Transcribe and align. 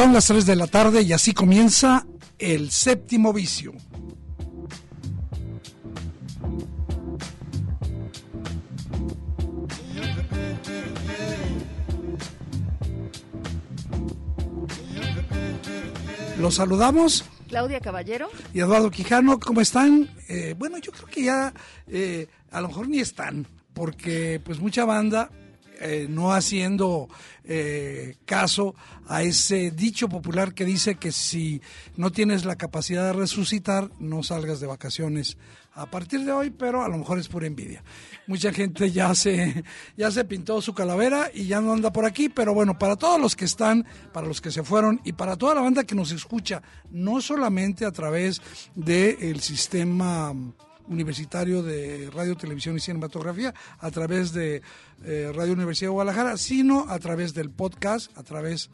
Son 0.00 0.14
las 0.14 0.28
3 0.28 0.46
de 0.46 0.56
la 0.56 0.66
tarde 0.66 1.02
y 1.02 1.12
así 1.12 1.34
comienza 1.34 2.06
el 2.38 2.70
séptimo 2.70 3.34
vicio. 3.34 3.74
Los 16.38 16.54
saludamos. 16.54 17.26
Claudia 17.48 17.80
Caballero. 17.80 18.30
Y 18.54 18.60
Eduardo 18.60 18.90
Quijano, 18.90 19.38
¿cómo 19.38 19.60
están? 19.60 20.08
Eh, 20.30 20.54
bueno, 20.56 20.78
yo 20.78 20.92
creo 20.92 21.08
que 21.08 21.24
ya 21.24 21.52
eh, 21.88 22.26
a 22.50 22.62
lo 22.62 22.68
mejor 22.68 22.88
ni 22.88 23.00
están, 23.00 23.46
porque 23.74 24.40
pues 24.42 24.60
mucha 24.60 24.86
banda 24.86 25.30
eh, 25.80 26.06
no 26.08 26.32
haciendo 26.32 27.08
eh, 27.44 28.16
caso 28.26 28.74
a 29.08 29.22
ese 29.22 29.70
dicho 29.70 30.08
popular 30.08 30.52
que 30.52 30.64
dice 30.64 30.96
que 30.96 31.10
si 31.10 31.62
no 31.96 32.12
tienes 32.12 32.44
la 32.44 32.56
capacidad 32.56 33.06
de 33.06 33.12
resucitar, 33.14 33.90
no 33.98 34.22
salgas 34.22 34.60
de 34.60 34.66
vacaciones 34.66 35.38
a 35.72 35.86
partir 35.86 36.24
de 36.24 36.32
hoy, 36.32 36.50
pero 36.50 36.84
a 36.84 36.88
lo 36.88 36.98
mejor 36.98 37.18
es 37.18 37.28
pura 37.28 37.46
envidia. 37.46 37.82
Mucha 38.26 38.52
gente 38.52 38.90
ya 38.90 39.14
se, 39.14 39.64
ya 39.96 40.10
se 40.10 40.24
pintó 40.24 40.60
su 40.60 40.74
calavera 40.74 41.30
y 41.32 41.46
ya 41.46 41.60
no 41.60 41.72
anda 41.72 41.92
por 41.92 42.04
aquí, 42.04 42.28
pero 42.28 42.52
bueno, 42.52 42.78
para 42.78 42.96
todos 42.96 43.20
los 43.20 43.34
que 43.34 43.46
están, 43.46 43.86
para 44.12 44.26
los 44.26 44.40
que 44.40 44.50
se 44.50 44.62
fueron 44.62 45.00
y 45.04 45.12
para 45.12 45.36
toda 45.36 45.54
la 45.54 45.62
banda 45.62 45.84
que 45.84 45.94
nos 45.94 46.12
escucha, 46.12 46.62
no 46.90 47.20
solamente 47.20 47.86
a 47.86 47.92
través 47.92 48.42
del 48.74 49.40
sistema 49.40 50.34
universitario 50.90 51.62
de 51.62 52.10
radio, 52.10 52.36
televisión 52.36 52.76
y 52.76 52.80
cinematografía 52.80 53.54
a 53.78 53.90
través 53.90 54.32
de 54.32 54.60
eh, 55.04 55.32
Radio 55.34 55.54
Universidad 55.54 55.88
de 55.88 55.94
Guadalajara, 55.94 56.36
sino 56.36 56.86
a 56.88 56.98
través 56.98 57.32
del 57.32 57.50
podcast, 57.50 58.16
a 58.18 58.22
través 58.22 58.70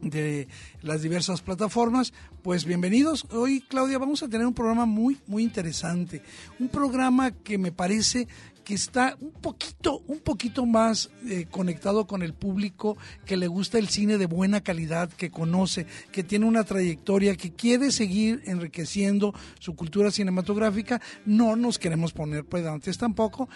de 0.00 0.48
las 0.82 1.02
diversas 1.02 1.40
plataformas. 1.40 2.12
Pues 2.42 2.64
bienvenidos. 2.64 3.26
Hoy, 3.30 3.60
Claudia, 3.60 3.98
vamos 3.98 4.22
a 4.22 4.28
tener 4.28 4.46
un 4.46 4.54
programa 4.54 4.84
muy, 4.84 5.18
muy 5.26 5.42
interesante. 5.42 6.22
Un 6.58 6.68
programa 6.68 7.30
que 7.30 7.56
me 7.56 7.72
parece 7.72 8.28
que 8.68 8.74
está 8.74 9.16
un 9.18 9.30
poquito, 9.30 10.02
un 10.08 10.18
poquito 10.18 10.66
más 10.66 11.08
eh, 11.26 11.46
conectado 11.50 12.06
con 12.06 12.22
el 12.22 12.34
público 12.34 12.98
que 13.24 13.38
le 13.38 13.46
gusta 13.46 13.78
el 13.78 13.88
cine 13.88 14.18
de 14.18 14.26
buena 14.26 14.60
calidad, 14.60 15.08
que 15.08 15.30
conoce, 15.30 15.86
que 16.12 16.22
tiene 16.22 16.44
una 16.44 16.64
trayectoria, 16.64 17.34
que 17.34 17.54
quiere 17.54 17.90
seguir 17.90 18.42
enriqueciendo 18.44 19.32
su 19.58 19.74
cultura 19.74 20.10
cinematográfica. 20.10 21.00
No 21.24 21.56
nos 21.56 21.78
queremos 21.78 22.12
poner 22.12 22.44
pedantes 22.44 22.98
tampoco, 22.98 23.48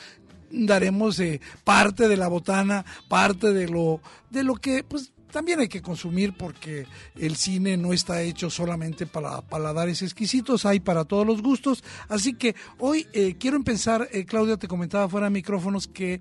daremos 0.51 1.21
eh, 1.21 1.43
parte 1.63 2.09
de 2.09 2.17
la 2.17 2.29
botana, 2.29 2.87
parte 3.09 3.53
de 3.53 3.69
lo, 3.69 4.01
de 4.31 4.45
lo 4.45 4.55
que 4.55 4.83
pues 4.83 5.13
también 5.33 5.61
hay 5.61 5.69
que 5.69 5.83
consumir 5.83 6.35
porque 6.37 6.87
el 7.17 7.37
cine 7.37 7.77
no 7.77 7.93
está 7.93 8.23
hecho 8.23 8.51
solamente 8.51 9.07
para 9.07 9.41
paladares 9.41 10.03
exquisitos, 10.03 10.67
hay 10.67 10.79
para 10.79 11.05
todos 11.05 11.27
los 11.27 11.43
gustos. 11.43 11.83
Así 12.09 12.35
que 12.35 12.55
hoy 12.79 13.09
eh, 13.13 13.35
quiero 13.39 13.57
empezar, 13.57 14.09
eh, 14.13 14.25
Claudia 14.25 14.59
te 14.59 14.69
comentaba 14.69 15.09
fuera 15.09 15.27
de 15.27 15.31
micrófonos 15.31 15.89
que, 15.89 16.21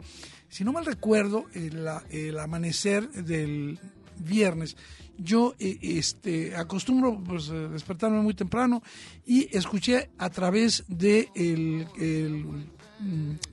si 0.50 0.64
no 0.64 0.72
mal 0.72 0.86
recuerdo, 0.86 1.46
el, 1.54 2.38
amanecer 2.40 3.08
del 3.12 3.78
viernes, 4.18 4.78
yo 5.18 5.56
este, 5.60 6.56
acostumbro 6.56 7.22
pues, 7.24 7.50
despertarme 7.50 8.22
muy 8.22 8.34
temprano 8.34 8.82
y 9.26 9.56
escuché 9.56 10.10
a 10.18 10.30
través 10.30 10.86
de 10.88 11.30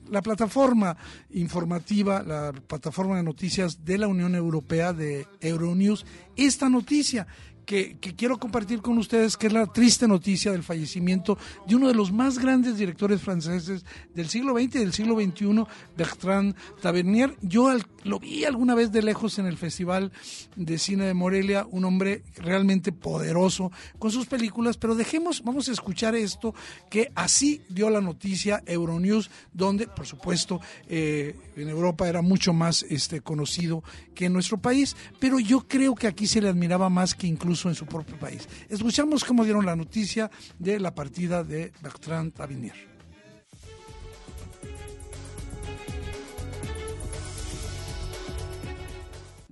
la 0.09 0.21
plataforma 0.21 0.95
informativa, 1.31 2.23
la 2.23 2.51
plataforma 2.51 3.17
de 3.17 3.23
noticias 3.23 3.83
de 3.85 3.97
la 3.97 4.07
Unión 4.07 4.35
Europea 4.35 4.93
de 4.93 5.27
Euronews, 5.41 6.05
esta 6.35 6.69
noticia 6.69 7.27
que, 7.69 7.99
quiero 8.17 8.39
compartir 8.39 8.81
con 8.81 8.97
ustedes, 8.97 9.37
que 9.37 9.45
es 9.45 9.53
la 9.53 9.67
triste 9.67 10.07
noticia 10.07 10.51
del 10.51 10.63
fallecimiento 10.63 11.37
de 11.67 11.75
uno 11.75 11.87
de 11.87 11.93
los 11.93 12.11
más 12.11 12.39
grandes 12.39 12.77
directores 12.77 13.21
franceses 13.21 13.85
del 14.15 14.27
siglo 14.27 14.55
XX 14.55 14.63
y 14.63 14.79
del 14.79 14.91
siglo 14.91 15.21
XXI, 15.21 15.65
Bertrand 15.95 16.55
Tavernier. 16.81 17.35
Yo 17.43 17.71
lo 18.05 18.19
vi 18.19 18.43
alguna 18.43 18.73
vez 18.73 18.91
de 18.91 19.03
lejos 19.03 19.37
en 19.37 19.45
el 19.45 19.55
Festival 19.55 20.11
de 20.55 20.79
Cine 20.79 21.05
de 21.05 21.13
Morelia, 21.13 21.67
un 21.69 21.85
hombre 21.85 22.23
realmente 22.37 22.91
poderoso 22.91 23.71
con 23.99 24.09
sus 24.09 24.25
películas, 24.25 24.77
pero 24.77 24.95
dejemos, 24.95 25.43
vamos 25.43 25.69
a 25.69 25.71
escuchar 25.71 26.15
esto, 26.15 26.55
que 26.89 27.11
así 27.13 27.61
dio 27.69 27.91
la 27.91 28.01
noticia 28.01 28.63
Euronews, 28.65 29.29
donde, 29.53 29.85
por 29.85 30.07
supuesto, 30.07 30.59
eh, 30.87 31.35
en 31.55 31.69
Europa 31.69 32.09
era 32.09 32.23
mucho 32.23 32.51
más 32.51 32.81
este, 32.89 33.21
conocido 33.21 33.83
que 34.15 34.25
en 34.25 34.33
nuestro 34.33 34.57
país, 34.57 34.95
pero 35.19 35.39
yo 35.39 35.67
creo 35.67 35.93
que 35.93 36.07
aquí 36.07 36.25
se 36.25 36.41
le 36.41 36.49
admiraba 36.49 36.89
más 36.89 37.13
que 37.13 37.27
incluso 37.27 37.58
en 37.67 37.75
su 37.75 37.85
propio 37.85 38.17
país. 38.17 38.47
Escuchamos 38.69 39.25
cómo 39.25 39.43
dieron 39.43 39.65
la 39.65 39.75
noticia 39.75 40.31
de 40.57 40.79
la 40.79 40.95
partida 40.95 41.43
de 41.43 41.73
Bertrand 41.81 42.33
Tavernier. 42.33 42.89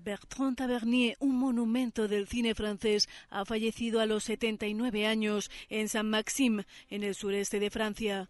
Bertrand 0.08 0.56
Tavernier, 0.56 1.18
un 1.20 1.36
monumento 1.38 2.08
del 2.08 2.30
cine 2.30 2.56
francés, 2.56 3.10
ha 3.30 3.44
fallecido 3.44 4.00
a 4.00 4.06
los 4.06 4.24
79 4.24 5.06
años 5.06 5.52
en 5.68 5.90
Saint-Maxime, 5.90 6.66
en 6.90 7.04
el 7.04 7.14
sureste 7.14 7.60
de 7.60 7.70
Francia. 7.70 8.30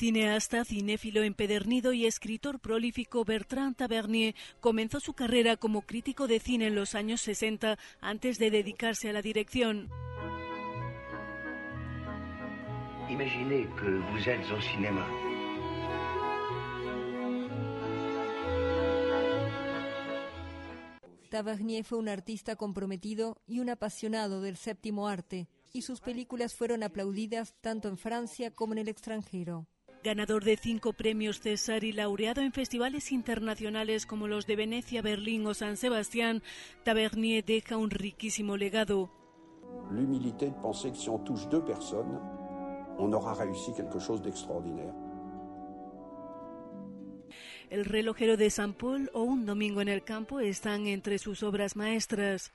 Cineasta, 0.00 0.64
cinéfilo 0.64 1.22
empedernido 1.24 1.92
y 1.92 2.06
escritor 2.06 2.58
prolífico, 2.58 3.22
Bertrand 3.22 3.76
Tavernier 3.76 4.34
comenzó 4.58 4.98
su 4.98 5.12
carrera 5.12 5.58
como 5.58 5.82
crítico 5.82 6.26
de 6.26 6.40
cine 6.40 6.68
en 6.68 6.74
los 6.74 6.94
años 6.94 7.20
60 7.20 7.78
antes 8.00 8.38
de 8.38 8.50
dedicarse 8.50 9.10
a 9.10 9.12
la 9.12 9.20
dirección. 9.20 9.90
Imaginez 13.10 13.68
que 13.78 13.90
vous 14.10 14.26
êtes 14.26 14.50
au 14.50 14.62
cinéma. 14.62 15.06
Tavernier 21.28 21.84
fue 21.84 21.98
un 21.98 22.08
artista 22.08 22.56
comprometido 22.56 23.36
y 23.46 23.60
un 23.60 23.68
apasionado 23.68 24.40
del 24.40 24.56
séptimo 24.56 25.08
arte, 25.08 25.46
y 25.74 25.82
sus 25.82 26.00
películas 26.00 26.54
fueron 26.54 26.82
aplaudidas 26.82 27.54
tanto 27.60 27.88
en 27.88 27.98
Francia 27.98 28.50
como 28.50 28.72
en 28.72 28.78
el 28.78 28.88
extranjero. 28.88 29.66
Ganador 30.02 30.44
de 30.44 30.56
cinco 30.56 30.94
premios 30.94 31.40
César 31.40 31.84
y 31.84 31.92
laureado 31.92 32.40
en 32.40 32.52
festivales 32.52 33.12
internacionales 33.12 34.06
como 34.06 34.28
los 34.28 34.46
de 34.46 34.56
Venecia, 34.56 35.02
Berlín 35.02 35.46
o 35.46 35.52
San 35.52 35.76
Sebastián, 35.76 36.42
Tavernier 36.84 37.44
deja 37.44 37.76
un 37.76 37.90
riquísimo 37.90 38.56
legado. 38.56 39.10
L'humilité 39.90 40.46
de 40.46 40.56
penser 40.62 40.92
que 40.92 40.98
si 40.98 41.10
on 41.10 41.22
touche 41.22 41.46
deux 41.50 41.62
personnes, 41.62 42.18
on 42.96 43.12
aura 43.12 43.34
réussi 43.34 43.74
quelque 43.74 44.00
chose 44.00 44.22
d'extraordinaire. 44.22 44.94
El 47.68 47.84
relojero 47.84 48.38
de 48.38 48.48
San 48.48 48.72
Paul 48.72 49.10
o 49.12 49.22
Un 49.22 49.44
domingo 49.44 49.82
en 49.82 49.88
el 49.88 50.02
campo 50.02 50.40
están 50.40 50.86
entre 50.86 51.18
sus 51.18 51.42
obras 51.42 51.76
maestras. 51.76 52.52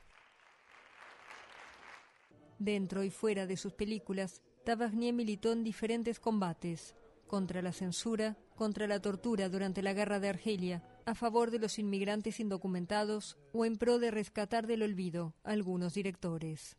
Dentro 2.57 3.03
y 3.03 3.11
fuera 3.11 3.45
de 3.45 3.55
sus 3.55 3.73
películas, 3.73 4.41
Tavernier 4.63 5.13
militó 5.13 5.51
en 5.51 5.63
diferentes 5.63 6.19
combates 6.19 6.95
contra 7.27 7.61
la 7.61 7.71
censura 7.71 8.37
contra 8.55 8.87
la 8.87 9.01
tortura 9.01 9.49
durante 9.49 9.81
la 9.81 9.93
guerra 9.93 10.19
de 10.19 10.29
Argelia, 10.29 10.83
a 11.05 11.13
favor 11.13 11.51
de 11.51 11.59
los 11.59 11.77
inmigrantes 11.77 12.39
indocumentados 12.39 13.37
o 13.51 13.65
en 13.65 13.75
pro 13.77 13.99
de 13.99 14.11
rescatar 14.11 14.65
del 14.65 14.81
olvido 14.81 15.35
a 15.43 15.51
algunos 15.51 15.93
directores. 15.93 16.77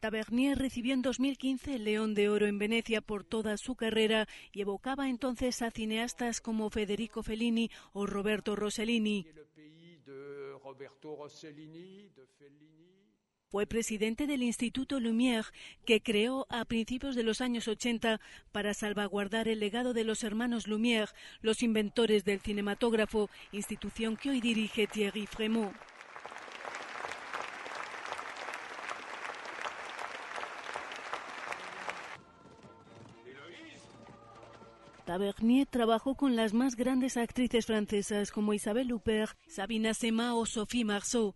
Tavernier 0.00 0.58
recibió 0.58 0.94
en 0.94 1.02
2015 1.02 1.74
el 1.74 1.84
León 1.84 2.14
de 2.14 2.28
Oro 2.28 2.46
en 2.46 2.58
Venecia 2.58 3.00
por 3.00 3.24
toda 3.24 3.56
su 3.56 3.74
carrera 3.74 4.28
y 4.52 4.60
evocaba 4.60 5.08
entonces 5.08 5.62
a 5.62 5.70
cineastas 5.70 6.40
como 6.40 6.70
Federico 6.70 7.22
Fellini 7.22 7.70
o 7.92 8.06
Roberto 8.06 8.54
Rossellini. 8.54 9.26
Fue 13.56 13.66
presidente 13.66 14.26
del 14.26 14.42
Instituto 14.42 15.00
Lumière, 15.00 15.50
que 15.86 16.02
creó 16.02 16.46
a 16.50 16.66
principios 16.66 17.16
de 17.16 17.22
los 17.22 17.40
años 17.40 17.68
80 17.68 18.20
para 18.52 18.74
salvaguardar 18.74 19.48
el 19.48 19.60
legado 19.60 19.94
de 19.94 20.04
los 20.04 20.24
hermanos 20.24 20.68
Lumière, 20.68 21.08
los 21.40 21.62
inventores 21.62 22.26
del 22.26 22.40
cinematógrafo, 22.40 23.30
institución 23.52 24.18
que 24.18 24.28
hoy 24.28 24.42
dirige 24.42 24.86
Thierry 24.86 25.26
Frémaux. 25.26 25.74
Tavernier 35.06 35.66
trabajó 35.66 36.14
con 36.14 36.36
las 36.36 36.52
más 36.52 36.76
grandes 36.76 37.16
actrices 37.16 37.64
francesas 37.64 38.30
como 38.30 38.52
Isabelle 38.52 38.92
Huppert, 38.92 39.34
Sabina 39.46 39.94
Sema 39.94 40.34
o 40.34 40.44
Sophie 40.44 40.84
Marceau. 40.84 41.34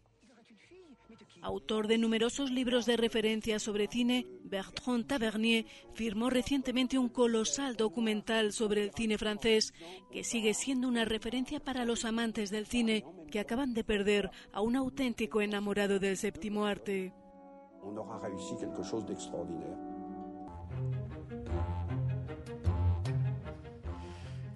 Autor 1.43 1.87
de 1.87 1.97
numerosos 1.97 2.51
libros 2.51 2.85
de 2.85 2.99
referencia 2.99 3.59
sobre 3.59 3.87
cine, 3.87 4.27
Bertrand 4.45 5.07
Tavernier 5.07 5.65
firmó 5.95 6.29
recientemente 6.29 6.99
un 6.99 7.09
colosal 7.09 7.77
documental 7.77 8.53
sobre 8.53 8.83
el 8.83 8.93
cine 8.93 9.17
francés 9.17 9.73
que 10.11 10.23
sigue 10.23 10.53
siendo 10.53 10.87
una 10.87 11.07
referencia 11.07 11.59
para 11.59 11.87
los 11.87 12.05
amantes 12.05 12.51
del 12.51 12.67
cine 12.67 13.05
que 13.31 13.41
acaban 13.41 13.73
de 13.73 13.85
perder 13.85 14.31
a 14.53 14.61
un 14.61 14.77
auténtico 14.77 15.41
enamorado 15.41 15.99
del 15.99 16.19
séptimo 16.19 16.67
arte. 16.67 17.15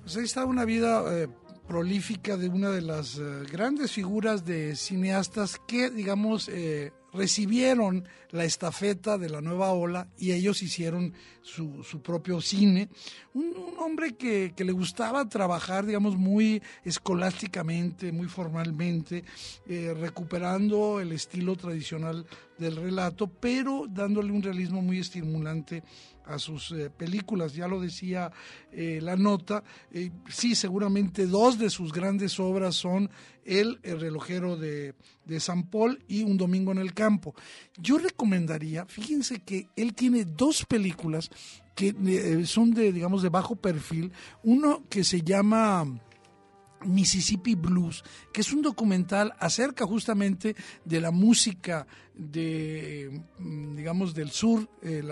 Pues 0.03 0.17
ahí 0.19 0.25
está 0.25 0.45
una 0.45 0.67
vida 0.67 1.03
eh, 1.19 1.29
prolífica 1.67 2.37
de 2.37 2.49
una 2.49 2.71
de 2.71 2.83
las 2.83 3.19
eh, 3.19 3.23
grandes 3.51 3.93
figuras 3.93 4.45
de 4.45 4.77
cineastas 4.77 5.61
que, 5.67 5.91
digamos, 5.91 6.49
eh, 6.49 6.93
recibieron 7.13 8.09
la 8.31 8.45
estafeta 8.45 9.19
de 9.19 9.31
la 9.31 9.41
nueva 9.41 9.73
ola 9.73 10.09
y 10.19 10.33
ellos 10.33 10.63
hicieron 10.63 11.15
su, 11.43 11.85
propio 12.03 12.41
cine. 12.41 12.89
Un, 13.35 13.55
hombre 13.79 14.17
que, 14.17 14.53
que, 14.57 14.65
le 14.65 14.73
gustaba 14.73 15.29
trabajar, 15.29 15.87
digamos, 15.87 16.17
muy 16.17 16.61
escolásticamente, 16.85 18.11
muy 18.11 18.27
formalmente, 18.27 19.25
recuperando 19.67 21.01
el 21.01 21.13
estilo 21.13 21.55
tradicional 21.55 22.27
del 22.59 22.77
relato, 22.77 23.29
pero 23.29 23.87
dándole 23.89 24.33
un 24.33 24.43
realismo 24.43 24.83
muy 24.83 24.99
estimulante 24.99 25.85
a 26.27 26.39
sus 26.39 26.73
eh, 26.73 26.91
películas. 26.91 27.55
Ya 27.55 27.69
lo 27.69 27.81
decía 27.81 28.31
eh, 28.73 29.01
la 29.03 29.17
nota, 29.17 29.63
eh, 29.93 30.11
sí, 30.29 30.55
seguramente 30.55 31.27
dos 31.27 31.59
de 31.59 31.71
sus 31.71 31.93
grandes 31.93 32.39
obras 32.41 32.75
son 32.75 33.11
El, 33.45 33.79
relojero 33.83 34.57
de, 34.57 34.95
de, 35.25 35.41
San 35.41 35.65
Paul 35.65 36.03
y 36.09 36.23
Un 36.23 36.37
domingo 36.37 36.73
en 36.73 36.79
el 36.79 36.95
campo. 36.95 37.35
Yo 37.77 37.99
recomendaría, 37.99 38.87
fíjense 38.87 39.41
que 39.41 39.69
él 39.77 39.95
tiene 39.95 40.25
dos 40.25 40.65
películas 40.65 41.31
que 41.75 41.93
son 42.47 42.73
de, 42.73 42.93
digamos, 42.93 43.23
de 43.23 43.31
bajo 43.31 43.57
perfil. 43.57 44.13
Uno 44.45 44.85
que 44.89 45.03
se 45.03 45.23
llama 45.23 45.85
Mississippi 46.85 47.55
Blues, 47.55 48.03
que 48.33 48.41
es 48.41 48.53
un 48.53 48.63
documental 48.63 49.35
acerca 49.39 49.87
justamente 49.87 50.55
de 50.85 51.01
la 51.01 51.11
música 51.11 51.87
de, 52.15 53.23
mm, 53.39 53.77
digamos, 53.77 54.15
del 54.15 54.31
sur, 54.31 54.69
eh, 54.83 55.03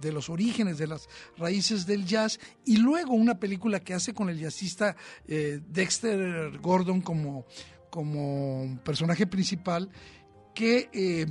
de, 0.00 0.12
los 0.12 0.30
orígenes, 0.30 0.78
de 0.78 0.86
las 0.86 1.08
raíces 1.36 1.86
del 1.86 2.06
jazz, 2.06 2.40
y 2.64 2.78
luego 2.78 3.14
una 3.14 3.38
película 3.38 3.80
que 3.80 3.94
hace 3.94 4.14
con 4.14 4.28
el 4.28 4.38
jazzista 4.38 4.96
eh, 5.26 5.60
Dexter 5.68 6.58
Gordon 6.58 7.00
como, 7.00 7.46
como 7.90 8.78
personaje 8.84 9.26
principal, 9.26 9.90
que 10.54 10.88
eh, 10.92 11.26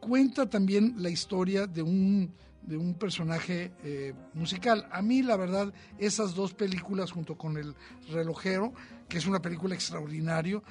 cuenta 0.00 0.48
también 0.48 0.94
la 0.98 1.10
historia 1.10 1.66
de 1.66 1.82
un 1.82 2.32
de 2.70 2.76
un 2.76 2.94
personaje 2.94 3.72
eh, 3.82 4.14
musical. 4.32 4.86
A 4.92 5.02
mí, 5.02 5.22
la 5.22 5.36
verdad, 5.36 5.74
esas 5.98 6.36
dos 6.36 6.54
películas 6.54 7.10
junto 7.10 7.36
con 7.36 7.56
El 7.56 7.74
relojero, 8.10 8.72
que 9.08 9.18
es 9.18 9.26
una 9.26 9.42
película 9.42 9.74
extraordinaria, 9.74 10.62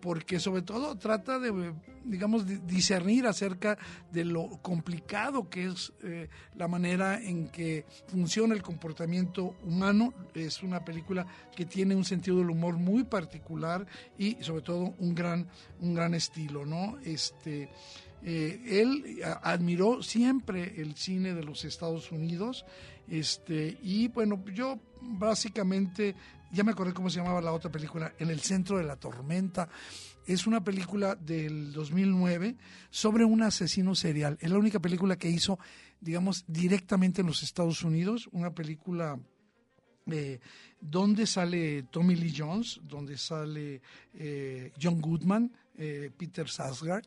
porque 0.00 0.40
sobre 0.40 0.62
todo 0.62 0.96
trata 0.96 1.38
de, 1.38 1.72
digamos, 2.04 2.44
discernir 2.66 3.28
acerca 3.28 3.78
de 4.10 4.24
lo 4.24 4.48
complicado 4.62 5.48
que 5.48 5.66
es 5.66 5.92
eh, 6.02 6.28
la 6.56 6.66
manera 6.66 7.22
en 7.22 7.48
que 7.48 7.86
funciona 8.08 8.54
el 8.54 8.62
comportamiento 8.62 9.54
humano. 9.62 10.12
Es 10.34 10.64
una 10.64 10.84
película 10.84 11.24
que 11.54 11.66
tiene 11.66 11.94
un 11.94 12.04
sentido 12.04 12.38
del 12.38 12.50
humor 12.50 12.78
muy 12.78 13.04
particular 13.04 13.86
y 14.18 14.38
sobre 14.40 14.62
todo 14.62 14.94
un 14.98 15.14
gran, 15.14 15.46
un 15.78 15.94
gran 15.94 16.14
estilo, 16.14 16.66
¿no? 16.66 16.98
Este, 17.04 17.70
eh, 18.24 18.60
él 18.66 19.20
admiró 19.42 20.02
siempre 20.02 20.80
el 20.80 20.96
cine 20.96 21.34
de 21.34 21.44
los 21.44 21.64
Estados 21.64 22.10
Unidos 22.10 22.64
este, 23.08 23.78
y 23.82 24.08
bueno, 24.08 24.42
yo 24.52 24.78
básicamente, 25.00 26.14
ya 26.52 26.64
me 26.64 26.72
acordé 26.72 26.92
cómo 26.92 27.10
se 27.10 27.18
llamaba 27.18 27.40
la 27.40 27.52
otra 27.52 27.70
película, 27.70 28.14
En 28.18 28.30
el 28.30 28.40
centro 28.40 28.78
de 28.78 28.84
la 28.84 28.96
tormenta. 28.96 29.68
Es 30.26 30.46
una 30.46 30.64
película 30.64 31.14
del 31.16 31.72
2009 31.72 32.56
sobre 32.88 33.26
un 33.26 33.42
asesino 33.42 33.94
serial. 33.94 34.38
Es 34.40 34.50
la 34.50 34.58
única 34.58 34.80
película 34.80 35.16
que 35.16 35.28
hizo, 35.28 35.58
digamos, 36.00 36.44
directamente 36.46 37.20
en 37.20 37.26
los 37.26 37.42
Estados 37.42 37.82
Unidos, 37.82 38.30
una 38.32 38.54
película 38.54 39.18
eh, 40.06 40.40
donde 40.80 41.26
sale 41.26 41.82
Tommy 41.84 42.14
Lee 42.14 42.34
Jones, 42.34 42.80
donde 42.84 43.18
sale 43.18 43.82
eh, 44.14 44.72
John 44.80 45.02
Goodman, 45.02 45.52
eh, 45.76 46.10
Peter 46.16 46.48
Sarsgaard. 46.48 47.04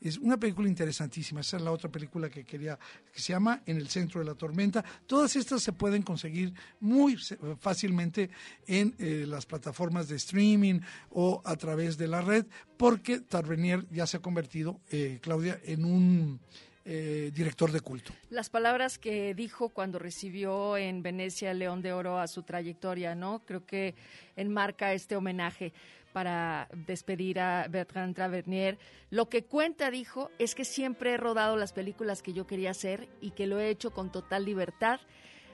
Es 0.00 0.18
una 0.18 0.36
película 0.36 0.68
interesantísima. 0.68 1.40
Esa 1.40 1.56
es 1.56 1.62
la 1.62 1.72
otra 1.72 1.90
película 1.90 2.28
que 2.28 2.44
quería, 2.44 2.78
que 3.12 3.20
se 3.20 3.32
llama 3.32 3.62
En 3.64 3.76
el 3.76 3.88
centro 3.88 4.20
de 4.20 4.26
la 4.26 4.34
tormenta. 4.34 4.84
Todas 5.06 5.36
estas 5.36 5.62
se 5.62 5.72
pueden 5.72 6.02
conseguir 6.02 6.52
muy 6.80 7.16
fácilmente 7.58 8.30
en 8.66 8.94
eh, 8.98 9.24
las 9.26 9.46
plataformas 9.46 10.08
de 10.08 10.16
streaming 10.16 10.80
o 11.10 11.40
a 11.44 11.56
través 11.56 11.96
de 11.96 12.08
la 12.08 12.20
red, 12.20 12.46
porque 12.76 13.20
Tarvenier 13.20 13.86
ya 13.90 14.06
se 14.06 14.18
ha 14.18 14.20
convertido, 14.20 14.80
eh, 14.90 15.18
Claudia, 15.22 15.58
en 15.64 15.84
un 15.84 16.40
director 16.82 17.70
de 17.70 17.80
culto. 17.82 18.12
Las 18.30 18.50
palabras 18.50 18.98
que 18.98 19.32
dijo 19.32 19.68
cuando 19.68 20.00
recibió 20.00 20.76
en 20.76 21.04
Venecia 21.04 21.52
el 21.52 21.60
León 21.60 21.82
de 21.82 21.92
Oro 21.92 22.18
a 22.18 22.26
su 22.26 22.42
trayectoria, 22.42 23.14
¿no? 23.14 23.42
Creo 23.46 23.64
que 23.64 23.94
enmarca 24.34 24.92
este 24.92 25.14
homenaje 25.14 25.72
para 26.12 26.68
despedir 26.86 27.40
a 27.40 27.66
Bertrand 27.68 28.16
Tavernier. 28.16 28.78
Lo 29.10 29.28
que 29.28 29.44
cuenta, 29.44 29.90
dijo, 29.90 30.30
es 30.38 30.54
que 30.54 30.64
siempre 30.64 31.12
he 31.12 31.16
rodado 31.16 31.56
las 31.56 31.72
películas 31.72 32.22
que 32.22 32.32
yo 32.32 32.46
quería 32.46 32.70
hacer 32.70 33.08
y 33.20 33.30
que 33.30 33.46
lo 33.46 33.60
he 33.60 33.70
hecho 33.70 33.92
con 33.92 34.12
total 34.12 34.44
libertad 34.44 35.00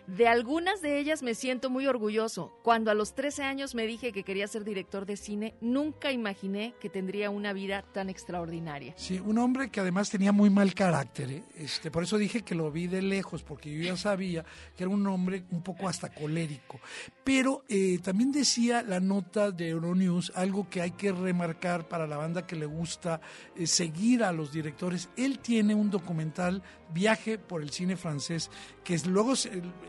de 0.06 0.28
algunas 0.28 0.80
de 0.82 0.98
ellas 0.98 1.22
me 1.22 1.34
siento 1.34 1.70
muy 1.70 1.86
orgulloso. 1.86 2.52
Cuando 2.62 2.90
a 2.90 2.94
los 2.94 3.14
13 3.14 3.42
años 3.42 3.74
me 3.74 3.86
dije 3.86 4.12
que 4.12 4.22
quería 4.22 4.46
ser 4.46 4.64
director 4.64 5.06
de 5.06 5.16
cine, 5.16 5.54
nunca 5.60 6.12
imaginé 6.12 6.74
que 6.80 6.88
tendría 6.88 7.30
una 7.30 7.52
vida 7.52 7.82
tan 7.92 8.08
extraordinaria. 8.08 8.94
Sí, 8.96 9.20
un 9.24 9.38
hombre 9.38 9.70
que 9.70 9.80
además 9.80 10.10
tenía 10.10 10.32
muy 10.32 10.50
mal 10.50 10.74
carácter. 10.74 11.30
¿eh? 11.30 11.44
Este, 11.56 11.90
por 11.90 12.04
eso 12.04 12.18
dije 12.18 12.42
que 12.42 12.54
lo 12.54 12.70
vi 12.70 12.86
de 12.86 13.02
lejos, 13.02 13.42
porque 13.42 13.72
yo 13.72 13.82
ya 13.82 13.96
sabía 13.96 14.44
que 14.76 14.84
era 14.84 14.90
un 14.90 15.06
hombre 15.06 15.44
un 15.50 15.62
poco 15.62 15.88
hasta 15.88 16.08
colérico. 16.10 16.80
Pero 17.24 17.64
eh, 17.68 17.98
también 18.02 18.30
decía 18.30 18.82
la 18.82 19.00
nota 19.00 19.50
de 19.50 19.68
Euronews 19.68 20.32
algo 20.34 20.68
que 20.70 20.82
hay 20.82 20.92
que 20.92 21.12
remarcar 21.12 21.88
para 21.88 22.06
la 22.06 22.16
banda 22.16 22.46
que 22.46 22.56
le 22.56 22.66
gusta 22.66 23.20
eh, 23.56 23.66
seguir 23.66 24.22
a 24.22 24.32
los 24.32 24.52
directores. 24.52 25.08
Él 25.16 25.40
tiene 25.40 25.74
un 25.74 25.90
documental, 25.90 26.62
Viaje 26.94 27.36
por 27.36 27.62
el 27.62 27.70
cine 27.70 27.96
francés, 27.96 28.48
que 28.84 28.96
luego 29.08 29.34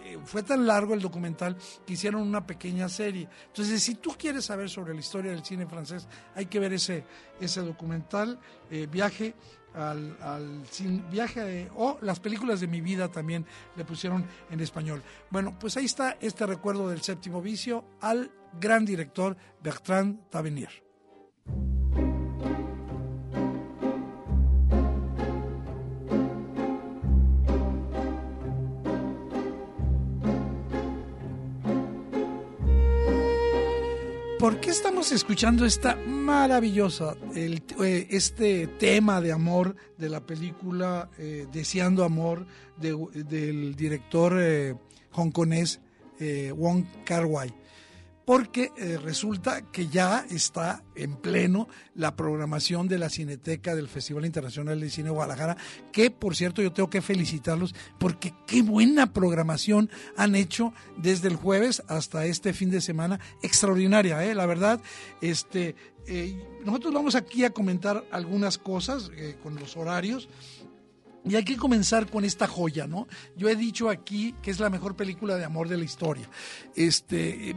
eh, 0.07 0.19
fue 0.23 0.43
tan 0.43 0.65
largo 0.65 0.93
el 0.93 1.01
documental 1.01 1.57
que 1.85 1.93
hicieron 1.93 2.21
una 2.21 2.45
pequeña 2.45 2.87
serie. 2.87 3.27
Entonces, 3.47 3.83
si 3.83 3.95
tú 3.95 4.15
quieres 4.17 4.45
saber 4.45 4.69
sobre 4.69 4.93
la 4.93 4.99
historia 4.99 5.31
del 5.31 5.43
cine 5.43 5.67
francés, 5.67 6.07
hay 6.35 6.45
que 6.45 6.59
ver 6.59 6.73
ese, 6.73 7.03
ese 7.39 7.61
documental, 7.61 8.39
eh, 8.71 8.87
Viaje 8.89 9.35
al, 9.73 10.17
al 10.21 10.63
viaje 11.11 11.69
o 11.75 11.99
las 12.01 12.19
películas 12.19 12.59
de 12.59 12.67
mi 12.67 12.81
vida 12.81 13.09
también 13.09 13.45
le 13.75 13.85
pusieron 13.85 14.25
en 14.49 14.59
español. 14.59 15.03
Bueno, 15.29 15.57
pues 15.59 15.77
ahí 15.77 15.85
está 15.85 16.17
este 16.19 16.45
recuerdo 16.47 16.89
del 16.89 17.01
séptimo 17.01 17.41
vicio 17.41 17.85
al 18.01 18.31
gran 18.59 18.85
director 18.85 19.37
Bertrand 19.61 20.29
Tavernier. 20.29 20.86
¿Por 34.47 34.61
qué 34.61 34.69
estamos 34.69 35.11
escuchando 35.11 35.65
esta 35.65 35.97
maravillosa, 35.97 37.17
eh, 37.35 38.07
este 38.09 38.67
tema 38.67 39.19
de 39.19 39.33
amor 39.33 39.75
de 39.97 40.07
la 40.07 40.25
película 40.25 41.09
eh, 41.17 41.47
Deseando 41.51 42.05
Amor 42.05 42.47
de, 42.77 42.95
del 43.27 43.75
director 43.75 44.37
eh, 44.39 44.73
hongkonés 45.11 45.81
eh, 46.21 46.53
Wong 46.55 46.85
Kar 47.03 47.25
Wai? 47.25 47.53
Porque 48.27 48.73
eh, 48.75 48.97
resulta 49.01 49.61
que 49.71 49.87
ya 49.87 50.25
está 50.29 50.83
en 50.95 51.15
pleno 51.15 51.69
la 51.95 52.17
programación 52.17 52.89
de 52.89 52.97
la 52.97 53.07
Cineteca 53.07 53.73
del 53.73 53.87
Festival 53.87 54.25
Internacional 54.25 54.81
de 54.81 54.89
Cine 54.89 55.11
Guadalajara, 55.11 55.55
que 55.93 56.11
por 56.11 56.35
cierto 56.35 56.61
yo 56.61 56.73
tengo 56.73 56.89
que 56.89 57.01
felicitarlos 57.01 57.73
porque 57.97 58.33
qué 58.45 58.63
buena 58.63 59.13
programación 59.13 59.89
han 60.17 60.35
hecho 60.35 60.73
desde 60.97 61.29
el 61.29 61.37
jueves 61.37 61.81
hasta 61.87 62.25
este 62.25 62.51
fin 62.51 62.69
de 62.69 62.81
semana, 62.81 63.17
extraordinaria, 63.41 64.21
¿eh? 64.25 64.35
la 64.35 64.45
verdad, 64.45 64.81
este, 65.21 65.77
eh, 66.05 66.37
nosotros 66.65 66.93
vamos 66.93 67.15
aquí 67.15 67.45
a 67.45 67.51
comentar 67.51 68.03
algunas 68.11 68.57
cosas 68.57 69.09
con 69.41 69.55
los 69.55 69.77
horarios. 69.77 70.27
Y 71.29 71.35
hay 71.35 71.43
que 71.43 71.57
comenzar 71.57 72.09
con 72.09 72.23
esta 72.23 72.47
joya, 72.47 72.87
¿no? 72.87 73.07
Yo 73.35 73.49
he 73.49 73.55
dicho 73.55 73.89
aquí 73.89 74.33
que 74.41 74.51
es 74.51 74.59
la 74.59 74.69
mejor 74.69 74.95
película 74.95 75.35
de 75.35 75.45
amor 75.45 75.67
de 75.67 75.77
la 75.77 75.83
historia. 75.83 76.29
Este, 76.75 77.55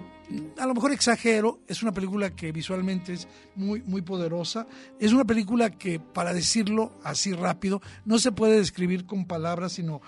a 0.58 0.66
lo 0.66 0.74
mejor 0.74 0.92
exagero, 0.92 1.60
es 1.66 1.82
una 1.82 1.92
película 1.92 2.30
que 2.30 2.52
visualmente 2.52 3.12
es 3.12 3.28
muy, 3.54 3.82
muy 3.82 4.02
poderosa. 4.02 4.66
Es 4.98 5.12
una 5.12 5.24
película 5.24 5.70
que, 5.70 6.00
para 6.00 6.32
decirlo 6.32 6.92
así 7.04 7.32
rápido, 7.32 7.80
no 8.04 8.18
se 8.18 8.32
puede 8.32 8.58
describir 8.58 9.06
con 9.06 9.26
palabras, 9.26 9.72
sino 9.72 10.00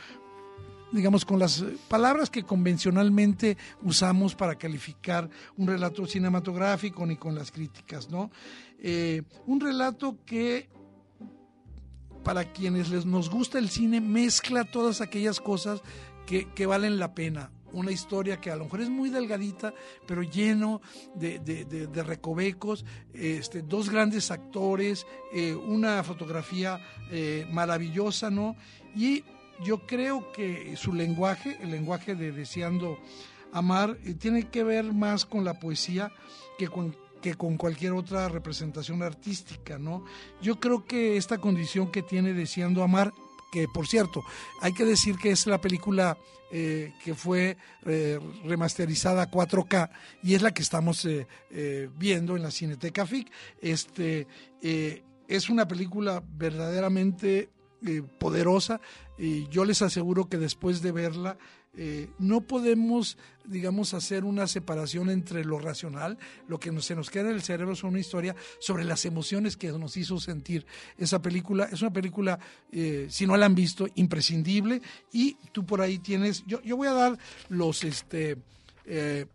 digamos, 0.93 1.25
con 1.25 1.39
las 1.39 1.65
palabras 1.89 2.29
que 2.29 2.43
convencionalmente 2.45 3.57
usamos 3.83 4.35
para 4.35 4.57
calificar 4.57 5.29
un 5.57 5.67
relato 5.67 6.07
cinematográfico 6.07 7.07
ni 7.07 7.17
con 7.17 7.35
las 7.35 7.51
críticas, 7.51 8.11
¿no? 8.11 8.31
Eh, 8.79 9.23
un 9.47 9.59
relato 9.59 10.19
que 10.27 10.69
para 12.23 12.53
quienes 12.53 12.91
les, 12.91 13.07
nos 13.07 13.31
gusta 13.31 13.59
el 13.59 13.69
cine, 13.69 14.01
mezcla 14.01 14.65
todas 14.65 15.01
aquellas 15.01 15.41
cosas 15.41 15.83
que, 16.27 16.49
que, 16.53 16.67
valen 16.67 16.99
la 16.99 17.15
pena. 17.15 17.51
Una 17.73 17.91
historia 17.91 18.41
que 18.41 18.51
a 18.51 18.57
lo 18.57 18.65
mejor 18.65 18.83
es 18.83 18.91
muy 18.91 19.09
delgadita, 19.09 19.73
pero 20.07 20.23
lleno 20.23 20.83
de, 21.15 21.39
de, 21.39 21.65
de, 21.65 22.03
recovecos, 22.03 22.85
este, 23.15 23.63
dos 23.63 23.89
grandes 23.89 24.31
actores, 24.31 25.07
eh, 25.33 25.55
una 25.55 26.03
fotografía 26.03 26.79
eh, 27.11 27.47
maravillosa, 27.51 28.31
¿no? 28.31 28.57
Y 28.95 29.25
yo 29.65 29.87
creo 29.87 30.33
que 30.33 30.77
su 30.77 30.93
lenguaje, 30.93 31.59
el 31.63 31.71
lenguaje 31.71 32.15
de 32.15 32.33
Deseando 32.33 32.99
Amar, 33.53 33.99
eh, 34.05 34.15
tiene 34.15 34.49
que 34.49 34.65
ver 34.65 34.93
más 34.93 35.25
con 35.25 35.45
la 35.45 35.59
poesía 35.59 36.13
que 36.59 36.69
con 36.69 36.95
que 37.23 37.35
con 37.35 37.57
cualquier 37.57 37.93
otra 37.93 38.29
representación 38.29 39.03
artística, 39.03 39.79
¿no? 39.79 40.05
Yo 40.43 40.61
creo 40.61 40.85
que 40.85 41.17
esta 41.17 41.39
condición 41.39 41.91
que 41.91 42.03
tiene 42.03 42.35
Deseando 42.35 42.83
Amar, 42.83 43.13
que 43.51 43.67
por 43.73 43.87
cierto, 43.87 44.23
hay 44.61 44.75
que 44.75 44.85
decir 44.85 45.17
que 45.17 45.31
es 45.31 45.47
la 45.47 45.61
película 45.61 46.19
eh, 46.55 46.93
que 47.03 47.15
fue 47.15 47.57
eh, 47.87 48.21
remasterizada 48.45 49.23
a 49.23 49.31
4K 49.31 49.89
y 50.23 50.35
es 50.35 50.43
la 50.43 50.53
que 50.53 50.61
estamos 50.61 51.07
eh, 51.07 51.89
viendo 51.97 52.37
en 52.37 52.43
la 52.43 52.51
Cineteca 52.51 53.07
FIC. 53.07 53.31
Este, 53.63 54.27
es 54.61 55.49
una 55.49 55.67
película 55.67 56.23
verdaderamente 56.37 57.49
poderosa 58.19 58.83
y 59.17 59.49
yo 59.49 59.65
les 59.65 59.81
aseguro 59.81 60.29
que 60.29 60.37
después 60.37 60.83
de 60.83 60.93
verla 60.93 61.39
eh, 61.75 62.11
no 62.19 62.43
podemos, 62.43 63.17
digamos, 63.45 63.95
hacer 63.95 64.25
una 64.25 64.47
separación 64.47 65.09
entre 65.09 65.43
lo 65.45 65.59
racional, 65.59 66.19
lo 66.47 66.61
que 66.61 66.71
se 66.83 66.95
nos 66.95 67.09
queda 67.09 67.31
en 67.31 67.37
el 67.37 67.43
cerebro 67.43 67.73
es 67.73 67.83
una 67.83 67.99
historia 67.99 68.37
sobre 68.59 68.85
las 68.85 69.07
emociones 69.07 69.57
que 69.57 69.73
nos 69.73 69.97
hizo 69.97 70.21
sentir 70.21 70.67
esa 70.99 71.23
película. 71.23 71.69
Es 71.73 71.81
una 71.81 71.93
película, 71.93 72.39
eh, 72.71 73.07
si 73.09 73.27
no 73.27 73.37
la 73.37 73.47
han 73.47 73.55
visto, 73.55 73.87
imprescindible 73.95 74.83
y 75.13 75.35
tú 75.53 75.65
por 75.65 75.81
ahí 75.81 75.99
tienes, 75.99 76.45
yo, 76.47 76.61
yo 76.63 76.77
voy 76.77 76.89
a 76.89 76.93
dar 76.93 77.19
los, 77.49 77.85
este, 77.85 78.37
eh, 78.85 79.27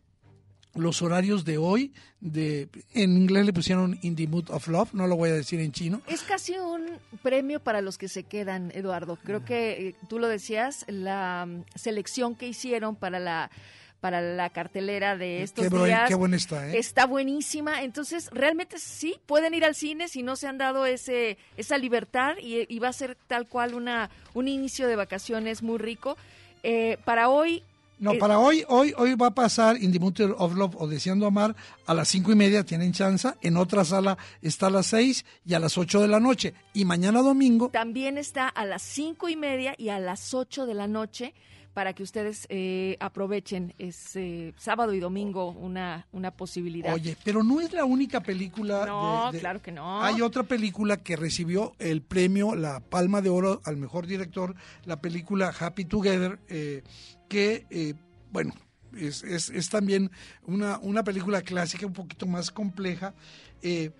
los 0.77 1.01
horarios 1.01 1.45
de 1.45 1.57
hoy, 1.57 1.93
de 2.19 2.69
en 2.93 3.17
inglés 3.17 3.45
le 3.45 3.53
pusieron 3.53 3.99
In 4.01 4.15
the 4.15 4.27
Mood 4.27 4.49
of 4.49 4.67
Love, 4.67 4.93
no 4.93 5.07
lo 5.07 5.15
voy 5.15 5.29
a 5.29 5.33
decir 5.33 5.59
en 5.59 5.71
chino. 5.71 6.01
Es 6.07 6.21
casi 6.21 6.53
un 6.57 6.85
premio 7.21 7.59
para 7.59 7.81
los 7.81 7.97
que 7.97 8.07
se 8.07 8.23
quedan, 8.23 8.71
Eduardo. 8.73 9.17
Creo 9.23 9.43
que 9.43 9.89
eh, 9.89 9.95
tú 10.07 10.19
lo 10.19 10.27
decías, 10.27 10.85
la 10.87 11.45
um, 11.47 11.63
selección 11.75 12.35
que 12.35 12.47
hicieron 12.47 12.95
para 12.95 13.19
la 13.19 13.51
para 13.99 14.21
la 14.21 14.51
cartelera 14.51 15.17
de 15.17 15.41
estos 15.41 15.63
qué, 15.63 15.69
buen, 15.69 15.85
días 15.85 16.07
qué 16.07 16.13
buena 16.13 16.35
está, 16.35 16.69
¿eh? 16.69 16.77
está 16.77 17.07
buenísima. 17.07 17.81
Entonces, 17.81 18.29
realmente 18.31 18.77
sí 18.77 19.15
pueden 19.25 19.55
ir 19.55 19.65
al 19.65 19.73
cine 19.73 20.07
si 20.07 20.21
no 20.21 20.35
se 20.35 20.47
han 20.47 20.59
dado 20.59 20.85
ese 20.85 21.39
esa 21.57 21.79
libertad 21.79 22.35
y, 22.39 22.71
y 22.73 22.79
va 22.79 22.89
a 22.89 22.93
ser 22.93 23.17
tal 23.27 23.47
cual 23.47 23.73
una 23.73 24.11
un 24.35 24.47
inicio 24.47 24.87
de 24.87 24.95
vacaciones 24.95 25.63
muy 25.63 25.79
rico. 25.79 26.15
Eh, 26.63 26.97
para 27.05 27.29
hoy 27.29 27.63
no, 27.99 28.11
Eh, 28.13 28.17
para 28.19 28.39
hoy, 28.39 28.63
hoy, 28.67 28.93
hoy 28.97 29.15
va 29.15 29.27
a 29.27 29.33
pasar 29.35 29.81
In 29.81 29.91
the 29.91 29.99
Mood 29.99 30.19
of 30.37 30.55
Love 30.55 30.75
o 30.77 30.87
Deseando 30.87 31.25
Amar 31.25 31.55
a 31.85 31.93
las 31.93 32.07
cinco 32.07 32.31
y 32.31 32.35
media, 32.35 32.63
tienen 32.63 32.91
chance. 32.93 33.29
En 33.41 33.57
otra 33.57 33.83
sala 33.85 34.17
está 34.41 34.67
a 34.67 34.69
las 34.69 34.87
seis 34.87 35.25
y 35.45 35.53
a 35.53 35.59
las 35.59 35.77
ocho 35.77 35.99
de 36.01 36.07
la 36.07 36.19
noche. 36.19 36.53
Y 36.73 36.85
mañana 36.85 37.21
domingo, 37.21 37.69
También 37.69 38.17
está 38.17 38.47
a 38.47 38.65
las 38.65 38.81
cinco 38.81 39.29
y 39.29 39.35
media 39.35 39.73
y 39.77 39.89
a 39.89 39.99
las 39.99 40.33
ocho 40.33 40.65
de 40.65 40.73
la 40.73 40.87
noche 40.87 41.33
para 41.73 41.93
que 41.93 42.01
ustedes 42.01 42.47
eh, 42.49 42.97
aprovechen 42.99 43.75
ese 43.77 44.55
sábado 44.57 44.95
y 44.95 44.99
domingo 44.99 45.51
una, 45.51 46.07
una 46.11 46.31
posibilidad. 46.31 46.91
oye, 46.91 47.15
pero 47.23 47.43
no 47.43 47.61
es 47.61 47.71
la 47.71 47.85
única 47.85 48.19
película. 48.21 48.83
no, 48.87 49.27
de- 49.27 49.33
de- 49.33 49.39
claro 49.41 49.61
que 49.61 49.71
no. 49.71 50.01
Hay 50.01 50.21
otra 50.23 50.41
película 50.41 50.97
que 50.97 51.15
recibió 51.15 51.73
el 51.77 52.01
premio, 52.01 52.55
la 52.55 52.79
Palma 52.79 53.21
de 53.21 53.29
Oro 53.29 53.61
al 53.63 53.77
mejor 53.77 54.07
director, 54.07 54.55
la 54.85 55.01
película 55.01 55.53
Happy 55.59 55.85
Together, 55.85 56.39
eh, 56.49 56.81
que, 57.27 57.65
eh, 57.69 57.93
bueno, 58.31 58.53
es, 58.95 59.23
es- 59.23 59.49
es 59.49 59.69
también 59.69 60.09
una, 60.45 60.77
una 60.79 61.03
película 61.03 61.41
clásica 61.41 61.85
un 61.85 61.93
poquito 61.93 62.25
más 62.25 62.51
compleja. 62.51 63.13
eh, 63.61 63.91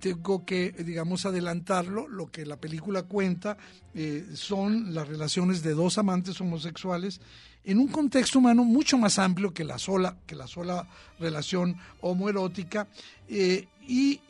tengo 0.00 0.44
que, 0.44 0.72
digamos, 0.72 1.24
adelantarlo. 1.24 2.08
Lo 2.08 2.30
que 2.30 2.44
la 2.44 2.56
película 2.56 3.04
cuenta 3.04 3.56
eh, 3.94 4.26
son 4.34 4.92
las 4.92 5.06
relaciones 5.06 5.62
de 5.62 5.72
dos 5.74 5.98
amantes 5.98 6.40
homosexuales 6.40 7.20
en 7.64 7.78
un 7.78 7.86
contexto 7.86 8.40
humano 8.40 8.64
mucho 8.64 8.98
más 8.98 9.20
amplio 9.20 9.54
que 9.54 9.62
la 9.62 9.78
sola, 9.78 10.16
que 10.26 10.34
la 10.34 10.48
sola 10.48 10.88
relación 11.20 11.76
homoerótica. 12.00 12.88
y 13.28 14.20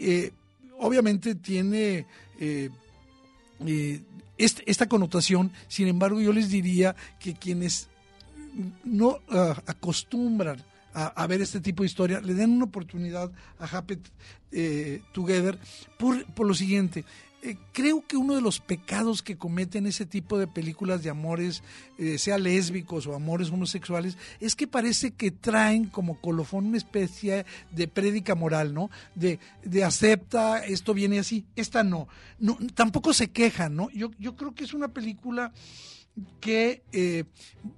obviamente 0.78 1.34
tiene 1.34 2.06
esta 4.38 4.86
connotación. 4.88 5.52
Sin 5.68 5.88
embargo, 5.88 6.20
yo 6.20 6.32
les 6.32 6.50
diría 6.50 6.94
que 7.18 7.34
quienes 7.34 7.88
no 8.84 9.18
ah, 9.30 9.62
acostumbran 9.66 10.62
a, 10.94 11.06
a 11.06 11.26
ver 11.26 11.40
este 11.40 11.60
tipo 11.60 11.82
de 11.82 11.88
historia, 11.88 12.20
le 12.20 12.34
den 12.34 12.50
una 12.50 12.66
oportunidad 12.66 13.30
a 13.58 13.64
Happy 13.64 13.98
eh, 14.50 15.02
Together 15.12 15.58
por, 15.98 16.24
por 16.26 16.46
lo 16.46 16.54
siguiente. 16.54 17.04
Eh, 17.44 17.56
creo 17.72 18.06
que 18.06 18.16
uno 18.16 18.36
de 18.36 18.40
los 18.40 18.60
pecados 18.60 19.20
que 19.20 19.36
cometen 19.36 19.86
ese 19.86 20.06
tipo 20.06 20.38
de 20.38 20.46
películas 20.46 21.02
de 21.02 21.10
amores, 21.10 21.64
eh, 21.98 22.16
sea 22.16 22.38
lésbicos 22.38 23.08
o 23.08 23.16
amores 23.16 23.50
homosexuales, 23.50 24.16
es 24.38 24.54
que 24.54 24.68
parece 24.68 25.10
que 25.10 25.32
traen 25.32 25.86
como 25.86 26.20
colofón 26.20 26.66
una 26.66 26.76
especie 26.76 27.44
de 27.72 27.88
prédica 27.88 28.36
moral, 28.36 28.72
¿no? 28.72 28.90
De, 29.16 29.40
de 29.64 29.82
acepta, 29.82 30.64
esto 30.64 30.94
viene 30.94 31.18
así, 31.18 31.44
esta 31.56 31.82
no. 31.82 32.06
no 32.38 32.56
tampoco 32.74 33.12
se 33.12 33.32
quejan, 33.32 33.74
¿no? 33.74 33.90
Yo, 33.90 34.12
yo 34.20 34.36
creo 34.36 34.54
que 34.54 34.62
es 34.62 34.72
una 34.72 34.88
película 34.88 35.52
que 36.40 36.82
eh, 36.92 37.24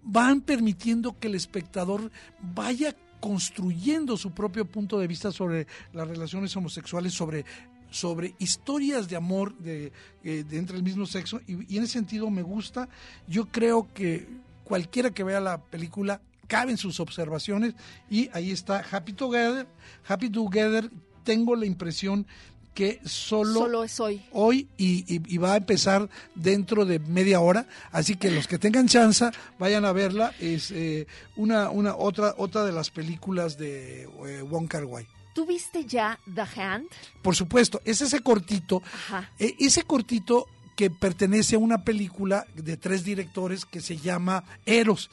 van 0.02 0.40
permitiendo 0.40 1.18
que 1.18 1.28
el 1.28 1.34
espectador 1.34 2.10
vaya 2.40 2.96
construyendo 3.20 4.16
su 4.16 4.32
propio 4.32 4.64
punto 4.64 4.98
de 4.98 5.06
vista 5.06 5.32
sobre 5.32 5.66
las 5.92 6.08
relaciones 6.08 6.54
homosexuales, 6.56 7.14
sobre, 7.14 7.44
sobre 7.90 8.34
historias 8.38 9.08
de 9.08 9.16
amor 9.16 9.56
de, 9.58 9.92
eh, 10.22 10.44
de 10.48 10.58
entre 10.58 10.76
el 10.76 10.82
mismo 10.82 11.06
sexo, 11.06 11.40
y, 11.46 11.72
y 11.72 11.78
en 11.78 11.84
ese 11.84 11.94
sentido 11.94 12.28
me 12.30 12.42
gusta. 12.42 12.88
Yo 13.26 13.46
creo 13.46 13.88
que 13.94 14.26
cualquiera 14.64 15.10
que 15.10 15.24
vea 15.24 15.40
la 15.40 15.62
película 15.62 16.20
caben 16.46 16.76
sus 16.76 17.00
observaciones 17.00 17.74
y 18.10 18.28
ahí 18.32 18.50
está 18.50 18.84
Happy 18.90 19.12
Together. 19.12 19.66
Happy 20.06 20.28
Together, 20.28 20.90
tengo 21.22 21.56
la 21.56 21.66
impresión 21.66 22.26
que 22.74 23.00
solo, 23.06 23.54
Solo 23.60 23.84
es 23.84 24.00
hoy. 24.00 24.22
hoy 24.32 24.68
y, 24.76 25.04
y- 25.14 25.22
y 25.34 25.38
va 25.38 25.52
a 25.54 25.56
empezar 25.56 26.08
dentro 26.34 26.84
de 26.84 26.98
media 26.98 27.40
hora. 27.40 27.66
Así 27.92 28.16
que 28.16 28.30
los 28.30 28.46
que 28.48 28.58
tengan 28.58 28.88
chance, 28.88 29.30
vayan 29.58 29.84
a 29.84 29.92
verla. 29.92 30.34
Es 30.40 30.70
eh, 30.72 31.06
una, 31.36 31.70
una 31.70 31.94
otra, 31.96 32.34
otra 32.36 32.64
de 32.64 32.72
las 32.72 32.90
películas 32.90 33.56
de 33.56 34.02
eh, 34.02 34.42
Wong 34.42 34.66
Kar 34.68 34.84
Wai. 34.84 35.06
¿Tú 35.34 35.46
viste 35.46 35.84
ya 35.84 36.18
The 36.32 36.42
Hand? 36.60 36.86
Por 37.22 37.34
supuesto, 37.34 37.80
es 37.84 38.00
ese 38.00 38.20
cortito, 38.20 38.82
Ajá. 39.08 39.30
eh, 39.38 39.54
ese 39.58 39.82
cortito 39.82 40.46
que 40.76 40.90
pertenece 40.90 41.56
a 41.56 41.58
una 41.58 41.84
película 41.84 42.46
de 42.54 42.76
tres 42.76 43.04
directores 43.04 43.64
que 43.64 43.80
se 43.80 43.96
llama 43.96 44.44
Eros. 44.66 45.10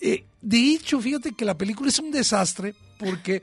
Eh, 0.00 0.24
de 0.40 0.58
hecho, 0.74 1.00
fíjate 1.00 1.32
que 1.32 1.44
la 1.44 1.58
película 1.58 1.88
es 1.88 1.98
un 1.98 2.10
desastre 2.10 2.74
porque 2.98 3.42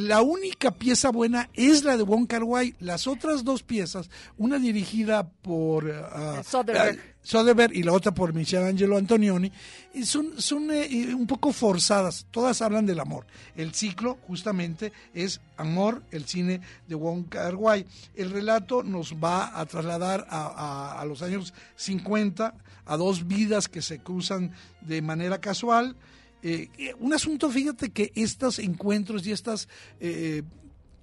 la 0.00 0.22
única 0.22 0.70
pieza 0.72 1.10
buena 1.10 1.48
es 1.54 1.84
la 1.84 1.96
de 1.96 2.02
Wong 2.02 2.26
Kar 2.26 2.42
Wai. 2.44 2.74
Las 2.80 3.06
otras 3.06 3.44
dos 3.44 3.62
piezas, 3.62 4.10
una 4.36 4.58
dirigida 4.58 5.28
por 5.28 5.84
uh, 5.84 6.42
Soderbergh. 6.44 6.98
Soderbergh 7.22 7.74
y 7.74 7.82
la 7.82 7.92
otra 7.92 8.12
por 8.12 8.34
Michelangelo 8.34 8.98
Antonioni, 8.98 9.50
son, 10.04 10.32
son 10.40 10.70
eh, 10.70 11.14
un 11.14 11.26
poco 11.26 11.52
forzadas. 11.52 12.26
Todas 12.30 12.60
hablan 12.60 12.84
del 12.86 13.00
amor. 13.00 13.26
El 13.56 13.72
ciclo, 13.72 14.18
justamente, 14.26 14.92
es 15.14 15.40
amor, 15.56 16.02
el 16.10 16.26
cine 16.26 16.60
de 16.86 16.94
Wong 16.94 17.28
Kar 17.30 17.54
Wai. 17.54 17.86
El 18.14 18.30
relato 18.30 18.82
nos 18.82 19.14
va 19.14 19.58
a 19.58 19.64
trasladar 19.66 20.26
a, 20.28 20.46
a- 20.46 21.00
a 21.00 21.04
los 21.06 21.22
años 21.22 21.54
50, 21.76 22.54
a 22.84 22.96
dos 22.98 23.26
vidas 23.26 23.68
que 23.68 23.80
se 23.80 24.00
cruzan 24.00 24.52
de 24.82 25.00
manera 25.00 25.40
casual. 25.40 25.96
Eh, 26.46 26.68
eh, 26.76 26.94
un 27.00 27.14
asunto, 27.14 27.50
fíjate 27.50 27.88
que 27.88 28.12
estos 28.14 28.58
encuentros 28.58 29.26
y 29.26 29.32
estas 29.32 29.66
eh, 29.98 30.42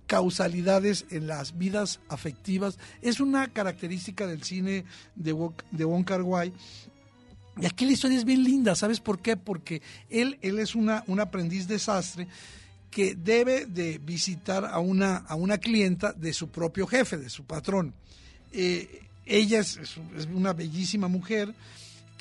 causalidades 0.06 1.06
en 1.10 1.26
las 1.26 1.58
vidas 1.58 2.00
afectivas 2.10 2.78
es 3.02 3.20
una 3.20 3.48
característica 3.48 4.28
del 4.28 4.44
cine 4.44 4.86
de, 5.16 5.36
de 5.72 5.84
Wong 5.84 6.06
Kar 6.06 6.22
Wai. 6.22 6.54
Y 7.60 7.66
aquí 7.66 7.86
la 7.86 7.94
historia 7.94 8.20
es 8.20 8.24
bien 8.24 8.44
linda, 8.44 8.76
¿sabes 8.76 9.00
por 9.00 9.20
qué? 9.20 9.36
Porque 9.36 9.82
él, 10.12 10.38
él 10.44 10.60
es 10.60 10.76
una, 10.76 11.04
un 11.08 11.20
aprendiz 11.20 11.68
desastre 11.68 12.28
que 12.92 13.16
debe 13.16 13.66
de 13.66 13.98
visitar 13.98 14.66
a 14.66 14.78
una, 14.78 15.18
a 15.18 15.34
una 15.34 15.58
clienta 15.58 16.14
de 16.14 16.34
su 16.34 16.50
propio 16.50 16.86
jefe, 16.86 17.18
de 17.18 17.30
su 17.30 17.46
patrón. 17.46 17.96
Eh, 18.52 19.08
ella 19.26 19.60
es 19.60 19.98
una 20.32 20.54
bellísima 20.54 21.08
mujer 21.08 21.56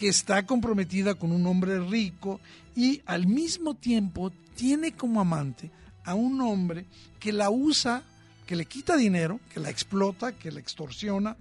que 0.00 0.08
está 0.08 0.46
comprometida 0.46 1.14
con 1.14 1.30
un 1.30 1.46
hombre 1.46 1.78
rico 1.80 2.40
y 2.74 3.02
al 3.06 3.26
mismo 3.26 3.74
tiempo 3.74 4.32
tiene 4.54 4.92
como 4.92 5.20
amante 5.20 5.70
a 6.04 6.14
un 6.14 6.40
hombre 6.40 6.86
que 7.18 7.32
la 7.32 7.50
usa, 7.50 8.02
que 8.46 8.56
le 8.56 8.66
quita 8.66 8.96
dinero, 8.96 9.40
que 9.52 9.60
la 9.60 9.70
explota, 9.70 10.32
que 10.32 10.50
la 10.50 10.60
extorsiona, 10.60 11.36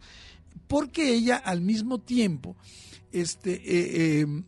porque 0.67 1.13
ella 1.13 1.38
al 1.38 1.62
mismo 1.62 2.00
tiempo, 2.00 2.55
este, 3.12 3.53
eh, 3.53 4.21
eh, 4.21 4.43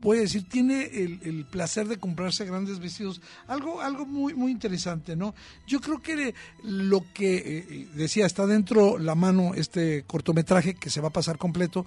voy 0.00 0.18
a 0.18 0.20
decir, 0.22 0.48
tiene 0.48 0.84
el, 0.84 1.46
placer 1.50 1.88
de 1.88 1.96
comprarse 1.96 2.44
grandes 2.44 2.78
vestidos, 2.78 3.20
algo, 3.46 3.80
algo 3.80 4.04
muy, 4.04 4.34
muy 4.34 4.52
interesante, 4.52 5.16
¿no? 5.16 5.34
Yo 5.66 5.80
creo 5.80 6.02
que 6.02 6.34
lo 6.62 7.04
que 7.14 7.36
eh, 7.36 7.88
decía, 7.94 8.26
está 8.26 8.46
dentro 8.46 8.98
la 8.98 9.14
mano 9.14 9.54
este 9.54 10.04
cortometraje 10.04 10.74
que 10.74 10.90
se 10.90 11.00
va 11.00 11.08
a 11.08 11.12
pasar 11.12 11.38
completo, 11.38 11.86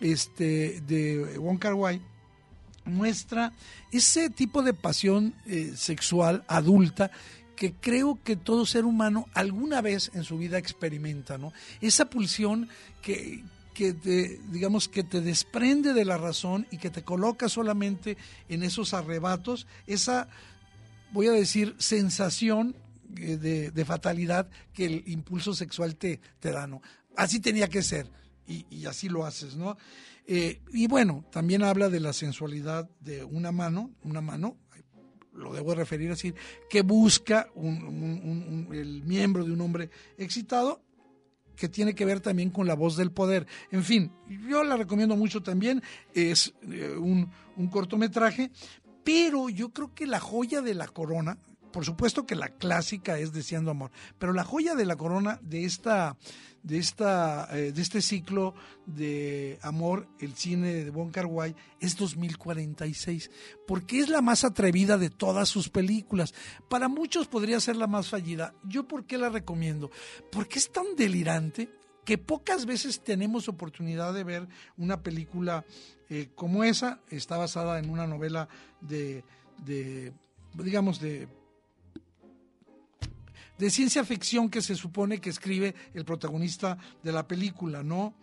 este, 0.00 0.80
de 0.82 1.38
Wong 1.38 1.58
Kar 1.58 1.74
Wai, 1.74 2.00
muestra 2.84 3.52
ese 3.92 4.30
tipo 4.30 4.62
de 4.62 4.74
pasión 4.74 5.34
eh, 5.46 5.72
sexual 5.76 6.44
adulta 6.48 7.10
que 7.60 7.74
creo 7.74 8.18
que 8.24 8.36
todo 8.36 8.64
ser 8.64 8.86
humano 8.86 9.26
alguna 9.34 9.82
vez 9.82 10.10
en 10.14 10.24
su 10.24 10.38
vida 10.38 10.56
experimenta, 10.56 11.36
¿no? 11.36 11.52
Esa 11.82 12.06
pulsión 12.06 12.70
que, 13.02 13.44
que 13.74 13.92
te, 13.92 14.40
digamos, 14.50 14.88
que 14.88 15.04
te 15.04 15.20
desprende 15.20 15.92
de 15.92 16.06
la 16.06 16.16
razón 16.16 16.66
y 16.70 16.78
que 16.78 16.88
te 16.88 17.02
coloca 17.02 17.50
solamente 17.50 18.16
en 18.48 18.62
esos 18.62 18.94
arrebatos, 18.94 19.66
esa, 19.86 20.28
voy 21.12 21.26
a 21.26 21.32
decir, 21.32 21.74
sensación 21.78 22.74
eh, 23.18 23.36
de, 23.36 23.84
fatalidad 23.84 24.48
que 24.72 24.86
el 24.86 25.02
impulso 25.06 25.52
sexual 25.52 25.96
te, 25.96 26.18
te 26.38 26.52
da, 26.52 26.66
¿no? 26.66 26.80
Así 27.14 27.40
tenía 27.40 27.68
que 27.68 27.82
ser 27.82 28.06
y, 28.46 28.64
y 28.70 28.86
así 28.86 29.10
lo 29.10 29.26
haces, 29.26 29.56
¿no? 29.56 29.76
Eh, 30.32 30.62
y 30.72 30.86
bueno, 30.86 31.24
también 31.32 31.64
habla 31.64 31.88
de 31.88 31.98
la 31.98 32.12
sensualidad 32.12 32.88
de 33.00 33.24
una 33.24 33.50
mano, 33.50 33.90
una 34.04 34.20
mano, 34.20 34.56
lo 35.34 35.52
debo 35.52 35.74
referir 35.74 36.12
así, 36.12 36.32
que 36.68 36.82
busca 36.82 37.48
un- 37.56 38.68
el 38.72 39.02
miembro 39.02 39.44
de 39.44 39.50
un 39.50 39.60
hombre 39.60 39.90
excitado 40.16 40.84
que 41.56 41.68
tiene 41.68 41.96
que 41.96 42.04
ver 42.04 42.20
también 42.20 42.50
con 42.50 42.68
la 42.68 42.74
voz 42.74 42.96
del 42.96 43.10
poder. 43.10 43.44
En 43.72 43.82
fin, 43.82 44.12
yo 44.48 44.62
la 44.62 44.76
recomiendo 44.76 45.16
mucho 45.16 45.42
también, 45.42 45.82
es 46.14 46.54
eh, 46.62 46.94
un, 46.96 47.28
un 47.56 47.66
cortometraje, 47.68 48.52
pero 49.02 49.48
yo 49.48 49.70
creo 49.70 49.92
que 49.94 50.06
la 50.06 50.20
joya 50.20 50.62
de 50.62 50.74
la 50.74 50.86
corona, 50.86 51.38
por 51.72 51.84
supuesto 51.84 52.26
que 52.26 52.34
la 52.34 52.48
clásica 52.48 53.18
es 53.18 53.32
Deseando 53.32 53.70
Amor, 53.70 53.90
pero 54.18 54.32
la 54.32 54.44
joya 54.44 54.74
de 54.74 54.84
la 54.84 54.96
corona 54.96 55.38
de 55.42 55.64
esta 55.64 56.16
de 56.62 56.78
esta 56.78 57.48
eh, 57.56 57.72
de 57.72 57.82
este 57.82 58.02
ciclo 58.02 58.54
de 58.86 59.58
amor, 59.62 60.08
el 60.18 60.34
cine 60.34 60.84
de 60.84 61.10
Kar 61.10 61.26
Wai 61.26 61.54
es 61.80 61.96
2046, 61.96 63.30
porque 63.66 64.00
es 64.00 64.08
la 64.08 64.20
más 64.20 64.44
atrevida 64.44 64.98
de 64.98 65.10
todas 65.10 65.48
sus 65.48 65.68
películas. 65.68 66.34
Para 66.68 66.88
muchos 66.88 67.28
podría 67.28 67.60
ser 67.60 67.76
la 67.76 67.86
más 67.86 68.08
fallida. 68.08 68.54
¿Yo 68.64 68.86
por 68.86 69.06
qué 69.06 69.16
la 69.16 69.28
recomiendo? 69.28 69.90
Porque 70.30 70.58
es 70.58 70.70
tan 70.70 70.96
delirante 70.96 71.70
que 72.04 72.18
pocas 72.18 72.66
veces 72.66 73.00
tenemos 73.00 73.48
oportunidad 73.48 74.12
de 74.12 74.24
ver 74.24 74.48
una 74.76 75.02
película 75.02 75.64
eh, 76.08 76.28
como 76.34 76.64
esa. 76.64 77.00
Está 77.08 77.36
basada 77.36 77.78
en 77.78 77.88
una 77.88 78.06
novela 78.06 78.48
de, 78.80 79.24
de 79.64 80.12
digamos, 80.54 81.00
de 81.00 81.28
de 83.60 83.68
ciencia 83.68 84.02
ficción 84.04 84.48
que 84.48 84.62
se 84.62 84.74
supone 84.74 85.20
que 85.20 85.28
escribe 85.28 85.74
el 85.92 86.06
protagonista 86.06 86.78
de 87.02 87.12
la 87.12 87.28
película, 87.28 87.82
¿no? 87.82 88.14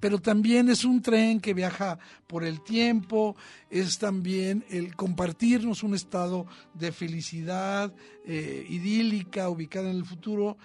Pero 0.00 0.18
también 0.18 0.70
es 0.70 0.82
un 0.82 1.02
tren 1.02 1.40
que 1.40 1.52
viaja 1.52 1.98
por 2.26 2.42
el 2.42 2.62
tiempo, 2.64 3.36
es 3.68 3.98
también 3.98 4.64
el 4.70 4.96
compartirnos 4.96 5.82
un 5.82 5.94
estado 5.94 6.46
de 6.72 6.90
felicidad 6.90 7.94
eh, 8.24 8.64
idílica, 8.70 9.50
ubicada 9.50 9.90
en 9.90 9.96
el 9.96 10.06
futuro. 10.06 10.56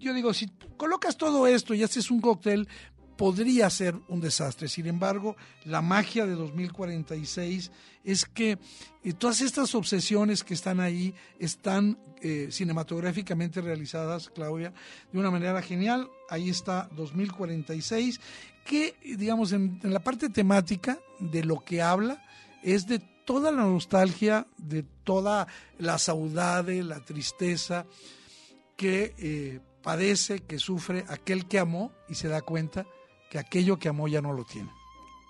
Yo 0.00 0.12
digo, 0.12 0.34
si 0.34 0.48
colocas 0.76 1.16
todo 1.16 1.46
esto 1.46 1.74
y 1.74 1.84
haces 1.84 2.10
un 2.10 2.20
cóctel, 2.20 2.66
podría 3.16 3.70
ser 3.70 3.94
un 4.08 4.20
desastre. 4.20 4.68
Sin 4.68 4.86
embargo, 4.86 5.36
la 5.64 5.82
magia 5.82 6.26
de 6.26 6.34
2046 6.34 7.70
es 8.04 8.24
que 8.26 8.58
eh, 9.02 9.12
todas 9.14 9.40
estas 9.40 9.74
obsesiones 9.74 10.44
que 10.44 10.54
están 10.54 10.80
ahí 10.80 11.14
están 11.38 11.98
eh, 12.20 12.48
cinematográficamente 12.50 13.60
realizadas, 13.60 14.30
Claudia, 14.30 14.72
de 15.12 15.18
una 15.18 15.30
manera 15.30 15.62
genial. 15.62 16.08
Ahí 16.28 16.50
está 16.50 16.88
2046, 16.94 18.20
que, 18.64 18.94
digamos, 19.02 19.52
en, 19.52 19.80
la 19.82 20.00
parte 20.00 20.28
temática 20.28 20.98
de 21.18 21.44
lo 21.44 21.64
que 21.64 21.82
habla 21.82 22.22
es 22.62 22.86
de 22.86 22.98
toda 22.98 23.50
la 23.50 23.62
nostalgia, 23.62 24.46
de 24.58 24.82
toda 25.04 25.46
la 25.78 25.98
saudade, 25.98 26.82
la 26.82 27.00
tristeza 27.00 27.86
que 28.76 29.14
eh, 29.18 29.60
padece, 29.82 30.40
que 30.40 30.58
sufre 30.58 31.04
aquel 31.08 31.46
que 31.46 31.58
amó 31.58 31.92
y 32.08 32.14
se 32.14 32.28
da 32.28 32.42
cuenta 32.42 32.86
que 33.34 33.40
aquello 33.40 33.80
que 33.80 33.88
amó 33.88 34.06
ya 34.06 34.22
no 34.22 34.32
lo 34.32 34.44
tiene. 34.44 34.70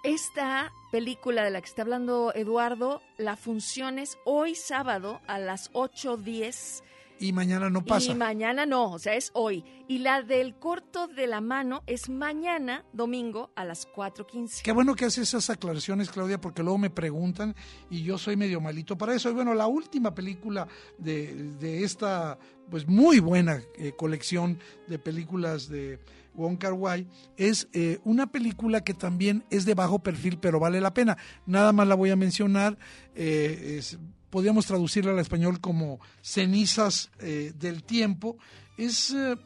Esta 0.03 0.71
película 0.93 1.43
de 1.43 1.51
la 1.51 1.62
que 1.62 1.69
está 1.69 1.81
hablando 1.81 2.35
Eduardo, 2.35 3.01
la 3.17 3.35
función 3.35 3.99
es 3.99 4.19
hoy 4.27 4.55
sábado 4.55 5.23
a 5.27 5.38
las 5.38 5.73
8.10 5.73 6.83
Y 7.19 7.33
mañana 7.33 7.71
no 7.71 7.83
pasa. 7.83 8.12
y 8.12 8.14
mañana 8.14 8.67
no, 8.67 8.90
o 8.93 8.99
sea, 8.99 9.14
es 9.14 9.31
hoy. 9.33 9.64
Y 9.88 10.01
la 10.01 10.21
del 10.21 10.59
corto 10.59 11.09
de 11.09 11.27
la 11.27 11.40
mano 11.40 11.83
es 11.87 12.11
mañana, 12.11 12.85
domingo, 12.93 13.53
a 13.57 13.64
las 13.64 13.88
4.15. 13.90 14.61
Qué 14.61 14.73
bueno 14.73 14.95
que 14.95 15.07
haces 15.07 15.29
esas 15.29 15.49
aclaraciones, 15.49 16.11
Claudia, 16.11 16.38
porque 16.38 16.62
luego 16.62 16.77
me 16.77 16.90
preguntan 16.90 17.57
y 17.88 18.03
yo 18.03 18.19
soy 18.19 18.37
medio 18.37 18.61
malito 18.61 18.99
para 18.99 19.14
eso. 19.14 19.31
Y 19.31 19.33
bueno, 19.33 19.55
la 19.55 19.67
última 19.67 20.14
película 20.14 20.69
de, 20.99 21.33
de 21.59 21.85
esta, 21.85 22.38
pues 22.69 22.87
muy 22.87 23.19
buena 23.21 23.62
eh, 23.79 23.95
colección 23.97 24.59
de 24.88 24.99
películas 24.99 25.71
de 25.71 25.99
Wong 26.35 26.59
Kar 26.59 26.73
Wai 26.73 27.07
es 27.37 27.68
eh, 27.73 27.99
una 28.05 28.27
película 28.27 28.83
que 28.83 28.94
también 28.94 29.44
es 29.51 29.64
de 29.64 29.75
bajo 29.75 30.01
perfil, 30.01 30.38
pero 30.38 30.61
vale 30.61 30.81
la 30.81 30.94
pena. 30.94 31.16
Nada 31.47 31.73
más 31.73 31.87
la 31.87 31.94
voy 31.94 32.11
a 32.11 32.16
mencionar. 32.16 32.79
eh, 33.14 33.81
podríamos 34.31 34.66
traducirla 34.66 35.12
al 35.12 35.20
español 35.20 35.61
como 35.61 36.01
cenizas 36.20 37.09
eh, 37.20 37.53
del 37.57 37.85
tiempo. 37.85 38.37
Es 38.77 39.12
eh, 39.12 39.37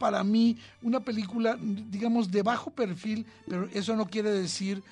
para 0.00 0.24
mí 0.24 0.58
una 0.82 0.98
película, 0.98 1.56
digamos, 1.60 2.28
de 2.32 2.42
bajo 2.42 2.72
perfil, 2.72 3.24
pero 3.46 3.68
eso 3.72 3.94
no 3.94 4.06
quiere 4.06 4.30
decir 4.30 4.82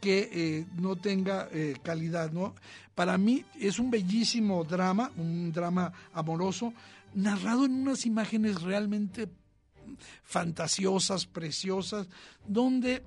que 0.00 0.64
no 0.78 0.96
tenga 0.96 1.48
calidad, 1.82 2.30
¿no? 2.30 2.54
Para 2.94 3.18
mí 3.18 3.44
es 3.58 3.78
un 3.78 3.90
bellísimo 3.90 4.64
drama, 4.64 5.10
un 5.18 5.52
drama 5.52 5.92
amoroso, 6.14 6.72
narrado 7.14 7.66
en 7.66 7.72
unas 7.72 8.06
imágenes 8.06 8.62
realmente 8.62 9.28
fantasiosas, 10.24 11.26
preciosas, 11.26 12.08
donde, 12.46 13.02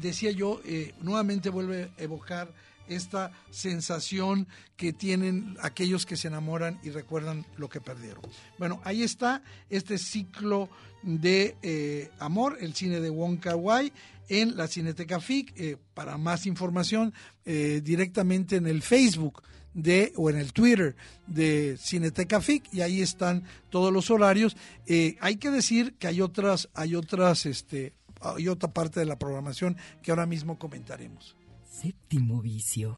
decía 0.00 0.30
yo, 0.30 0.60
eh, 0.64 0.94
nuevamente 1.00 1.50
vuelve 1.50 1.90
a 1.98 2.02
evocar 2.02 2.52
esta 2.88 3.32
sensación 3.50 4.46
que 4.76 4.92
tienen 4.92 5.56
aquellos 5.60 6.06
que 6.06 6.16
se 6.16 6.28
enamoran 6.28 6.78
y 6.84 6.90
recuerdan 6.90 7.44
lo 7.56 7.68
que 7.68 7.80
perdieron. 7.80 8.22
Bueno, 8.58 8.80
ahí 8.84 9.02
está 9.02 9.42
este 9.70 9.98
ciclo 9.98 10.68
de 11.02 11.56
eh, 11.62 12.10
amor, 12.20 12.58
el 12.60 12.74
cine 12.74 13.00
de 13.00 13.10
Wong 13.10 13.40
Kar 13.40 13.56
Wai 13.56 13.92
en 14.28 14.56
la 14.56 14.68
Cineteca 14.68 15.18
FIC. 15.18 15.52
Eh, 15.56 15.76
para 15.94 16.16
más 16.16 16.46
información, 16.46 17.12
directamente 17.44 18.56
en 18.56 18.66
el 18.66 18.82
Facebook 18.82 19.42
de, 19.76 20.12
o 20.16 20.30
en 20.30 20.38
el 20.38 20.52
Twitter 20.52 20.96
de 21.26 21.76
Cineteca 21.78 22.40
FIC, 22.40 22.72
y 22.72 22.80
ahí 22.80 23.02
están 23.02 23.44
todos 23.70 23.92
los 23.92 24.10
horarios. 24.10 24.56
Eh, 24.86 25.16
hay 25.20 25.36
que 25.36 25.50
decir 25.50 25.94
que 25.98 26.08
hay 26.08 26.22
otras, 26.22 26.68
hay 26.74 26.96
otras, 26.96 27.46
este, 27.46 27.92
hay 28.20 28.48
otra 28.48 28.72
parte 28.72 29.00
de 29.00 29.06
la 29.06 29.18
programación 29.18 29.76
que 30.02 30.10
ahora 30.10 30.26
mismo 30.26 30.58
comentaremos. 30.58 31.36
Séptimo 31.70 32.40
vicio. 32.40 32.96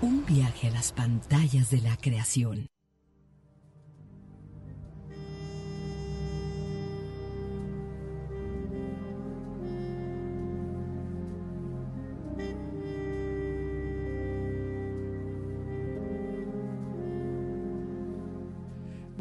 Un 0.00 0.26
viaje 0.26 0.66
a 0.66 0.70
las 0.72 0.92
pantallas 0.92 1.70
de 1.70 1.80
la 1.80 1.96
creación. 1.96 2.66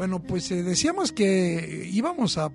Bueno, 0.03 0.21
pues 0.21 0.51
eh, 0.51 0.63
decíamos 0.63 1.13
que 1.13 1.87
íbamos 1.89 2.37
a, 2.37 2.51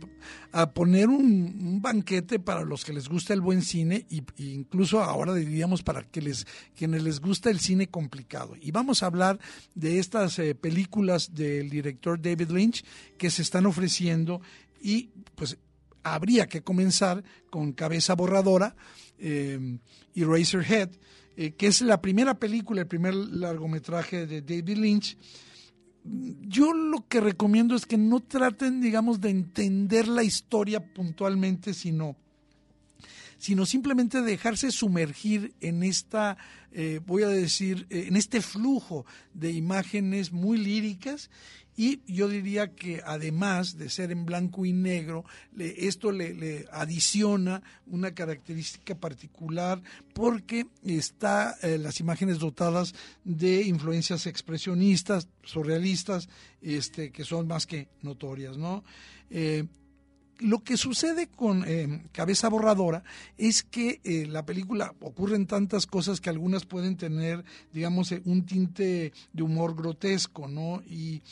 poner 0.75 1.09
un, 1.09 1.81
banquete 1.81 2.39
para 2.39 2.61
los 2.63 2.85
que 2.85 2.93
les 2.93 3.09
gusta 3.09 3.33
el 3.33 3.41
buen 3.41 3.63
cine 3.63 4.05
y, 4.11 4.23
incluso 4.37 5.03
ahora 5.03 5.33
diríamos 5.33 5.83
para 5.83 6.03
que 6.03 6.21
les, 6.21 6.47
quienes 6.77 7.03
les 7.03 7.21
gusta 7.21 7.49
el 7.49 7.59
cine 7.59 7.87
complicado. 7.87 8.55
Y 8.61 8.71
vamos 8.71 9.03
a 9.03 9.07
hablar 9.07 9.39
de 9.75 9.99
estas 9.99 10.39
eh, 10.39 10.55
películas 10.55 11.35
del 11.35 11.71
director 11.71 12.21
David 12.21 12.51
Lynch 12.51 12.85
que 13.17 13.31
se 13.31 13.41
están 13.41 13.65
ofreciendo 13.65 14.43
y 14.83 15.09
pues 15.35 15.57
habría 16.03 16.49
que 16.49 16.61
comenzar 16.61 17.25
con 17.49 17.73
Cabeza 17.73 18.15
Borradora 18.15 18.77
eh, 19.19 19.79
y 20.13 20.23
Razorhead, 20.23 20.91
que 21.35 21.67
es 21.67 21.81
la 21.81 22.03
primera 22.03 22.39
película, 22.39 22.83
el 22.83 22.89
primer 22.89 23.15
largometraje 23.15 24.27
de 24.27 24.43
David 24.43 24.77
Lynch 24.77 25.17
yo 26.43 26.73
lo 26.73 27.07
que 27.09 27.21
recomiendo 27.21 27.75
es 27.75 27.87
que 27.87 27.99
no 27.99 28.21
traten, 28.21 28.81
digamos, 28.81 29.21
de 29.21 29.31
entender 29.31 30.09
la 30.09 30.23
historia 30.23 30.85
puntualmente, 30.85 31.75
sino, 31.75 32.17
sino 33.39 33.67
simplemente 33.67 34.23
dejarse 34.23 34.71
sumergir 34.71 35.55
en 35.61 35.83
esta, 35.83 36.39
eh, 36.73 37.01
voy 37.07 37.23
a 37.23 37.29
decir, 37.29 37.87
eh, 37.91 38.07
en 38.09 38.17
este 38.17 38.41
flujo 38.41 39.07
de 39.35 39.53
imágenes 39.53 40.33
muy 40.33 40.59
líricas 40.59 41.31
y 41.79 42.03
yo 42.13 42.27
diría 42.27 42.75
que 42.75 43.01
además 43.07 43.79
de 43.79 43.89
ser 43.89 44.11
en 44.11 44.27
blanco 44.27 44.67
y 44.67 44.73
negro, 44.73 45.25
esto 45.57 46.11
le, 46.11 46.67
adiciona 46.73 47.63
una 47.87 48.13
característica 48.15 48.97
particular 48.97 49.81
porque 50.13 50.67
está 50.85 51.57
eh, 51.63 51.79
las 51.79 52.01
imágenes 52.01 52.41
dotadas 52.41 52.97
de 53.23 53.63
influencias 53.63 54.27
expresionistas, 54.27 55.29
surrealistas, 55.45 56.29
este, 56.61 57.13
que 57.13 57.23
son 57.23 57.47
más 57.47 57.65
que 57.65 57.87
notorias, 58.03 58.57
¿no? 58.57 58.83
Eh, 59.31 59.65
lo 60.39 60.63
que 60.63 60.77
sucede 60.77 61.29
con 61.29 61.65
eh, 61.67 62.03
Cabeza 62.13 62.49
Borradora 62.49 63.03
es 63.37 63.63
que 63.63 64.01
la 64.29 64.45
película 64.45 64.95
ocurren 65.01 65.47
tantas 65.47 65.87
cosas 65.87 66.21
que 66.21 66.31
algunas 66.31 66.65
pueden 66.65 66.97
tener, 66.97 67.45
digamos, 67.73 68.13
un 68.25 68.47
tinte 68.47 69.13
de 69.33 69.43
humor 69.43 69.75
grotesco, 69.75 70.49
¿no? 70.49 70.83
Y 70.89 71.23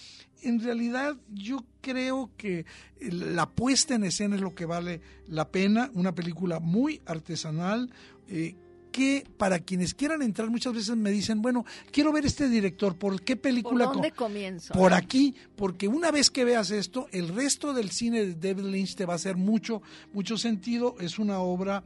en 0.42 0.60
realidad 0.60 1.16
yo 1.32 1.64
creo 1.80 2.30
que 2.36 2.66
la 3.00 3.48
puesta 3.48 3.94
en 3.94 4.04
escena 4.04 4.36
es 4.36 4.42
lo 4.42 4.54
que 4.54 4.66
vale 4.66 5.00
la 5.26 5.48
pena, 5.48 5.90
una 5.94 6.14
película 6.14 6.60
muy 6.60 7.00
artesanal. 7.06 7.90
Que 8.96 9.26
para 9.36 9.58
quienes 9.58 9.92
quieran 9.92 10.22
entrar 10.22 10.48
muchas 10.48 10.72
veces 10.72 10.96
me 10.96 11.10
dicen, 11.10 11.42
bueno, 11.42 11.66
quiero 11.90 12.12
ver 12.12 12.24
este 12.24 12.48
director, 12.48 12.96
¿por 12.96 13.20
qué 13.20 13.36
película? 13.36 13.84
¿Por 13.84 13.94
dónde 13.96 14.12
comienzo? 14.12 14.72
Por 14.72 14.94
aquí, 14.94 15.34
porque 15.54 15.86
una 15.86 16.10
vez 16.10 16.30
que 16.30 16.46
veas 16.46 16.70
esto, 16.70 17.06
el 17.12 17.28
resto 17.28 17.74
del 17.74 17.90
cine 17.90 18.24
de 18.24 18.34
David 18.34 18.70
Lynch 18.70 18.94
te 18.94 19.04
va 19.04 19.12
a 19.12 19.16
hacer 19.16 19.36
mucho, 19.36 19.82
mucho 20.14 20.38
sentido. 20.38 20.96
Es 20.98 21.18
una 21.18 21.40
obra 21.40 21.84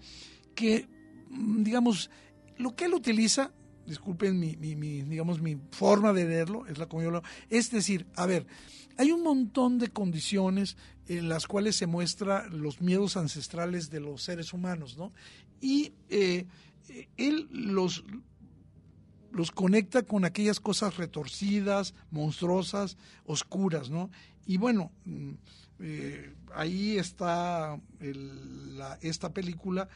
que, 0.55 0.87
mm, 1.31 1.65
digamos, 1.65 2.11
lo 2.59 2.77
que 2.77 2.85
él 2.85 2.95
utiliza 2.95 3.51
disculpen 3.87 4.39
mi, 4.39 4.55
mi, 4.55 5.03
digamos, 5.03 5.41
mi 5.41 5.59
forma 5.73 6.13
de 6.13 6.25
verlo, 6.25 6.65
es 6.67 6.79
la 6.79 6.87
como 6.87 7.03
yo 7.03 7.11
lo... 7.11 7.25
Es 7.49 7.73
decir, 7.73 8.07
a 8.15 8.25
ver, 8.25 8.47
hay 8.97 9.11
un 9.11 9.25
montón 9.25 9.79
de 9.79 9.89
condiciones 9.89 10.77
en 11.09 11.29
las 11.29 11.49
cuales 11.49 11.75
se 11.75 11.89
muestra 11.89 12.47
los 12.49 12.81
miedos 12.81 13.17
ancestrales 13.17 13.91
de 13.91 13.99
los 13.99 14.23
seres 14.23 14.53
humanos, 14.53 14.97
¿no? 14.97 15.13
Y 15.61 15.93
eh, 16.09 16.47
él 17.17 17.49
los, 17.53 18.05
los 19.33 19.51
conecta 19.51 20.03
con 20.03 20.25
aquellas 20.25 20.61
cosas 20.61 20.97
retorcidas, 20.97 21.95
monstruosas, 22.11 22.97
oscuras, 23.25 23.91
¿no? 23.91 24.11
Y 24.47 24.57
bueno, 24.57 24.91
mm, 25.05 25.33
eh, 25.81 26.35
ahí 26.55 26.99
está 26.99 27.79
esta 29.01 29.33
película 29.33 29.89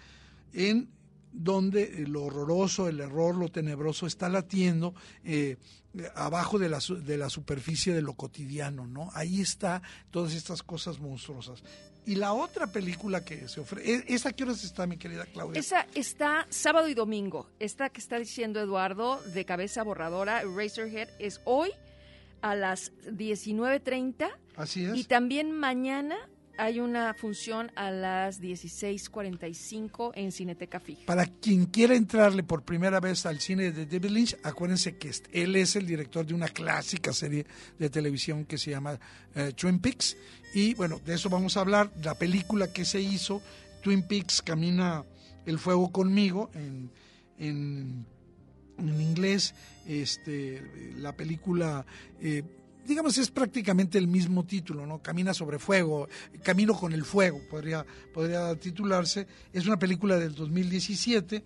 en 0.52 0.88
donde 1.33 2.04
lo 2.07 2.24
horroroso, 2.24 2.88
el 2.88 3.00
error, 3.00 3.35
lo 3.35 3.48
tenebroso 3.48 4.07
está 4.07 4.28
latiendo 4.28 4.94
eh, 5.24 5.57
abajo 6.14 6.59
de 6.59 6.68
la, 6.68 6.78
de 7.04 7.18
la 7.18 7.28
superficie 7.28 7.92
de 7.92 8.02
lo 8.02 8.14
cotidiano, 8.14 8.87
¿no? 8.87 9.11
Ahí 9.14 9.40
está 9.40 9.83
todas 10.11 10.35
estas 10.35 10.62
cosas 10.62 11.00
monstruosas. 11.00 11.62
Y 12.06 12.16
la 12.16 12.34
otra 12.34 12.66
película 12.66 13.24
que 13.24 13.48
se 13.48 13.60
ofrece, 13.60 13.94
¿e-, 13.94 14.14
¿esa 14.14 14.32
qué 14.32 14.44
horas 14.44 14.62
está, 14.62 14.86
mi 14.86 14.98
querida 14.98 15.24
Claudia? 15.26 15.58
Esa 15.58 15.86
está 15.94 16.46
sábado 16.50 16.88
y 16.88 16.94
domingo. 16.94 17.50
Esta 17.58 17.88
que 17.88 18.00
está 18.00 18.18
diciendo 18.18 18.60
Eduardo, 18.60 19.22
de 19.22 19.44
cabeza 19.44 19.82
borradora, 19.82 20.42
Razorhead, 20.42 21.08
es 21.18 21.40
hoy 21.44 21.70
a 22.42 22.54
las 22.54 22.92
19.30. 23.06 24.30
Así 24.56 24.84
es. 24.84 24.96
Y 24.96 25.04
también 25.04 25.50
mañana 25.52 26.16
hay 26.56 26.80
una 26.80 27.14
función 27.14 27.70
a 27.74 27.90
las 27.90 28.40
16:45 28.40 30.12
en 30.14 30.32
Cineteca 30.32 30.80
Fija. 30.80 31.06
Para 31.06 31.26
quien 31.26 31.66
quiera 31.66 31.94
entrarle 31.94 32.42
por 32.42 32.62
primera 32.62 33.00
vez 33.00 33.26
al 33.26 33.40
cine 33.40 33.72
de 33.72 33.86
David 33.86 34.10
Lynch, 34.10 34.36
acuérdense 34.42 34.96
que 34.96 35.10
él 35.32 35.56
es 35.56 35.76
el 35.76 35.86
director 35.86 36.26
de 36.26 36.34
una 36.34 36.48
clásica 36.48 37.12
serie 37.12 37.46
de 37.78 37.90
televisión 37.90 38.44
que 38.44 38.58
se 38.58 38.70
llama 38.70 38.98
eh, 39.34 39.52
Twin 39.56 39.78
Peaks. 39.78 40.16
Y 40.54 40.74
bueno, 40.74 41.00
de 41.04 41.14
eso 41.14 41.28
vamos 41.28 41.56
a 41.56 41.60
hablar. 41.60 41.90
La 42.02 42.14
película 42.14 42.72
que 42.72 42.84
se 42.84 43.00
hizo, 43.00 43.42
Twin 43.82 44.06
Peaks 44.06 44.42
Camina 44.42 45.04
el 45.46 45.58
Fuego 45.58 45.90
conmigo, 45.92 46.50
en, 46.54 46.90
en, 47.38 48.06
inglés, 48.78 49.54
este, 49.86 50.62
la 50.96 51.12
película... 51.12 51.84
Eh, 52.20 52.42
digamos, 52.86 53.18
es 53.18 53.30
prácticamente 53.30 53.98
el 53.98 54.08
mismo 54.08 54.44
título, 54.44 54.86
¿no? 54.86 55.02
Camina 55.02 55.34
sobre 55.34 55.58
fuego, 55.58 56.08
Camino 56.42 56.74
con 56.74 56.92
el 56.92 57.04
fuego, 57.04 57.40
podría, 57.50 57.84
podría 58.12 58.54
titularse. 58.56 59.26
Es 59.52 59.66
una 59.66 59.78
película 59.78 60.18
del 60.18 60.34
2017 60.34 61.44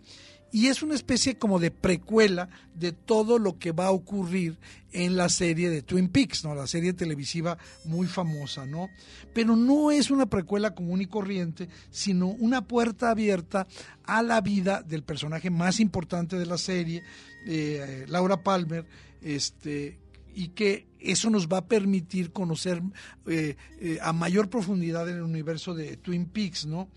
y 0.50 0.68
es 0.68 0.82
una 0.82 0.94
especie 0.94 1.36
como 1.36 1.58
de 1.58 1.70
precuela 1.70 2.48
de 2.74 2.92
todo 2.92 3.38
lo 3.38 3.58
que 3.58 3.72
va 3.72 3.86
a 3.86 3.90
ocurrir 3.90 4.58
en 4.92 5.16
la 5.16 5.28
serie 5.28 5.68
de 5.68 5.82
Twin 5.82 6.08
Peaks, 6.08 6.44
¿no? 6.44 6.54
La 6.54 6.66
serie 6.66 6.94
televisiva 6.94 7.58
muy 7.84 8.06
famosa, 8.06 8.64
¿no? 8.64 8.88
Pero 9.34 9.56
no 9.56 9.90
es 9.90 10.10
una 10.10 10.26
precuela 10.26 10.74
común 10.74 11.02
y 11.02 11.06
corriente, 11.06 11.68
sino 11.90 12.28
una 12.28 12.66
puerta 12.66 13.10
abierta 13.10 13.66
a 14.04 14.22
la 14.22 14.40
vida 14.40 14.82
del 14.82 15.02
personaje 15.02 15.50
más 15.50 15.80
importante 15.80 16.38
de 16.38 16.46
la 16.46 16.56
serie, 16.56 17.02
eh, 17.46 18.06
Laura 18.08 18.42
Palmer, 18.42 18.86
este, 19.20 19.98
y 20.34 20.48
que 20.48 20.88
eso 21.00 21.30
nos 21.30 21.48
va 21.48 21.58
a 21.58 21.66
permitir 21.66 22.32
conocer 22.32 22.82
eh, 23.26 23.56
eh, 23.80 23.98
a 24.02 24.12
mayor 24.12 24.48
profundidad 24.50 25.08
en 25.08 25.16
el 25.16 25.22
universo 25.22 25.74
de 25.74 25.96
Twin 25.96 26.26
Peaks, 26.26 26.66
¿no? 26.66 26.88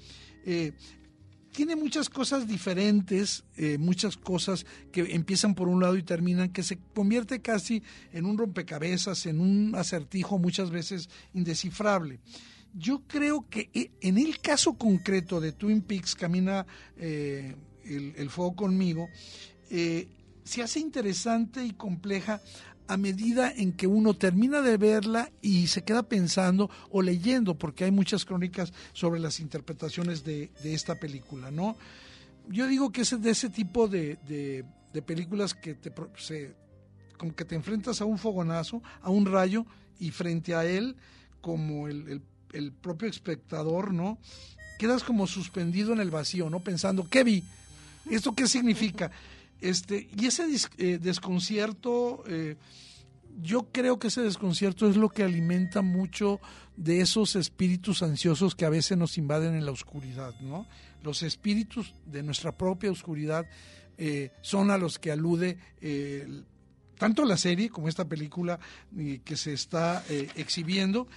Eh, 0.45 0.73
tiene 1.51 1.75
muchas 1.75 2.09
cosas 2.09 2.47
diferentes, 2.47 3.43
muchas 3.77 4.15
cosas 4.15 4.65
que 4.93 5.01
empiezan 5.13 5.53
por 5.53 5.67
un 5.67 5.81
lado 5.81 5.97
y 5.97 6.01
terminan, 6.01 6.53
que 6.53 6.63
se 6.63 6.79
convierte 6.95 7.41
casi 7.41 7.83
en 8.13 8.25
un 8.25 8.37
rompecabezas, 8.37 9.25
en 9.25 9.41
un 9.41 9.75
acertijo 9.75 10.39
muchas 10.39 10.71
veces 10.71 11.09
indescifrable. 11.33 12.21
Yo 12.73 13.03
creo 13.05 13.49
que 13.49 13.69
en 13.99 14.17
el 14.17 14.39
caso 14.39 14.75
concreto 14.75 15.41
de 15.41 15.51
Twin 15.51 15.81
Peaks, 15.81 16.15
Camina 16.15 16.65
el, 16.95 17.57
el, 17.83 18.29
Fuego 18.29 18.55
conmigo, 18.55 19.09
se 19.69 20.63
hace 20.63 20.79
interesante 20.79 21.65
y 21.65 21.71
compleja 21.71 22.41
a 22.91 22.97
medida 22.97 23.49
en 23.55 23.71
que 23.71 23.87
uno 23.87 24.15
termina 24.15 24.61
de 24.61 24.75
verla 24.75 25.31
y 25.41 25.67
se 25.67 25.81
queda 25.81 26.03
pensando 26.03 26.69
o 26.89 27.01
leyendo, 27.01 27.57
porque 27.57 27.85
hay 27.85 27.91
muchas 27.91 28.25
crónicas 28.25 28.73
sobre 28.91 29.21
las 29.21 29.39
interpretaciones 29.39 30.25
de, 30.25 30.51
esta 30.61 30.99
película, 30.99 31.51
¿no? 31.51 31.77
Yo 32.49 32.67
digo 32.67 32.91
que 32.91 33.03
es 33.03 33.21
de 33.21 33.29
ese 33.29 33.49
tipo 33.49 33.87
de, 33.87 34.17
de, 34.91 35.01
películas 35.03 35.53
que 35.53 35.73
te, 35.73 35.93
se, 36.17 36.53
como 37.17 37.33
que 37.33 37.45
te 37.45 37.55
enfrentas 37.55 38.01
a 38.01 38.05
un 38.05 38.17
fogonazo, 38.17 38.83
a 39.01 39.09
un 39.09 39.25
rayo, 39.25 39.65
y 39.97 40.11
frente 40.11 40.53
a 40.53 40.65
él, 40.65 40.97
como 41.39 41.87
el, 41.87 42.21
el 42.51 42.73
propio 42.73 43.07
espectador, 43.07 43.93
¿no? 43.93 44.17
Quedas 44.79 45.05
como 45.05 45.27
suspendido 45.27 45.93
en 45.93 46.01
el 46.01 46.11
vacío, 46.11 46.49
¿no? 46.49 46.59
Pensando, 46.59 47.07
¿qué 47.09 47.23
vi? 47.23 47.45
¿Esto 48.09 48.35
qué 48.35 48.47
significa? 48.47 49.11
este, 49.61 50.09
y 50.17 50.25
ese 50.25 50.45
eh, 50.77 50.97
desconcierto, 50.99 52.23
eh, 52.27 52.57
yo 53.41 53.67
creo 53.71 53.99
que 53.99 54.07
ese 54.07 54.21
desconcierto 54.21 54.89
es 54.89 54.97
lo 54.97 55.09
que 55.09 55.23
alimenta 55.23 55.81
mucho 55.81 56.39
de 56.75 57.01
esos 57.01 57.35
espíritus 57.35 58.01
ansiosos 58.03 58.55
que 58.55 58.65
a 58.65 58.69
veces 58.69 58.97
nos 58.97 59.17
invaden 59.17 59.55
en 59.55 59.65
la 59.65 59.71
oscuridad, 59.71 60.33
¿no? 60.41 60.65
Los 61.03 61.23
espíritus 61.23 61.93
de 62.05 62.23
nuestra 62.23 62.57
propia 62.57 62.91
oscuridad 62.91 63.45
eh, 63.97 64.31
son 64.41 64.71
a 64.71 64.77
los 64.77 64.99
que 64.99 65.11
alude 65.11 65.57
tanto 66.97 67.25
la 67.25 67.37
serie 67.37 67.69
como 67.69 67.87
esta 67.87 68.07
película 68.07 68.59
que 69.23 69.35
se 69.35 69.53
está 69.53 70.03
exhibiendo. 70.35 71.07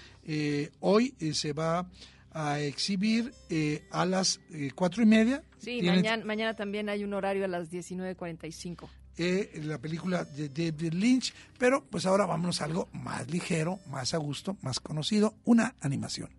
hoy 0.81 1.15
se 1.33 1.53
va 1.53 1.87
a 2.35 2.61
exhibir 2.61 3.33
eh, 3.49 3.87
a 3.91 4.05
las 4.05 4.41
eh, 4.51 4.73
cuatro 4.75 5.03
y 5.03 5.07
media. 5.07 5.43
Sí, 5.59 5.81
mañana, 5.83 6.25
mañana 6.25 6.55
también 6.55 6.89
hay 6.89 7.05
un 7.05 7.15
horario 7.15 7.45
a 7.45 7.49
las 7.49 7.71
19.45. 7.71 8.89
Eh, 9.17 9.61
la 9.63 9.79
película 9.79 10.25
de 10.25 10.49
David 10.49 10.93
Lynch, 10.93 11.33
pero 11.57 11.85
pues 11.85 12.05
ahora 12.05 12.27
vámonos 12.27 12.61
a 12.61 12.65
algo 12.65 12.89
más 12.93 13.31
ligero, 13.31 13.79
más 13.87 14.13
a 14.13 14.19
gusto, 14.19 14.57
más 14.61 14.81
conocido, 14.81 15.35
una 15.45 15.77
animación. 15.81 16.31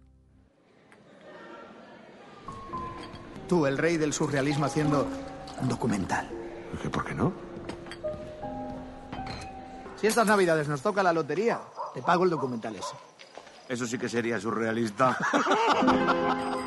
Tú, 3.48 3.66
el 3.66 3.78
rey 3.78 3.98
del 3.98 4.12
surrealismo, 4.12 4.66
haciendo 4.66 5.08
un 5.62 5.70
documental. 5.70 6.30
¿Por 6.92 7.06
qué 7.06 7.14
no? 7.14 7.34
Si 9.96 10.08
estas 10.08 10.28
navidades 10.28 10.68
nos 10.68 10.82
toca 10.82 11.02
la 11.02 11.14
lotería, 11.14 11.62
te 11.94 12.02
pago 12.02 12.26
el 12.26 12.30
documental 12.30 12.76
ese. 12.76 12.96
Eso 13.68 13.88
sí 13.88 13.98
que 13.98 14.08
sería 14.08 14.40
surrealista. 14.40 15.18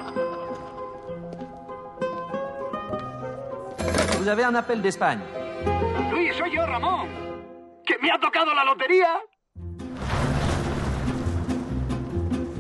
Vous 4.19 4.29
avez 4.29 4.45
un 4.45 4.57
appel 4.57 4.83
d'Espagne. 4.83 5.23
Luis, 6.11 6.37
soy 6.37 6.55
yo, 6.55 6.67
Ramón. 6.67 7.09
¿Que 7.87 7.97
me 8.03 8.11
ha 8.11 8.19
tocado 8.19 8.53
la 8.53 8.65
lotería? 8.65 9.17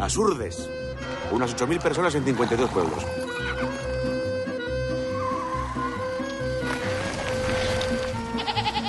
Asurdes. 0.01 0.71
Unas 1.31 1.55
8.000 1.55 1.83
personas 1.83 2.15
en 2.15 2.25
52 2.25 2.71
pueblos. 2.71 3.05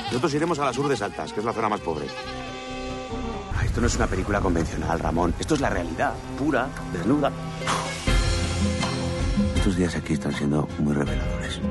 Nosotros 0.06 0.34
iremos 0.34 0.60
a 0.60 0.66
las 0.66 0.78
Urdes 0.78 1.02
Altas, 1.02 1.34
que 1.34 1.40
es 1.40 1.46
la 1.46 1.54
zona 1.54 1.70
más 1.70 1.82
pobre. 1.82 2.06
Esto 3.70 3.82
no 3.82 3.88
es 3.88 3.96
una 3.98 4.08
película 4.08 4.42
convencional, 4.42 5.00
Ramón. 5.00 5.36
Esto 5.40 5.54
es 5.54 5.62
la 5.62 5.70
realidad, 5.70 6.16
pura, 6.40 6.68
desnuda. 6.92 7.32
Estos 9.56 9.76
días 9.76 9.96
aquí 9.96 10.14
están 10.14 10.34
siendo 10.34 10.68
muy 10.80 10.92
reveladores. 10.96 11.62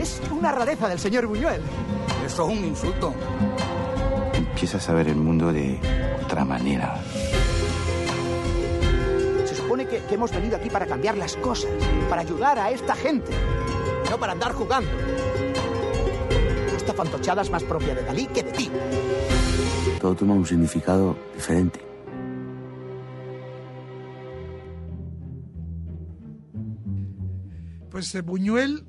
Es 0.00 0.20
una 0.32 0.50
rareza 0.50 0.88
del 0.88 0.98
señor 0.98 1.28
Buñuel. 1.28 1.62
Eso 2.26 2.50
es 2.50 2.58
un 2.58 2.64
insulto. 2.64 3.14
Empiezas 4.34 4.88
a 4.88 4.92
ver 4.92 5.08
el 5.08 5.14
mundo 5.14 5.52
de 5.52 5.78
otra 6.24 6.44
manera. 6.44 7.00
Se 9.46 9.54
supone 9.54 9.86
que, 9.86 10.02
que 10.02 10.14
hemos 10.16 10.32
venido 10.32 10.56
aquí 10.56 10.68
para 10.68 10.84
cambiar 10.84 11.16
las 11.16 11.36
cosas, 11.36 11.70
para 12.10 12.22
ayudar 12.22 12.58
a 12.58 12.72
esta 12.72 12.96
gente, 12.96 13.30
no 14.10 14.18
para 14.18 14.32
andar 14.32 14.52
jugando. 14.52 14.90
Esta 16.76 16.92
fantochada 16.92 17.42
es 17.42 17.50
más 17.50 17.62
propia 17.62 17.94
de 17.94 18.02
Dalí 18.02 18.26
que 18.26 18.42
de 18.42 18.50
ti 18.50 18.68
todo 19.98 20.14
toma 20.14 20.34
un 20.34 20.46
significado 20.46 21.16
diferente. 21.34 21.80
Pues 27.90 28.14
eh, 28.14 28.20
Buñuel 28.20 28.84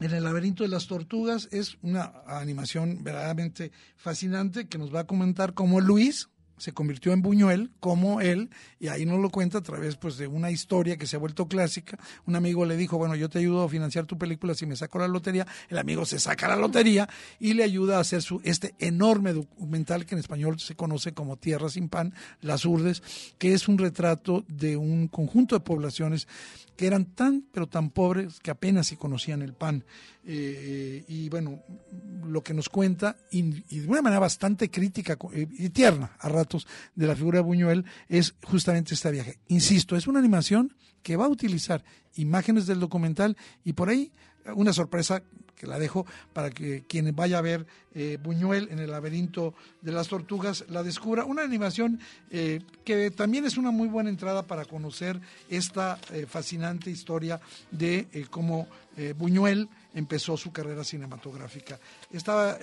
en 0.00 0.12
el 0.12 0.24
laberinto 0.24 0.64
de 0.64 0.68
las 0.68 0.88
tortugas 0.88 1.48
es 1.52 1.78
una 1.82 2.12
animación 2.26 3.04
verdaderamente 3.04 3.70
fascinante 3.96 4.66
que 4.66 4.78
nos 4.78 4.92
va 4.92 5.00
a 5.00 5.06
comentar 5.06 5.54
cómo 5.54 5.80
Luis, 5.80 6.28
se 6.62 6.72
convirtió 6.72 7.12
en 7.12 7.22
Buñuel 7.22 7.72
como 7.80 8.20
él, 8.20 8.50
y 8.78 8.86
ahí 8.86 9.04
nos 9.04 9.18
lo 9.18 9.30
cuenta 9.30 9.58
a 9.58 9.62
través 9.62 9.96
pues, 9.96 10.16
de 10.16 10.28
una 10.28 10.52
historia 10.52 10.96
que 10.96 11.08
se 11.08 11.16
ha 11.16 11.18
vuelto 11.18 11.48
clásica. 11.48 11.98
Un 12.24 12.36
amigo 12.36 12.64
le 12.64 12.76
dijo, 12.76 12.98
bueno, 12.98 13.16
yo 13.16 13.28
te 13.28 13.40
ayudo 13.40 13.64
a 13.64 13.68
financiar 13.68 14.06
tu 14.06 14.16
película 14.16 14.54
si 14.54 14.64
me 14.64 14.76
saco 14.76 15.00
la 15.00 15.08
lotería. 15.08 15.44
El 15.68 15.78
amigo 15.78 16.04
se 16.04 16.20
saca 16.20 16.46
la 16.46 16.54
lotería 16.54 17.08
y 17.40 17.54
le 17.54 17.64
ayuda 17.64 17.96
a 17.96 18.00
hacer 18.02 18.22
su, 18.22 18.40
este 18.44 18.76
enorme 18.78 19.32
documental 19.32 20.06
que 20.06 20.14
en 20.14 20.20
español 20.20 20.60
se 20.60 20.76
conoce 20.76 21.14
como 21.14 21.36
Tierra 21.36 21.68
sin 21.68 21.88
Pan, 21.88 22.14
Las 22.40 22.64
Urdes, 22.64 23.02
que 23.38 23.54
es 23.54 23.66
un 23.66 23.78
retrato 23.78 24.44
de 24.46 24.76
un 24.76 25.08
conjunto 25.08 25.56
de 25.56 25.64
poblaciones 25.64 26.28
que 26.76 26.86
eran 26.86 27.06
tan, 27.06 27.44
pero 27.52 27.66
tan 27.66 27.90
pobres 27.90 28.38
que 28.38 28.52
apenas 28.52 28.86
si 28.86 28.96
conocían 28.96 29.42
el 29.42 29.52
pan. 29.52 29.84
Eh, 30.24 31.04
y 31.08 31.28
bueno, 31.28 31.62
lo 32.24 32.42
que 32.42 32.54
nos 32.54 32.68
cuenta, 32.68 33.16
y, 33.30 33.42
de 33.42 33.88
una 33.88 34.02
manera 34.02 34.20
bastante 34.20 34.70
crítica 34.70 35.18
eh, 35.32 35.48
y 35.50 35.70
tierna 35.70 36.12
a 36.18 36.28
ratos 36.28 36.66
de 36.94 37.06
la 37.06 37.16
figura 37.16 37.38
de 37.38 37.44
Buñuel, 37.44 37.84
es 38.08 38.34
justamente 38.44 38.94
este 38.94 39.10
viaje. 39.10 39.38
Insisto, 39.48 39.96
es 39.96 40.06
una 40.06 40.20
animación 40.20 40.74
que 41.02 41.16
va 41.16 41.24
a 41.24 41.28
utilizar 41.28 41.84
imágenes 42.14 42.66
del 42.66 42.80
documental 42.80 43.36
y 43.64 43.72
por 43.72 43.88
ahí 43.88 44.12
una 44.54 44.72
sorpresa 44.72 45.22
que 45.62 45.68
la 45.68 45.78
dejo 45.78 46.04
para 46.32 46.50
que 46.50 46.82
quien 46.88 47.14
vaya 47.14 47.38
a 47.38 47.40
ver 47.40 47.64
eh, 47.94 48.18
Buñuel 48.20 48.68
en 48.72 48.80
el 48.80 48.90
laberinto 48.90 49.54
de 49.80 49.92
las 49.92 50.08
tortugas 50.08 50.64
la 50.68 50.82
descubra. 50.82 51.24
Una 51.24 51.44
animación 51.44 52.00
eh, 52.32 52.60
que 52.84 53.12
también 53.12 53.44
es 53.44 53.56
una 53.56 53.70
muy 53.70 53.86
buena 53.86 54.10
entrada 54.10 54.42
para 54.44 54.64
conocer 54.64 55.20
esta 55.48 56.00
eh, 56.10 56.26
fascinante 56.28 56.90
historia 56.90 57.40
de 57.70 58.26
cómo 58.28 58.66
Buñuel 59.16 59.70
empezó 59.94 60.36
su 60.36 60.52
carrera 60.52 60.84
cinematográfica. 60.84 61.80
Estaba 62.10 62.58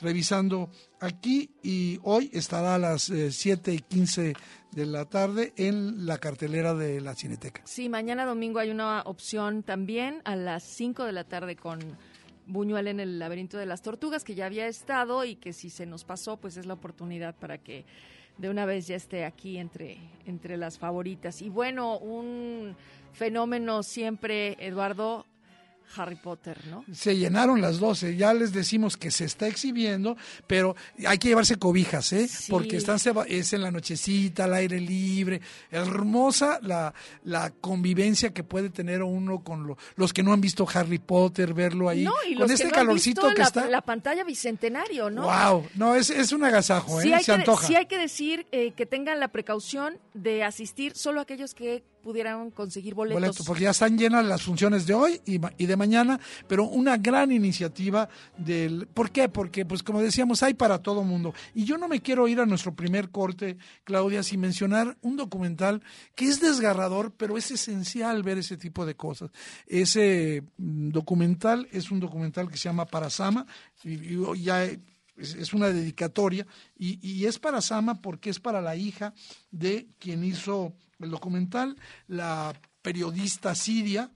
revisando 0.00 0.70
aquí 1.00 1.50
y 1.62 2.00
hoy 2.02 2.30
estará 2.32 2.76
a 2.76 2.78
las 2.78 3.12
7 3.30 3.74
y 3.74 3.78
15 3.80 4.32
de 4.76 4.84
la 4.84 5.06
tarde 5.06 5.54
en 5.56 6.04
la 6.04 6.18
cartelera 6.18 6.74
de 6.74 7.00
la 7.00 7.14
Cineteca. 7.14 7.62
Sí, 7.64 7.88
mañana 7.88 8.26
domingo 8.26 8.58
hay 8.58 8.70
una 8.70 9.00
opción 9.06 9.62
también 9.62 10.20
a 10.24 10.36
las 10.36 10.64
5 10.64 11.04
de 11.04 11.12
la 11.12 11.24
tarde 11.24 11.56
con 11.56 11.80
Buñuel 12.46 12.86
en 12.88 13.00
el 13.00 13.18
laberinto 13.18 13.56
de 13.56 13.64
las 13.64 13.80
tortugas, 13.80 14.22
que 14.22 14.34
ya 14.34 14.44
había 14.44 14.66
estado 14.66 15.24
y 15.24 15.36
que 15.36 15.54
si 15.54 15.70
se 15.70 15.86
nos 15.86 16.04
pasó, 16.04 16.36
pues 16.36 16.58
es 16.58 16.66
la 16.66 16.74
oportunidad 16.74 17.34
para 17.34 17.56
que 17.56 17.86
de 18.36 18.50
una 18.50 18.66
vez 18.66 18.86
ya 18.86 18.96
esté 18.96 19.24
aquí 19.24 19.56
entre, 19.56 19.96
entre 20.26 20.58
las 20.58 20.78
favoritas. 20.78 21.40
Y 21.40 21.48
bueno, 21.48 21.96
un 21.96 22.76
fenómeno 23.14 23.82
siempre, 23.82 24.58
Eduardo, 24.60 25.24
Harry 25.96 26.16
Potter, 26.16 26.58
¿no? 26.68 26.84
Se 26.92 27.16
llenaron 27.16 27.60
las 27.60 27.78
12, 27.78 28.16
ya 28.16 28.34
les 28.34 28.52
decimos 28.52 28.96
que 28.96 29.10
se 29.10 29.24
está 29.24 29.46
exhibiendo, 29.46 30.16
pero 30.46 30.76
hay 31.06 31.18
que 31.18 31.28
llevarse 31.28 31.56
cobijas, 31.56 32.12
¿eh? 32.12 32.28
Porque 32.48 32.76
están, 32.76 32.98
es 33.28 33.52
en 33.52 33.62
la 33.62 33.70
nochecita, 33.70 34.44
al 34.44 34.54
aire 34.54 34.80
libre, 34.80 35.40
hermosa 35.70 36.58
la, 36.62 36.92
la 37.24 37.50
convivencia 37.50 38.32
que 38.32 38.44
puede 38.44 38.70
tener 38.70 39.02
uno 39.02 39.42
con 39.42 39.76
los 39.96 40.12
que 40.12 40.22
no 40.22 40.32
han 40.32 40.40
visto 40.40 40.66
Harry 40.72 40.98
Potter, 40.98 41.54
verlo 41.54 41.88
ahí, 41.88 42.06
con 42.36 42.50
este 42.50 42.70
calorcito 42.70 43.28
que 43.30 43.38
la, 43.38 43.44
está. 43.44 43.66
La 43.68 43.82
pantalla 43.82 44.24
bicentenario, 44.24 45.10
¿no? 45.10 45.22
Wow, 45.22 45.68
no, 45.74 45.94
es, 45.94 46.10
es 46.10 46.32
un 46.32 46.44
agasajo, 46.44 47.00
¿eh? 47.00 47.22
Se 47.22 47.32
antoja. 47.32 47.66
Sí 47.66 47.76
hay 47.76 47.86
que 47.86 47.98
decir 47.98 48.46
eh, 48.52 48.72
que 48.72 48.86
tengan 48.86 49.20
la 49.20 49.28
precaución 49.28 49.98
de 50.14 50.44
asistir 50.44 50.96
solo 50.96 51.20
aquellos 51.20 51.54
que 51.54 51.84
pudieran 52.06 52.52
conseguir 52.52 52.94
boletos. 52.94 53.44
porque 53.44 53.64
ya 53.64 53.70
están 53.70 53.98
llenas 53.98 54.24
las 54.24 54.40
funciones 54.40 54.86
de 54.86 54.94
hoy 54.94 55.20
y, 55.26 55.40
y, 55.58 55.66
de 55.66 55.76
mañana, 55.76 56.20
pero 56.46 56.62
una 56.62 56.96
gran 56.98 57.32
iniciativa 57.32 58.08
del... 58.38 58.86
¿Por 58.86 59.10
qué? 59.10 59.28
Porque, 59.28 59.66
pues 59.66 59.82
como 59.82 60.00
decíamos, 60.00 60.40
hay 60.44 60.54
para 60.54 60.78
todo 60.78 61.02
mundo. 61.02 61.34
Y 61.52 61.64
yo 61.64 61.76
no 61.78 61.88
me 61.88 62.00
quiero 62.00 62.28
ir 62.28 62.38
a 62.38 62.46
nuestro 62.46 62.76
primer 62.76 63.10
corte, 63.10 63.58
Claudia, 63.82 64.22
sin 64.22 64.38
mencionar 64.38 64.96
un 65.02 65.16
documental 65.16 65.82
que 66.14 66.26
es 66.26 66.40
desgarrador, 66.40 67.12
pero 67.16 67.36
es 67.36 67.50
esencial 67.50 68.22
ver 68.22 68.38
ese 68.38 68.56
tipo 68.56 68.86
de 68.86 68.94
cosas. 68.94 69.32
Ese 69.66 70.44
mm, 70.58 70.90
documental 70.90 71.66
es 71.72 71.90
un 71.90 71.98
documental 71.98 72.48
que 72.48 72.56
se 72.56 72.68
llama 72.68 72.86
Parasama, 72.86 73.48
y, 73.82 74.14
y 74.14 74.42
ya 74.44 74.62
es, 74.64 75.52
una 75.52 75.70
dedicatoria, 75.70 76.46
y, 76.78 77.00
y, 77.02 77.26
es 77.26 77.40
para 77.40 77.60
Sama 77.60 78.00
porque 78.00 78.30
es 78.30 78.38
para 78.38 78.62
la 78.62 78.76
hija 78.76 79.12
de 79.50 79.88
quien 79.98 80.22
hizo 80.22 80.72
el 80.98 81.10
documental, 81.10 81.76
la 82.06 82.54
periodista 82.82 83.54
siria, 83.54 84.10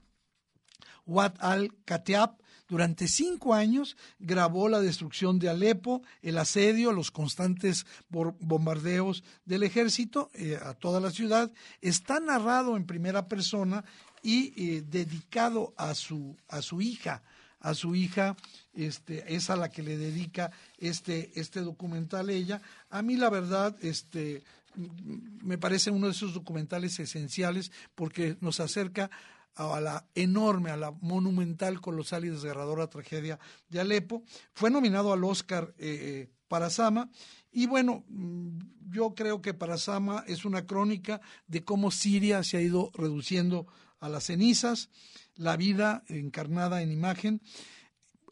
Wat 1.05 1.35
al-Kateab, 1.39 2.37
durante 2.71 3.09
cinco 3.09 3.53
años 3.53 3.97
grabó 4.17 4.69
la 4.69 4.79
destrucción 4.79 5.39
de 5.39 5.49
Alepo, 5.49 6.03
el 6.21 6.37
asedio, 6.37 6.93
los 6.93 7.11
constantes 7.11 7.85
bombardeos 8.09 9.25
del 9.43 9.63
ejército 9.63 10.31
eh, 10.33 10.57
a 10.63 10.73
toda 10.73 11.01
la 11.01 11.11
ciudad. 11.11 11.51
Está 11.81 12.21
narrado 12.21 12.77
en 12.77 12.85
primera 12.85 13.27
persona 13.27 13.83
y 14.23 14.53
eh, 14.55 14.83
dedicado 14.87 15.73
a 15.75 15.93
su, 15.95 16.37
a 16.47 16.61
su 16.61 16.81
hija, 16.81 17.23
a 17.59 17.73
su 17.73 17.93
hija, 17.93 18.37
este, 18.73 19.35
es 19.35 19.49
a 19.49 19.57
la 19.57 19.69
que 19.69 19.83
le 19.83 19.97
dedica 19.97 20.51
este, 20.77 21.31
este 21.35 21.59
documental 21.59 22.29
ella. 22.29 22.61
A 22.89 23.01
mí 23.01 23.17
la 23.17 23.29
verdad, 23.29 23.75
este, 23.81 24.43
me 24.75 25.57
parece 25.57 25.91
uno 25.91 26.07
de 26.07 26.13
esos 26.13 26.33
documentales 26.33 26.99
esenciales 26.99 27.71
porque 27.95 28.37
nos 28.41 28.59
acerca 28.59 29.09
a 29.55 29.81
la 29.81 30.05
enorme, 30.15 30.71
a 30.71 30.77
la 30.77 30.91
monumental, 30.91 31.81
colosal 31.81 32.25
y 32.25 32.29
desgarradora 32.29 32.87
tragedia 32.87 33.39
de 33.69 33.79
Alepo. 33.79 34.23
Fue 34.53 34.69
nominado 34.69 35.11
al 35.11 35.23
Oscar 35.23 35.73
eh, 35.77 36.29
para 36.47 36.69
Sama. 36.69 37.09
Y 37.51 37.67
bueno, 37.67 38.03
mm, 38.07 38.59
yo 38.91 39.13
creo 39.13 39.41
que 39.41 39.53
para 39.53 39.77
Sama 39.77 40.23
es 40.27 40.45
una 40.45 40.65
crónica 40.65 41.21
de 41.47 41.63
cómo 41.63 41.91
Siria 41.91 42.43
se 42.43 42.57
ha 42.57 42.61
ido 42.61 42.91
reduciendo 42.93 43.67
a 43.99 44.09
las 44.09 44.25
cenizas, 44.25 44.89
la 45.35 45.57
vida 45.57 46.03
encarnada 46.07 46.81
en 46.81 46.91
imagen. 46.91 47.41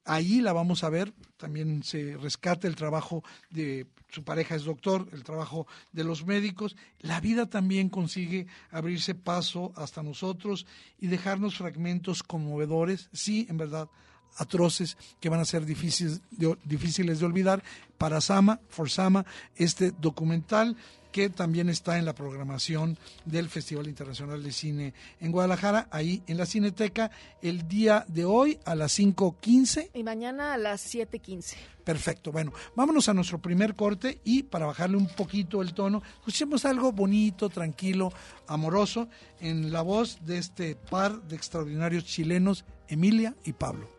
Ahí 0.05 0.41
la 0.41 0.53
vamos 0.53 0.83
a 0.83 0.89
ver, 0.89 1.13
también 1.37 1.83
se 1.83 2.17
rescata 2.17 2.67
el 2.67 2.75
trabajo 2.75 3.23
de 3.51 3.87
su 4.09 4.23
pareja 4.23 4.55
es 4.55 4.63
doctor, 4.63 5.07
el 5.13 5.23
trabajo 5.23 5.67
de 5.91 6.03
los 6.03 6.25
médicos. 6.25 6.75
La 6.99 7.19
vida 7.19 7.47
también 7.47 7.89
consigue 7.89 8.47
abrirse 8.71 9.15
paso 9.15 9.71
hasta 9.75 10.03
nosotros 10.03 10.65
y 10.99 11.07
dejarnos 11.07 11.57
fragmentos 11.57 12.23
conmovedores, 12.23 13.09
sí, 13.13 13.45
en 13.49 13.57
verdad, 13.57 13.89
atroces 14.37 14.97
que 15.19 15.29
van 15.29 15.39
a 15.39 15.45
ser 15.45 15.65
difíciles 15.65 16.21
de, 16.31 16.57
difíciles 16.63 17.19
de 17.19 17.25
olvidar 17.25 17.63
para 17.97 18.21
Sama, 18.21 18.59
for 18.69 18.89
Sama, 18.89 19.25
este 19.55 19.91
documental 19.91 20.77
que 21.11 21.29
también 21.29 21.69
está 21.69 21.97
en 21.97 22.05
la 22.05 22.13
programación 22.13 22.97
del 23.25 23.49
Festival 23.49 23.87
Internacional 23.87 24.43
de 24.43 24.51
Cine 24.51 24.93
en 25.19 25.31
Guadalajara, 25.31 25.87
ahí 25.91 26.23
en 26.27 26.37
la 26.37 26.45
Cineteca, 26.45 27.11
el 27.41 27.67
día 27.67 28.05
de 28.07 28.25
hoy 28.25 28.59
a 28.65 28.75
las 28.75 28.97
5.15. 28.99 29.91
Y 29.93 30.03
mañana 30.03 30.53
a 30.53 30.57
las 30.57 30.93
7.15. 30.93 31.55
Perfecto, 31.83 32.31
bueno, 32.31 32.53
vámonos 32.75 33.09
a 33.09 33.13
nuestro 33.13 33.39
primer 33.39 33.75
corte 33.75 34.21
y 34.23 34.43
para 34.43 34.67
bajarle 34.67 34.97
un 34.97 35.07
poquito 35.07 35.61
el 35.61 35.73
tono, 35.73 36.03
escuchemos 36.19 36.65
algo 36.65 36.91
bonito, 36.91 37.49
tranquilo, 37.49 38.11
amoroso, 38.47 39.09
en 39.39 39.71
la 39.71 39.81
voz 39.81 40.19
de 40.25 40.37
este 40.37 40.75
par 40.75 41.21
de 41.23 41.35
extraordinarios 41.35 42.05
chilenos, 42.05 42.65
Emilia 42.87 43.35
y 43.43 43.53
Pablo. 43.53 43.98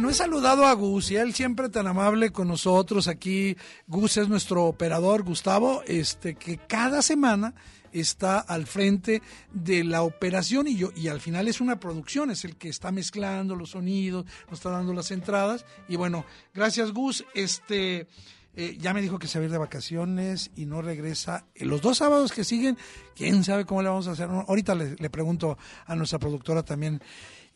No 0.00 0.10
he 0.10 0.14
saludado 0.14 0.66
a 0.66 0.74
Gus 0.74 1.10
y 1.10 1.16
él 1.16 1.32
siempre 1.32 1.70
tan 1.70 1.86
amable 1.86 2.30
con 2.30 2.48
nosotros 2.48 3.08
aquí. 3.08 3.56
Gus 3.86 4.18
es 4.18 4.28
nuestro 4.28 4.64
operador, 4.64 5.22
Gustavo, 5.22 5.82
este 5.86 6.34
que 6.34 6.58
cada 6.58 7.00
semana 7.00 7.54
está 7.92 8.40
al 8.40 8.66
frente 8.66 9.22
de 9.52 9.84
la 9.84 10.02
operación 10.02 10.68
y 10.68 10.76
yo 10.76 10.90
y 10.94 11.08
al 11.08 11.20
final 11.20 11.48
es 11.48 11.62
una 11.62 11.80
producción, 11.80 12.30
es 12.30 12.44
el 12.44 12.56
que 12.56 12.68
está 12.68 12.92
mezclando 12.92 13.56
los 13.56 13.70
sonidos, 13.70 14.26
nos 14.50 14.58
está 14.58 14.70
dando 14.70 14.92
las 14.92 15.10
entradas 15.10 15.64
y 15.88 15.96
bueno, 15.96 16.26
gracias 16.52 16.92
Gus, 16.92 17.24
este 17.32 18.06
eh, 18.54 18.76
ya 18.78 18.92
me 18.92 19.00
dijo 19.00 19.18
que 19.18 19.28
se 19.28 19.38
va 19.38 19.44
a 19.44 19.46
ir 19.46 19.52
de 19.52 19.58
vacaciones 19.58 20.50
y 20.56 20.66
no 20.66 20.82
regresa. 20.82 21.46
Los 21.56 21.80
dos 21.80 21.98
sábados 21.98 22.32
que 22.32 22.44
siguen, 22.44 22.76
quién 23.14 23.44
sabe 23.44 23.64
cómo 23.64 23.82
le 23.82 23.88
vamos 23.88 24.08
a 24.08 24.12
hacer. 24.12 24.28
Ahorita 24.30 24.74
le, 24.74 24.96
le 24.96 25.10
pregunto 25.10 25.56
a 25.86 25.94
nuestra 25.94 26.18
productora 26.18 26.62
también. 26.62 27.00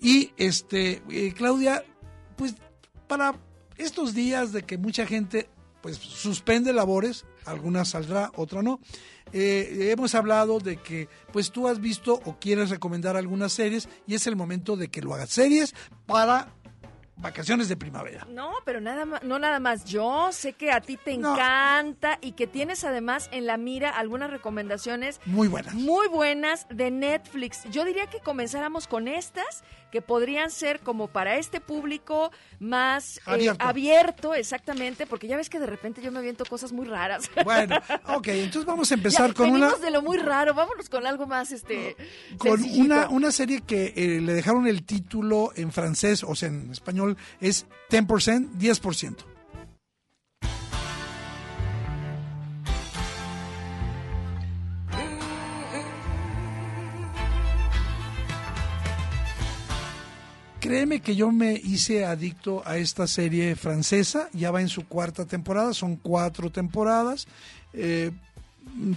Y 0.01 0.33
este, 0.39 1.03
eh, 1.11 1.35
Claudia, 1.37 1.85
pues 2.41 2.55
para 3.07 3.35
estos 3.77 4.15
días 4.15 4.51
de 4.51 4.63
que 4.63 4.79
mucha 4.79 5.07
gente 5.07 5.51
pues 5.83 5.99
suspende 5.99 6.73
labores, 6.73 7.27
algunas 7.45 7.91
saldrá, 7.91 8.33
otra 8.35 8.63
no. 8.63 8.81
Eh, 9.35 9.91
hemos 9.93 10.15
hablado 10.15 10.59
de 10.59 10.79
que 10.79 11.11
pues 11.35 11.51
tú 11.51 11.69
has 11.69 11.83
visto 11.83 12.15
o 12.25 12.39
quieres 12.41 12.71
recomendar 12.71 13.15
algunas 13.19 13.53
series 13.53 13.91
y 14.07 14.15
es 14.15 14.27
el 14.27 14.37
momento 14.37 14.79
de 14.79 14.89
que 14.89 15.03
lo 15.03 15.13
hagas. 15.13 15.29
Series 15.29 15.75
para 16.07 16.55
vacaciones 17.21 17.69
de 17.69 17.77
primavera. 17.77 18.27
No, 18.31 18.53
pero 18.65 18.81
nada 18.81 19.05
más, 19.05 19.23
no 19.23 19.39
nada 19.39 19.61
más. 19.61 19.85
Yo 19.85 20.31
sé 20.33 20.53
que 20.55 20.71
a 20.73 20.81
ti 20.81 20.97
te 20.97 21.17
No. 21.17 21.33
encanta 21.35 22.19
y 22.21 22.33
que 22.33 22.47
tienes 22.47 22.85
además 22.85 23.29
en 23.33 23.47
la 23.47 23.57
mira 23.57 23.91
algunas 23.91 24.31
recomendaciones 24.31 25.21
Muy 25.27 25.49
buenas. 25.49 25.75
muy 25.75 26.09
buenas 26.09 26.67
de 26.71 26.91
Netflix. 26.91 27.65
Yo 27.71 27.85
diría 27.85 28.07
que 28.07 28.21
comenzáramos 28.21 28.87
con 28.87 29.09
estas 29.09 29.63
que 29.91 30.01
podrían 30.03 30.53
ser 30.53 30.79
como 30.81 31.09
para 31.09 31.37
este 31.37 31.61
público 31.61 32.31
más 32.61 33.19
eh, 33.27 33.51
Abierto. 33.59 34.35
exactamente, 34.35 35.05
porque 35.05 35.27
ya 35.27 35.37
ves 35.37 35.51
que 35.51 35.59
de 35.59 35.67
repente 35.67 36.01
yo 36.01 36.13
me 36.13 36.21
aviento 36.21 36.45
cosas 36.45 36.71
muy 36.73 36.87
raras. 36.87 37.29
Bueno, 37.45 37.77
ok, 38.07 38.29
entonces 38.29 38.65
vamos 38.67 38.91
a 38.93 38.95
empezar 38.95 39.29
Ya, 39.31 39.35
con 39.35 39.51
una, 39.51 39.73
de 39.77 39.91
lo 39.91 40.03
muy 40.03 40.19
raro, 40.19 40.55
vámonos 40.55 40.89
con 40.89 41.05
algo 41.07 41.27
más 41.27 41.51
este 41.51 41.97
con 42.39 42.59
sencillito. 42.59 42.85
una, 42.85 43.09
una 43.09 43.33
serie 43.33 43.63
que 43.63 43.93
eh, 43.97 44.21
le 44.21 44.33
dejaron 44.35 44.69
el 44.69 44.85
título 44.85 45.51
en 45.57 45.73
francés, 45.73 46.23
o 46.23 46.37
sea, 46.37 46.49
en 46.51 46.71
español, 46.71 47.10
es 47.41 47.67
10%, 47.91 48.51
10%. 48.59 49.17
Créeme 60.61 61.01
que 61.01 61.17
yo 61.17 61.33
me 61.33 61.55
hice 61.55 62.05
adicto 62.05 62.63
a 62.67 62.77
esta 62.77 63.07
serie 63.07 63.57
francesa, 63.57 64.29
ya 64.35 64.51
va 64.51 64.61
en 64.61 64.69
su 64.69 64.87
cuarta 64.87 65.25
temporada, 65.25 65.73
son 65.73 65.97
cuatro 65.97 66.51
temporadas. 66.51 67.27
Eh, 67.73 68.13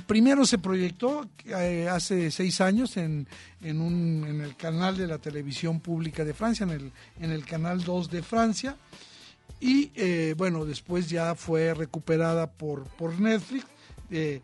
primero 0.07 0.45
se 0.45 0.57
proyectó 0.57 1.27
eh, 1.45 1.87
hace 1.89 2.31
seis 2.31 2.61
años 2.61 2.97
en, 2.97 3.27
en, 3.61 3.81
un, 3.81 4.25
en 4.27 4.41
el 4.41 4.55
canal 4.55 4.97
de 4.97 5.07
la 5.07 5.17
televisión 5.17 5.79
pública 5.79 6.23
de 6.23 6.33
Francia, 6.33 6.63
en 6.63 6.69
el, 6.71 6.91
en 7.19 7.31
el 7.31 7.45
canal 7.45 7.83
2 7.83 8.09
de 8.09 8.23
Francia. 8.23 8.75
Y 9.59 9.91
eh, 9.95 10.35
bueno, 10.37 10.65
después 10.65 11.09
ya 11.09 11.35
fue 11.35 11.73
recuperada 11.73 12.51
por, 12.51 12.83
por 12.95 13.19
Netflix, 13.19 13.65
eh, 14.11 14.41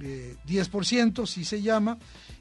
eh, 0.00 0.36
10%, 0.46 1.26
si 1.26 1.44
se 1.44 1.62
llama, 1.62 1.98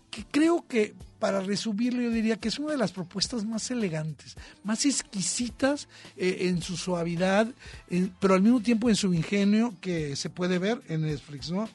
que 0.09 0.25
creo 0.25 0.65
que 0.67 0.95
para 1.19 1.41
resumirlo 1.41 2.01
yo 2.01 2.11
diría 2.11 2.37
que 2.37 2.47
es 2.47 2.59
una 2.59 2.71
de 2.71 2.77
las 2.77 2.91
propuestas 2.91 3.45
más 3.45 3.69
elegantes, 3.71 4.35
más 4.63 4.85
exquisitas 4.85 5.87
eh, 6.15 6.37
en 6.41 6.61
su 6.61 6.77
suavidad, 6.77 7.47
eh, 7.89 8.09
pero 8.19 8.35
al 8.35 8.41
mismo 8.41 8.61
tiempo 8.61 8.89
en 8.89 8.95
su 8.95 9.13
ingenio 9.13 9.75
que 9.81 10.15
se 10.15 10.29
puede 10.29 10.59
ver 10.59 10.81
en 10.87 11.01
Netflix, 11.01 11.51
¿no? 11.51 11.67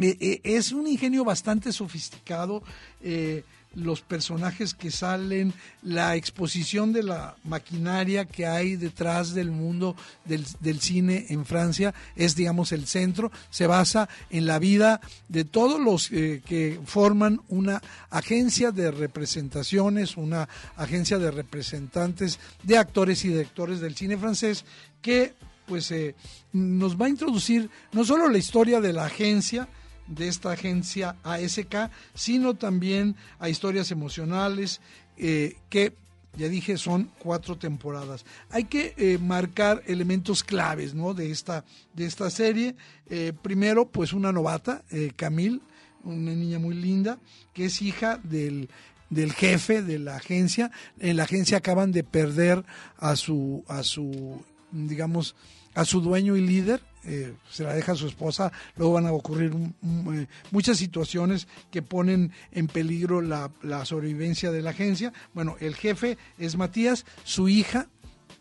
Eh, 0.00 0.16
eh, 0.20 0.40
es 0.44 0.72
un 0.72 0.86
ingenio 0.86 1.24
bastante 1.24 1.72
sofisticado, 1.72 2.62
eh, 3.02 3.44
los 3.74 4.00
personajes 4.00 4.74
que 4.74 4.90
salen, 4.90 5.52
la 5.82 6.16
exposición 6.16 6.92
de 6.92 7.02
la 7.02 7.36
maquinaria 7.44 8.24
que 8.24 8.46
hay 8.46 8.76
detrás 8.76 9.34
del 9.34 9.50
mundo 9.50 9.94
del, 10.24 10.80
cine 10.80 11.26
en 11.28 11.44
Francia 11.44 11.94
es, 12.16 12.34
digamos, 12.34 12.72
el 12.72 12.86
centro, 12.86 13.30
se 13.50 13.66
basa 13.66 14.08
en 14.30 14.46
la 14.46 14.58
vida 14.58 15.00
de 15.28 15.44
todos 15.44 15.78
los 15.78 16.08
que 16.08 16.80
forman 16.86 17.40
una 17.48 17.82
agencia 18.08 18.72
de 18.72 18.90
representaciones, 18.90 20.16
una 20.16 20.48
agencia 20.76 21.18
de 21.18 21.30
representantes 21.30 22.40
de 22.62 22.78
actores 22.78 23.24
y 23.26 23.28
directores 23.28 23.80
del 23.80 23.94
cine 23.94 24.16
francés 24.16 24.64
que 25.02 25.34
pues 25.68 25.90
eh, 25.92 26.16
nos 26.52 27.00
va 27.00 27.06
a 27.06 27.10
introducir 27.10 27.70
no 27.92 28.04
solo 28.04 28.28
la 28.28 28.38
historia 28.38 28.80
de 28.80 28.92
la 28.92 29.04
agencia, 29.04 29.68
de 30.08 30.28
esta 30.28 30.52
agencia 30.52 31.16
ASK, 31.22 31.90
sino 32.14 32.54
también 32.54 33.16
a 33.38 33.48
historias 33.48 33.90
emocionales 33.90 34.80
eh, 35.16 35.56
que 35.70 35.94
ya 36.36 36.48
dije, 36.48 36.76
son 36.76 37.10
cuatro 37.18 37.56
temporadas. 37.56 38.24
Hay 38.50 38.64
que 38.64 38.94
eh, 38.96 39.18
marcar 39.18 39.82
elementos 39.86 40.44
claves 40.44 40.94
¿no? 40.94 41.12
de, 41.12 41.30
esta, 41.30 41.64
de 41.94 42.06
esta 42.06 42.30
serie. 42.30 42.76
Eh, 43.10 43.32
primero, 43.42 43.88
pues 43.88 44.12
una 44.12 44.30
novata, 44.30 44.84
Camille, 45.16 45.60
una 46.04 46.32
niña 46.32 46.60
muy 46.60 46.76
linda, 46.76 47.18
que 47.54 47.64
es 47.64 47.82
hija 47.82 48.20
del, 48.22 48.68
del 49.10 49.32
jefe 49.32 49.82
de 49.82 49.98
la 49.98 50.16
agencia. 50.16 50.70
En 51.00 51.16
la 51.16 51.24
agencia 51.24 51.58
acaban 51.58 51.90
de 51.90 52.04
perder 52.04 52.64
a 52.98 53.16
su, 53.16 53.64
a 53.66 53.82
su 53.82 54.40
digamos, 54.70 55.34
a 55.74 55.84
su 55.84 56.00
dueño 56.00 56.36
y 56.36 56.46
líder, 56.46 56.82
eh, 57.08 57.34
se 57.50 57.64
la 57.64 57.72
deja 57.72 57.92
a 57.92 57.96
su 57.96 58.06
esposa, 58.06 58.52
luego 58.76 58.94
van 58.94 59.06
a 59.06 59.12
ocurrir 59.12 59.50
eh, 59.54 60.26
muchas 60.50 60.76
situaciones 60.76 61.48
que 61.70 61.80
ponen 61.80 62.32
en 62.52 62.66
peligro 62.66 63.22
la, 63.22 63.50
la, 63.62 63.86
sobrevivencia 63.86 64.52
de 64.52 64.60
la 64.60 64.70
agencia. 64.70 65.14
Bueno, 65.32 65.56
el 65.60 65.74
jefe 65.74 66.18
es 66.36 66.56
Matías, 66.56 67.06
su 67.24 67.48
hija, 67.48 67.88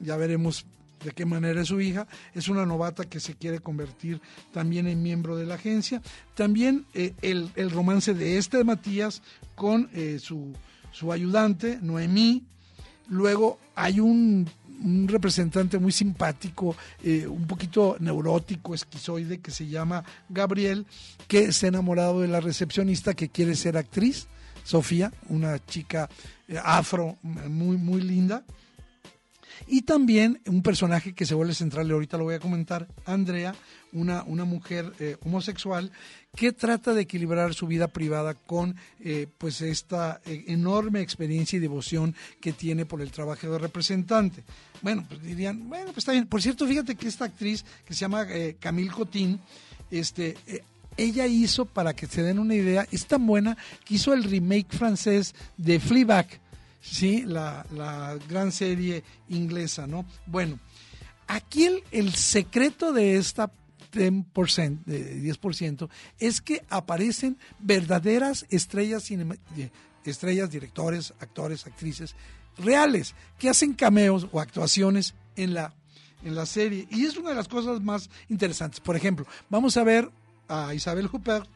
ya 0.01 0.17
veremos 0.17 0.65
de 1.01 1.11
qué 1.11 1.25
manera 1.25 1.61
es 1.61 1.69
su 1.69 1.79
hija, 1.79 2.07
es 2.33 2.49
una 2.49 2.65
novata 2.65 3.05
que 3.05 3.21
se 3.21 3.35
quiere 3.35 3.59
convertir 3.59 4.19
también 4.51 4.87
en 4.87 5.01
miembro 5.01 5.37
de 5.37 5.45
la 5.45 5.55
agencia. 5.55 6.01
También 6.35 6.85
eh, 6.93 7.13
el, 7.21 7.49
el, 7.55 7.71
romance 7.71 8.13
de 8.13 8.37
este 8.37 8.65
Matías 8.65 9.21
con 9.55 9.89
su, 10.19 10.53
su 10.91 11.13
ayudante, 11.13 11.79
Noemí. 11.81 12.43
Luego 13.07 13.59
hay 13.75 14.01
un 14.01 14.49
un 14.83 15.07
representante 15.07 15.79
muy 15.79 15.91
simpático, 15.91 16.75
eh, 17.03 17.27
un 17.27 17.47
poquito 17.47 17.97
neurótico, 17.99 18.73
esquizoide, 18.73 19.39
que 19.39 19.51
se 19.51 19.67
llama 19.67 20.03
Gabriel, 20.29 20.85
que 21.27 21.45
está 21.45 21.67
enamorado 21.67 22.21
de 22.21 22.27
la 22.27 22.39
recepcionista 22.39 23.13
que 23.13 23.29
quiere 23.29 23.55
ser 23.55 23.77
actriz, 23.77 24.27
Sofía, 24.63 25.13
una 25.29 25.63
chica 25.65 26.09
eh, 26.47 26.59
afro 26.61 27.17
muy, 27.23 27.77
muy 27.77 28.01
linda. 28.01 28.43
Y 29.65 29.81
también 29.81 30.41
un 30.45 30.61
personaje 30.61 31.13
que 31.13 31.25
se 31.25 31.35
vuelve 31.35 31.53
central, 31.53 31.87
y 31.87 31.91
ahorita 31.91 32.17
lo 32.17 32.25
voy 32.25 32.35
a 32.35 32.39
comentar, 32.39 32.87
Andrea, 33.05 33.55
una, 33.93 34.23
una 34.23 34.45
mujer 34.45 34.93
eh, 34.99 35.17
homosexual 35.25 35.91
que 36.35 36.51
trata 36.51 36.93
de 36.93 37.01
equilibrar 37.01 37.53
su 37.53 37.67
vida 37.67 37.87
privada 37.87 38.35
con 38.35 38.75
eh, 38.99 39.27
pues 39.37 39.61
esta 39.61 40.21
eh, 40.25 40.45
enorme 40.47 41.01
experiencia 41.01 41.57
y 41.57 41.59
devoción 41.59 42.15
que 42.39 42.53
tiene 42.53 42.85
por 42.85 43.01
el 43.01 43.11
trabajo 43.11 43.49
de 43.49 43.57
representante. 43.57 44.43
Bueno, 44.81 45.05
pues 45.07 45.23
dirían, 45.23 45.67
bueno, 45.67 45.85
pues 45.85 45.99
está 45.99 46.11
bien. 46.11 46.27
Por 46.27 46.41
cierto, 46.41 46.67
fíjate 46.67 46.95
que 46.95 47.07
esta 47.07 47.25
actriz 47.25 47.65
que 47.85 47.93
se 47.93 48.01
llama 48.01 48.27
Camille 48.59 48.91
Cotín, 48.91 49.39
este, 49.89 50.35
ella 50.97 51.25
hizo, 51.25 51.65
para 51.65 51.95
que 51.95 52.05
se 52.05 52.21
den 52.21 52.39
una 52.39 52.55
idea, 52.55 52.87
es 52.91 53.07
tan 53.07 53.25
buena 53.25 53.57
que 53.85 53.95
hizo 53.95 54.13
el 54.13 54.23
remake 54.23 54.75
francés 54.75 55.33
de 55.57 55.79
Fleabag, 55.79 56.27
¿sí? 56.81 57.23
La, 57.25 57.65
la 57.71 58.17
gran 58.27 58.51
serie 58.51 59.03
inglesa, 59.29 59.87
¿no? 59.87 60.05
Bueno, 60.25 60.59
aquí 61.27 61.65
el, 61.65 61.83
el 61.91 62.13
secreto 62.13 62.93
de 62.93 63.17
esta 63.17 63.51
10%, 63.91 64.83
de 64.85 65.21
10% 65.21 65.89
es 66.19 66.41
que 66.41 66.63
aparecen 66.69 67.37
verdaderas 67.59 68.45
estrellas, 68.49 69.09
estrellas, 70.03 70.51
directores, 70.51 71.13
actores, 71.19 71.65
actrices 71.65 72.15
reales 72.57 73.13
que 73.37 73.49
hacen 73.49 73.73
cameos 73.73 74.27
o 74.31 74.39
actuaciones 74.39 75.13
en 75.35 75.53
la, 75.53 75.73
en 76.23 76.35
la 76.35 76.45
serie. 76.45 76.87
Y 76.89 77.05
es 77.05 77.17
una 77.17 77.29
de 77.29 77.35
las 77.35 77.47
cosas 77.47 77.81
más 77.81 78.09
interesantes. 78.29 78.79
Por 78.79 78.95
ejemplo, 78.95 79.25
vamos 79.49 79.77
a 79.77 79.83
ver 79.83 80.09
a 80.47 80.73
Isabel 80.73 81.09
Huppert 81.11 81.47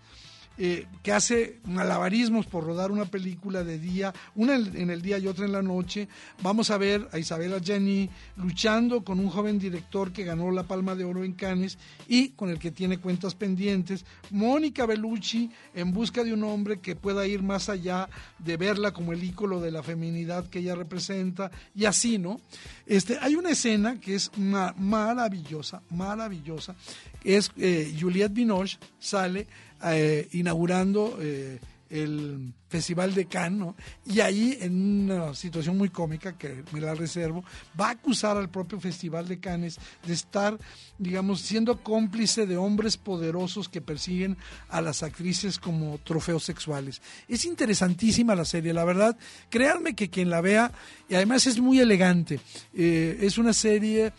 eh, 0.64 0.86
que 1.02 1.12
hace 1.12 1.58
malabarismos 1.66 2.46
por 2.46 2.64
rodar 2.64 2.92
una 2.92 3.06
película 3.06 3.64
de 3.64 3.80
día, 3.80 4.14
una 4.36 4.54
en 4.54 4.92
el 4.92 5.02
día 5.02 5.18
y 5.18 5.26
otra 5.26 5.46
en 5.46 5.54
la 5.54 5.64
noche. 5.64 6.08
Vamos 6.44 6.70
a 6.70 6.78
ver 6.78 7.10
a 7.12 7.18
Isabela 7.18 7.60
Jenny 7.60 8.08
luchando 8.38 9.04
con 9.04 9.20
un 9.20 9.32
joven 9.32 9.58
director 9.58 10.12
que 10.12 10.24
ganó 10.24 10.52
la 10.52 10.62
Palma 10.62 10.94
de 10.94 11.04
Oro 11.04 11.24
en 11.24 11.34
Cannes 11.34 11.80
y 12.08 12.30
con 12.30 12.52
el 12.52 12.60
que 12.60 12.70
tiene 12.70 13.00
cuentas 13.00 13.34
pendientes. 13.34 14.06
Mónica 14.30 14.86
Bellucci 14.86 15.50
en 15.74 15.94
busca 15.94 16.24
de 16.24 16.32
un 16.32 16.44
hombre 16.44 16.80
que 16.80 16.96
pueda 16.96 17.26
ir 17.26 17.42
más 17.42 17.68
allá 17.68 18.08
de 18.38 18.56
verla 18.56 18.94
como 18.94 19.14
el 19.14 19.24
ícono 19.24 19.62
de 19.62 19.72
la 19.72 19.82
feminidad 19.82 20.48
que 20.48 20.60
ella 20.60 20.76
representa 20.76 21.50
y 21.74 21.86
así, 21.86 22.20
¿no? 22.20 22.40
Este, 22.86 23.18
hay 23.20 23.34
una 23.34 23.50
escena 23.50 24.00
que 24.00 24.14
es 24.14 24.30
maravillosa, 24.38 25.82
maravillosa, 25.90 26.76
es 27.24 27.52
eh, 27.58 27.98
Juliette 28.00 28.34
Binoche 28.34 28.78
sale 29.00 29.48
eh, 29.84 30.28
inaugurando 30.32 31.18
eh, 31.20 31.60
el 31.90 32.54
Festival 32.70 33.14
de 33.14 33.26
Cannes, 33.26 33.74
y 34.06 34.22
ahí 34.22 34.58
en 34.62 35.12
una 35.12 35.34
situación 35.36 35.78
muy 35.78 35.90
cómica 35.90 36.38
que 36.38 36.64
me 36.72 36.80
la 36.80 36.96
reservo, 36.96 37.44
va 37.80 37.90
a 37.90 37.92
acusar 37.92 38.38
al 38.38 38.50
propio 38.50 38.80
Festival 38.80 39.28
de 39.28 39.42
Cannes 39.42 39.78
de 40.08 40.14
estar, 40.14 40.58
digamos, 40.98 41.42
siendo 41.42 41.84
cómplice 41.84 42.46
de 42.46 42.56
hombres 42.56 42.96
poderosos 42.96 43.68
que 43.68 43.82
persiguen 43.82 44.38
a 44.70 44.80
las 44.80 45.04
actrices 45.04 45.60
como 45.60 45.98
trofeos 45.98 46.46
sexuales. 46.46 47.02
Es 47.28 47.44
interesantísima 47.44 48.36
la 48.36 48.46
serie, 48.46 48.74
la 48.74 48.86
verdad, 48.86 49.18
créanme 49.50 49.94
que 49.94 50.10
quien 50.10 50.30
la 50.30 50.40
vea, 50.40 50.72
y 51.10 51.16
además 51.16 51.46
es 51.46 51.60
muy 51.60 51.80
elegante, 51.80 52.40
eh, 52.74 53.18
es 53.20 53.38
una 53.38 53.52
serie 53.52 54.14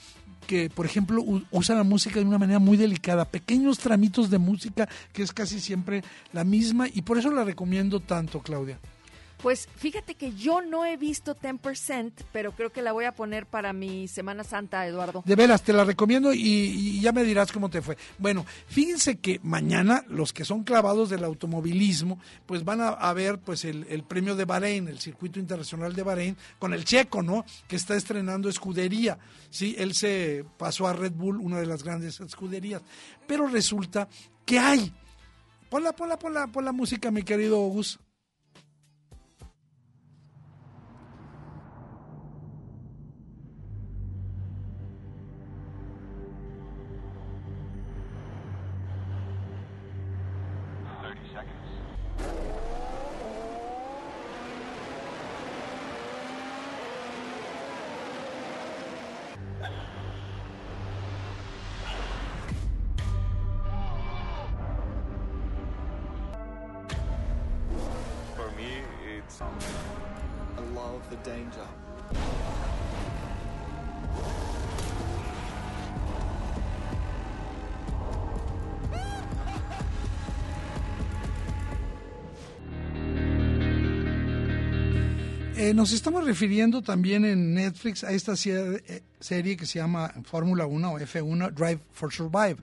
que, 0.47 0.71
por 0.71 0.87
ejemplo, 0.87 1.23
usa 1.51 1.75
la 1.75 1.85
música 1.85 2.21
de 2.21 2.27
una 2.27 2.39
manera 2.39 2.59
muy 2.59 2.77
delicada, 2.77 3.25
pequeños 3.25 3.79
tramitos 3.79 4.31
de 4.31 4.39
música 4.39 4.89
que 5.13 5.23
es 5.23 5.33
casi 5.33 5.61
siempre 5.61 6.03
la 6.33 6.45
misma 6.45 6.87
y 6.93 7.03
por 7.03 7.19
eso 7.19 7.31
la 7.31 7.45
recomiendo 7.45 8.01
tanto, 8.01 8.41
Claudia. 8.41 8.79
Pues 9.43 9.69
fíjate 9.75 10.15
que 10.15 10.33
yo 10.35 10.63
no 10.63 10.85
he 10.87 10.97
visto 10.97 11.35
10%, 11.35 12.13
pero 12.31 12.53
creo 12.53 12.71
que 12.71 12.81
la 12.81 12.93
voy 12.93 13.07
a 13.07 13.17
poner 13.17 13.45
para 13.47 13.73
mi 13.73 14.07
Semana 14.07 14.45
Santa, 14.45 14.87
Eduardo. 14.87 15.25
De 15.27 15.35
veras, 15.35 15.63
te 15.65 15.73
la 15.73 15.85
recomiendo 15.85 16.33
y, 16.33 17.01
ya 17.01 17.11
me 17.11 17.25
dirás 17.25 17.51
cómo 17.51 17.69
te 17.69 17.83
fue. 17.83 17.97
Bueno, 18.19 18.47
fíjense 18.69 19.19
que 19.19 19.41
mañana 19.43 20.05
los 20.07 20.33
que 20.33 20.45
son 20.45 20.63
clavados 20.63 21.11
del 21.11 21.25
automovilismo, 21.25 22.21
pues 22.47 22.65
van 22.65 22.81
a, 22.83 23.13
ver 23.15 23.41
pues 23.41 23.65
el, 23.65 24.05
premio 24.05 24.37
de 24.37 24.45
Bahrein, 24.45 24.87
el 24.87 25.01
circuito 25.01 25.41
internacional 25.41 25.93
de 25.93 26.05
Bahrein, 26.05 26.37
con 26.61 26.73
el 26.73 26.85
checo, 26.85 27.21
¿no? 27.21 27.45
Que 27.67 27.75
está 27.75 27.97
estrenando 27.97 28.49
escudería. 28.49 29.19
Sí, 29.51 29.75
él 29.77 29.95
se 29.95 30.45
pasó 30.57 30.87
a 30.87 30.93
Red 30.93 31.13
Bull, 31.13 31.39
una 31.39 31.59
de 31.59 31.67
las 31.67 31.83
grandes 31.83 32.21
escuderías. 32.21 32.83
Pero 33.27 33.49
resulta 33.49 34.09
que 34.47 34.61
hay. 34.61 34.95
Ponla, 35.69 35.93
ponla, 35.97 36.17
ponla, 36.17 36.47
ponla 36.47 36.71
música, 36.71 37.11
mi 37.11 37.25
querido 37.25 37.59
Gus. 37.59 37.99
Eh, 85.73 85.75
nos 85.75 85.93
estamos 85.93 86.23
refiriendo 86.27 86.83
también 86.83 87.25
en 87.25 87.55
Netflix 87.55 88.05
a 88.05 88.13
esta 88.13 88.35
eh, 88.35 89.03
serie 89.21 89.57
que 89.57 89.65
se 89.65 89.79
llama 89.79 90.13
Fórmula 90.23 90.67
1 90.67 90.93
o 90.93 90.99
F1 90.99 91.51
Drive 91.53 91.81
for 91.93 92.13
Survive, 92.13 92.59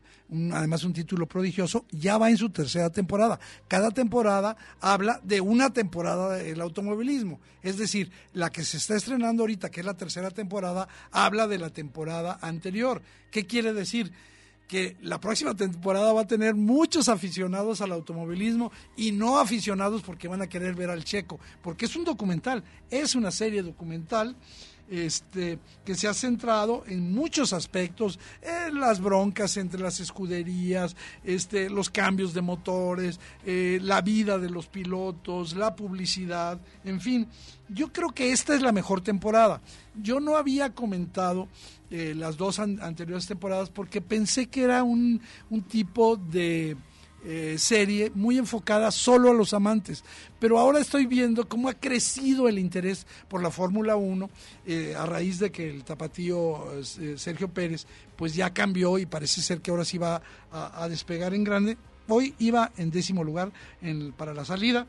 además 0.53 0.84
un 0.84 0.93
título 0.93 1.26
prodigioso, 1.26 1.88
ya 1.89 2.20
va 2.20 2.30
en 2.30 2.38
su 2.38 2.51
tercera 2.51 2.91
temporada. 2.91 3.39
Cada 3.68 3.89
temporada 3.89 4.55
habla 4.80 5.20
de 5.24 5.41
una 5.41 5.74
temporada 5.74 6.36
del 6.36 6.62
automovilismo, 6.62 7.39
es 7.64 7.80
decir, 7.80 8.12
la 8.34 8.51
que 8.51 8.64
se 8.64 8.78
está 8.78 8.95
estrenando 8.95 9.41
ahorita, 9.41 9.72
que 9.72 9.80
es 9.80 9.88
la 9.88 9.97
tercera 9.97 10.30
temporada, 10.30 10.88
habla 11.10 11.47
de 11.47 11.57
la 11.57 11.72
temporada 11.72 12.38
anterior. 12.43 13.01
¿Qué 13.32 13.47
quiere 13.47 13.74
decir? 13.74 14.14
Que 14.70 14.95
la 15.01 15.20
próxima 15.20 15.55
temporada 15.55 16.13
va 16.13 16.22
a 16.22 16.28
tener 16.28 16.53
muchos 16.53 17.09
aficionados 17.09 17.82
al 17.82 17.91
automovilismo 17.91 18.72
y 18.95 19.11
no 19.11 19.39
aficionados 19.39 20.03
porque 20.03 20.28
van 20.28 20.43
a 20.43 20.47
querer 20.47 20.76
ver 20.76 20.91
al 20.91 21.03
checo, 21.03 21.39
porque 21.63 21.88
es 21.88 21.95
un 21.95 22.05
documental, 22.05 22.63
es 22.91 23.15
una 23.15 23.32
serie 23.32 23.63
documental 23.63 24.36
este, 24.90 25.60
que 25.86 25.96
se 25.96 26.08
ha 26.08 26.14
centrado 26.14 26.84
en 26.88 27.14
muchos 27.14 27.54
aspectos, 27.54 28.20
en 28.42 28.80
las 28.80 29.00
broncas 29.00 29.58
entre 29.58 29.82
las 29.82 30.00
escuderías, 30.00 30.96
este, 31.24 31.70
los 31.70 31.90
cambios 31.90 32.34
de 32.34 32.42
motores, 32.42 33.20
eh, 33.46 33.80
la 33.82 34.02
vida 34.02 34.38
de 34.38 34.50
los 34.50 34.68
pilotos, 34.68 35.56
la 35.56 35.76
publicidad, 35.76 36.60
en 36.84 37.00
fin. 37.00 37.28
Yo 37.68 37.94
creo 37.94 38.10
que 38.10 38.32
esta 38.32 38.56
es 38.56 38.62
la 38.62 38.72
mejor 38.72 39.02
temporada. 39.02 39.62
Yo 39.96 40.20
no 40.20 40.38
había 40.38 40.74
comentado 40.74 41.48
eh, 41.92 42.14
las 42.16 42.38
dos 42.38 42.60
anteriores 42.60 43.28
temporadas 43.28 43.70
porque 43.70 44.02
pensé 44.02 44.48
que 44.48 44.64
era 44.64 44.84
un, 44.84 45.22
un 45.50 45.62
tipo 45.64 46.18
de 46.18 46.78
eh, 47.26 47.55
serie 47.57 48.11
muy 48.15 48.38
enfocada 48.38 48.91
solo 48.91 49.30
a 49.30 49.34
los 49.34 49.53
amantes. 49.53 50.03
Pero 50.39 50.57
ahora 50.57 50.80
estoy 50.80 51.05
viendo 51.05 51.49
cómo 51.49 51.67
ha 51.67 51.74
crecido 51.74 52.47
el 52.47 52.57
interés 52.57 53.05
por 53.28 53.43
la 53.43 53.51
Fórmula 53.51 53.97
1 53.97 54.30
eh, 54.65 54.95
a 54.97 55.05
raíz 55.05 55.39
de 55.39 55.51
que 55.51 55.70
el 55.70 55.84
tapatío 55.84 56.80
eh, 56.80 57.15
Sergio 57.17 57.49
Pérez 57.49 57.86
pues 58.15 58.36
ya 58.36 58.53
cambió 58.53 58.97
y 58.97 59.05
parece 59.05 59.41
ser 59.41 59.59
que 59.61 59.72
ahora 59.72 59.84
sí 59.84 59.97
va 59.97 60.22
a, 60.51 60.88
despegar 60.88 61.34
en 61.34 61.43
grande. 61.43 61.78
Hoy 62.07 62.34
iba 62.39 62.72
en 62.78 62.89
décimo 62.89 63.24
lugar 63.24 63.51
en, 63.82 64.13
para 64.13 64.34
la 64.34 64.45
salida. 64.45 64.88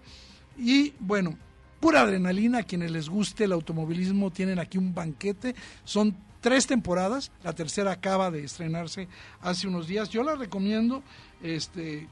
Y 0.56 0.94
bueno, 1.00 1.36
pura 1.80 2.02
adrenalina. 2.02 2.58
A 2.58 2.62
quienes 2.62 2.92
les 2.92 3.08
guste 3.08 3.44
el 3.44 3.52
automovilismo 3.52 4.30
tienen 4.30 4.58
aquí 4.58 4.78
un 4.78 4.94
banquete. 4.94 5.54
Son 5.84 6.16
tres 6.40 6.66
temporadas. 6.66 7.32
La 7.42 7.54
tercera 7.54 7.90
acaba 7.90 8.30
de 8.30 8.44
estrenarse 8.44 9.08
hace 9.40 9.66
unos 9.66 9.88
días. 9.88 10.10
Yo 10.10 10.22
la 10.22 10.36
recomiendo. 10.36 11.02
Este, 11.42 12.06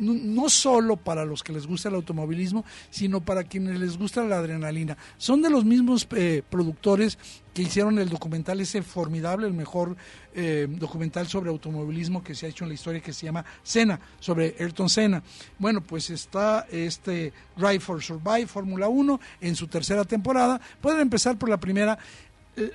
no, 0.00 0.48
solo 0.48 0.96
para 0.96 1.24
los 1.24 1.42
que 1.42 1.52
les 1.52 1.66
gusta 1.66 1.88
el 1.88 1.94
automovilismo, 1.94 2.64
sino 2.90 3.20
para 3.20 3.44
quienes 3.44 3.78
les 3.78 3.98
gusta 3.98 4.24
la 4.24 4.38
adrenalina. 4.38 4.96
Son 5.18 5.42
de 5.42 5.50
los 5.50 5.64
mismos 5.64 6.06
eh, 6.16 6.42
productores 6.48 7.18
que 7.54 7.62
hicieron 7.62 7.98
el 7.98 8.08
documental 8.08 8.60
ese 8.60 8.82
formidable, 8.82 9.46
el 9.46 9.54
mejor 9.54 9.96
eh, 10.34 10.66
documental 10.70 11.26
sobre 11.26 11.50
automovilismo 11.50 12.22
que 12.22 12.34
se 12.34 12.46
ha 12.46 12.48
hecho 12.48 12.64
en 12.64 12.68
la 12.68 12.74
historia 12.74 13.00
que 13.00 13.12
se 13.12 13.26
llama 13.26 13.44
Senna, 13.62 14.00
sobre 14.18 14.54
Ayrton 14.58 14.88
Senna. 14.88 15.22
Bueno, 15.58 15.80
pues 15.82 16.10
está 16.10 16.66
este 16.70 17.32
Drive 17.56 17.80
for 17.80 18.02
Survive 18.02 18.46
Fórmula 18.46 18.88
1 18.88 19.20
en 19.40 19.56
su 19.56 19.66
tercera 19.66 20.04
temporada. 20.04 20.60
Pueden 20.80 21.00
empezar 21.00 21.36
por 21.38 21.48
la 21.48 21.58
primera. 21.58 21.98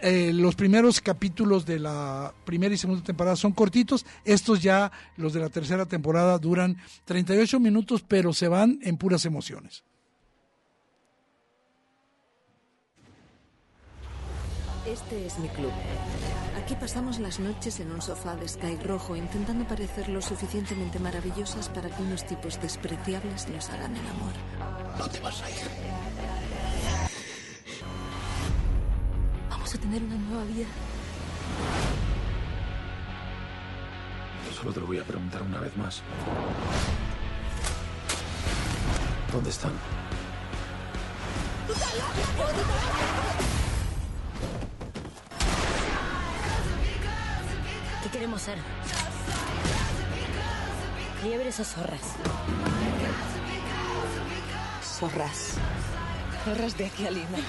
Eh, 0.02 0.32
los 0.34 0.56
primeros 0.56 1.00
capítulos 1.00 1.66
de 1.66 1.80
la 1.80 2.34
primera 2.44 2.74
y 2.74 2.78
segunda 2.78 3.04
temporada 3.04 3.36
son 3.36 3.52
cortitos. 3.52 4.06
Estos 4.24 4.62
ya, 4.62 4.92
los 5.18 5.34
de 5.34 5.40
la 5.42 5.50
tercera 5.50 5.86
temporada, 5.86 6.38
duran 6.40 6.78
38 7.06 7.60
minutos, 7.60 8.04
pero 8.08 8.34
se 8.34 8.48
van 8.48 8.80
en 8.82 8.98
puras 8.98 9.26
emociones. 9.26 9.84
Este 14.88 15.26
es 15.26 15.40
mi 15.40 15.48
club. 15.50 15.72
Aquí 16.64 16.76
pasamos 16.76 17.20
las 17.20 17.40
noches 17.40 17.80
en 17.80 17.92
un 17.92 18.02
sofá 18.02 18.36
de 18.36 18.48
sky 18.48 18.78
rojo 18.84 19.16
intentando 19.16 19.68
parecer 19.68 20.10
lo 20.10 20.22
suficientemente 20.22 21.00
maravillosas 21.00 21.70
para 21.70 21.90
que 21.90 22.04
unos 22.04 22.26
tipos 22.26 22.62
despreciables 22.62 23.48
nos 23.50 23.70
hagan 23.70 23.96
el 23.96 24.08
amor. 24.08 24.34
No 25.00 25.10
te 25.10 25.20
vas 25.22 25.42
a 25.42 25.50
ir. 25.50 25.55
A 29.74 29.78
tener 29.80 30.04
una 30.04 30.16
nueva 30.16 30.44
vida. 30.44 30.68
solo 34.56 34.72
te 34.72 34.80
lo 34.80 34.86
voy 34.86 35.00
a 35.00 35.04
preguntar 35.04 35.42
una 35.42 35.60
vez 35.60 35.76
más. 35.76 36.04
¿Dónde 39.32 39.50
están? 39.50 39.72
¿Qué 48.04 48.10
queremos 48.10 48.42
ser? 48.42 48.60
Liebres 51.24 51.60
o 51.60 51.64
zorras. 51.64 52.16
Zorras. 54.84 55.56
Zorras 56.46 56.78
de 56.78 56.86
aquí 56.86 57.08
a 57.08 57.12
Lima. 57.12 57.40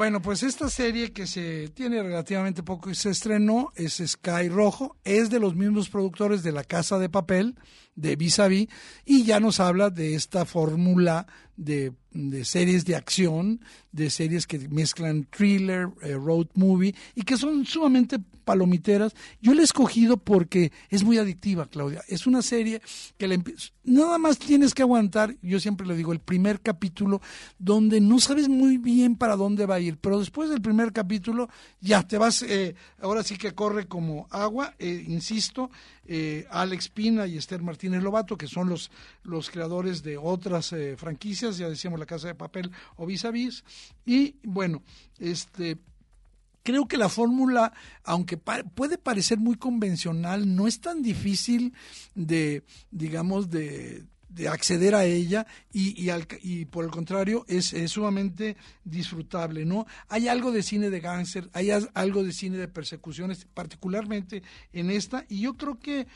Bueno, 0.00 0.22
pues 0.22 0.42
esta 0.42 0.70
serie 0.70 1.12
que 1.12 1.26
se 1.26 1.68
tiene 1.68 2.02
relativamente 2.02 2.62
poco 2.62 2.88
y 2.88 2.94
se 2.94 3.10
estrenó 3.10 3.70
es 3.76 4.02
Sky 4.02 4.48
Rojo, 4.48 4.96
es 5.04 5.28
de 5.28 5.38
los 5.38 5.54
mismos 5.54 5.90
productores 5.90 6.42
de 6.42 6.52
La 6.52 6.64
Casa 6.64 6.98
de 6.98 7.10
Papel, 7.10 7.58
de 8.00 8.16
Vis 8.16 8.38
a 8.38 8.48
Vis, 8.48 8.68
y 9.04 9.24
ya 9.24 9.40
nos 9.40 9.60
habla 9.60 9.90
de 9.90 10.14
esta 10.14 10.44
fórmula 10.44 11.26
de, 11.56 11.92
series 12.44 12.84
de 12.86 12.96
acción, 12.96 13.60
de 13.92 14.08
series 14.08 14.46
que 14.46 14.58
mezclan 14.68 15.26
thriller, 15.30 15.88
eh, 16.02 16.14
road 16.14 16.46
movie, 16.54 16.94
y 17.14 17.22
que 17.22 17.36
son 17.36 17.66
sumamente 17.66 18.18
palomiteras. 18.44 19.14
Yo 19.40 19.54
la 19.54 19.60
he 19.60 19.64
escogido 19.64 20.16
porque 20.16 20.72
es 20.88 21.04
muy 21.04 21.18
adictiva, 21.18 21.66
Claudia. 21.66 22.02
Es 22.08 22.26
una 22.26 22.42
serie 22.42 22.80
que 23.18 23.42
nada 23.84 24.18
más 24.18 24.38
tienes 24.38 24.74
que 24.74 24.82
aguantar, 24.82 25.36
yo 25.42 25.60
siempre 25.60 25.86
le 25.86 25.94
digo, 25.94 26.12
el 26.12 26.20
primer 26.20 26.60
capítulo 26.60 27.20
donde 27.58 28.00
no 28.00 28.18
sabes 28.18 28.48
muy 28.48 28.78
bien 28.78 29.16
para 29.16 29.36
dónde 29.36 29.66
va 29.66 29.76
a 29.76 29.80
ir, 29.80 29.98
pero 29.98 30.18
después 30.18 30.48
del 30.48 30.62
primer 30.62 30.92
capítulo 30.92 31.48
ya 31.80 32.02
te 32.06 32.18
vas, 32.18 32.42
eh, 32.42 32.74
ahora 33.00 33.22
sí 33.22 33.36
que 33.36 33.52
corre 33.52 33.86
como 33.86 34.26
agua, 34.30 34.74
eh, 34.78 35.04
insisto, 35.06 35.70
eh, 36.06 36.46
Alex 36.50 36.88
Pina 36.88 37.26
y 37.26 37.36
Esther 37.36 37.62
Martínez 37.62 37.89
Lobato, 37.98 38.36
que 38.36 38.46
son 38.46 38.68
los, 38.68 38.90
los 39.24 39.50
creadores 39.50 40.02
de 40.02 40.16
otras 40.16 40.74
franquicias, 40.96 41.58
ya 41.58 41.68
decíamos 41.68 41.98
La 41.98 42.06
Casa 42.06 42.28
de 42.28 42.34
Papel 42.34 42.70
o 42.96 43.06
Vis 43.06 43.24
a 43.24 43.30
Vis, 43.30 43.64
y 44.06 44.36
bueno, 44.44 44.82
este 45.18 45.78
creo 46.62 46.86
que 46.86 46.96
la 46.96 47.08
fórmula, 47.08 47.72
aunque 48.04 48.36
puede 48.36 48.98
parecer 48.98 49.38
muy 49.38 49.56
convencional, 49.56 50.54
no 50.54 50.66
es 50.66 50.80
tan 50.80 51.02
difícil 51.02 51.74
de, 52.14 52.64
digamos, 52.90 53.50
de, 53.50 54.06
acceder 54.48 54.94
a 54.94 55.04
ella 55.04 55.46
y, 55.72 56.08
y, 56.42 56.64
por 56.64 56.84
el 56.84 56.90
contrario 56.90 57.44
es, 57.48 57.74
sumamente 57.90 58.56
disfrutable, 58.84 59.64
¿no? 59.64 59.86
Hay 60.08 60.28
algo 60.28 60.52
de 60.52 60.62
cine 60.62 60.88
de 60.88 61.00
gánster, 61.00 61.50
hay 61.52 61.70
algo 61.70 62.22
de 62.22 62.32
cine 62.32 62.56
de 62.56 62.68
persecuciones, 62.68 63.46
particularmente 63.52 64.42
en 64.72 64.90
esta, 64.90 65.26
y 65.28 65.40
yo 65.40 65.54
creo 65.54 65.78
que 65.78 66.06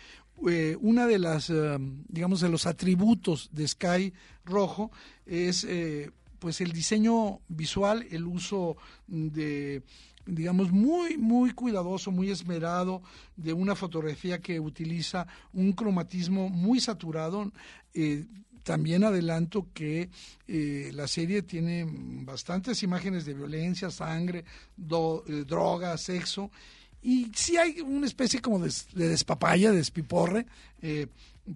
eh, 0.48 0.76
una 0.80 1.06
de 1.06 1.18
las, 1.18 1.50
eh, 1.50 1.78
digamos, 2.08 2.40
de 2.40 2.48
los 2.48 2.66
atributos 2.66 3.50
de 3.52 3.68
Sky 3.68 4.12
Rojo 4.44 4.90
es, 5.26 5.64
eh, 5.64 6.10
pues, 6.38 6.60
el 6.60 6.72
diseño 6.72 7.40
visual, 7.48 8.06
el 8.10 8.26
uso 8.26 8.76
de 9.06 9.82
digamos, 10.26 10.72
muy, 10.72 11.18
muy 11.18 11.50
cuidadoso, 11.50 12.10
muy 12.10 12.30
esmerado, 12.30 13.02
de 13.36 13.52
una 13.52 13.74
fotografía 13.74 14.40
que 14.40 14.58
utiliza 14.58 15.26
un 15.52 15.72
cromatismo 15.72 16.48
muy 16.48 16.80
saturado. 16.80 17.52
Eh, 17.92 18.24
también 18.62 19.04
adelanto 19.04 19.68
que 19.74 20.08
eh, 20.48 20.90
la 20.94 21.06
serie 21.06 21.42
tiene 21.42 21.86
bastantes 21.86 22.82
imágenes 22.82 23.26
de 23.26 23.34
violencia, 23.34 23.90
sangre, 23.90 24.38
eh, 24.78 25.44
droga, 25.46 25.98
sexo, 25.98 26.50
y 27.04 27.30
sí 27.34 27.56
hay 27.56 27.80
una 27.80 28.06
especie 28.06 28.40
como 28.40 28.58
de, 28.58 28.72
de 28.94 29.08
despapaya, 29.08 29.70
de 29.70 29.76
despiporre, 29.76 30.46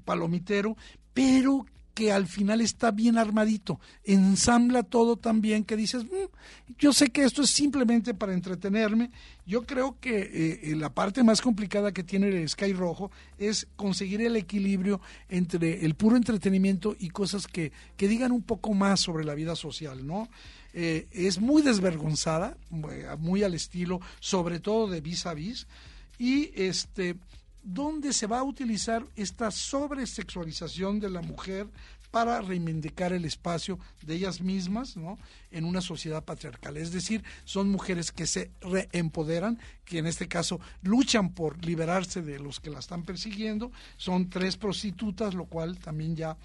palomitero, 0.04 0.76
pero 1.12 1.66
que 1.98 2.12
al 2.12 2.28
final 2.28 2.60
está 2.60 2.92
bien 2.92 3.18
armadito, 3.18 3.80
ensambla 4.04 4.84
todo 4.84 5.16
tan 5.16 5.40
bien 5.40 5.64
que 5.64 5.74
dices, 5.74 6.04
mm, 6.04 6.76
yo 6.78 6.92
sé 6.92 7.08
que 7.08 7.24
esto 7.24 7.42
es 7.42 7.50
simplemente 7.50 8.14
para 8.14 8.34
entretenerme. 8.34 9.10
Yo 9.46 9.66
creo 9.66 9.96
que 10.00 10.60
eh, 10.62 10.76
la 10.76 10.94
parte 10.94 11.24
más 11.24 11.40
complicada 11.40 11.90
que 11.90 12.04
tiene 12.04 12.28
el 12.28 12.48
Sky 12.48 12.72
Rojo 12.72 13.10
es 13.36 13.66
conseguir 13.74 14.20
el 14.20 14.36
equilibrio 14.36 15.00
entre 15.28 15.84
el 15.84 15.96
puro 15.96 16.16
entretenimiento 16.16 16.94
y 17.00 17.08
cosas 17.08 17.48
que, 17.48 17.72
que 17.96 18.06
digan 18.06 18.30
un 18.30 18.42
poco 18.42 18.74
más 18.74 19.00
sobre 19.00 19.24
la 19.24 19.34
vida 19.34 19.56
social, 19.56 20.06
¿no? 20.06 20.28
Eh, 20.74 21.08
es 21.12 21.40
muy 21.40 21.62
desvergonzada, 21.62 22.56
muy 22.70 23.42
al 23.42 23.54
estilo, 23.54 24.00
sobre 24.20 24.60
todo 24.60 24.88
de 24.88 25.00
vis 25.00 25.26
a 25.26 25.34
vis, 25.34 25.66
y 26.18 26.50
este 26.54 27.16
donde 27.62 28.14
se 28.14 28.26
va 28.26 28.38
a 28.38 28.44
utilizar 28.44 29.04
esta 29.14 29.50
sobresexualización 29.50 31.00
de 31.00 31.10
la 31.10 31.20
mujer 31.20 31.66
para 32.10 32.40
reivindicar 32.40 33.12
el 33.12 33.24
espacio 33.24 33.78
de 34.02 34.14
ellas 34.14 34.40
mismas 34.40 34.96
¿no? 34.96 35.18
en 35.50 35.64
una 35.64 35.80
sociedad 35.80 36.24
patriarcal. 36.24 36.76
Es 36.76 36.92
decir, 36.92 37.22
son 37.44 37.68
mujeres 37.68 38.12
que 38.12 38.26
se 38.26 38.50
reempoderan, 38.60 39.58
que 39.84 39.98
en 39.98 40.06
este 40.06 40.28
caso 40.28 40.60
luchan 40.82 41.34
por 41.34 41.64
liberarse 41.64 42.22
de 42.22 42.38
los 42.38 42.60
que 42.60 42.70
la 42.70 42.78
están 42.78 43.02
persiguiendo. 43.02 43.70
Son 43.96 44.30
tres 44.30 44.56
prostitutas, 44.56 45.34
lo 45.34 45.44
cual 45.44 45.78
también 45.78 46.16
ya... 46.16 46.36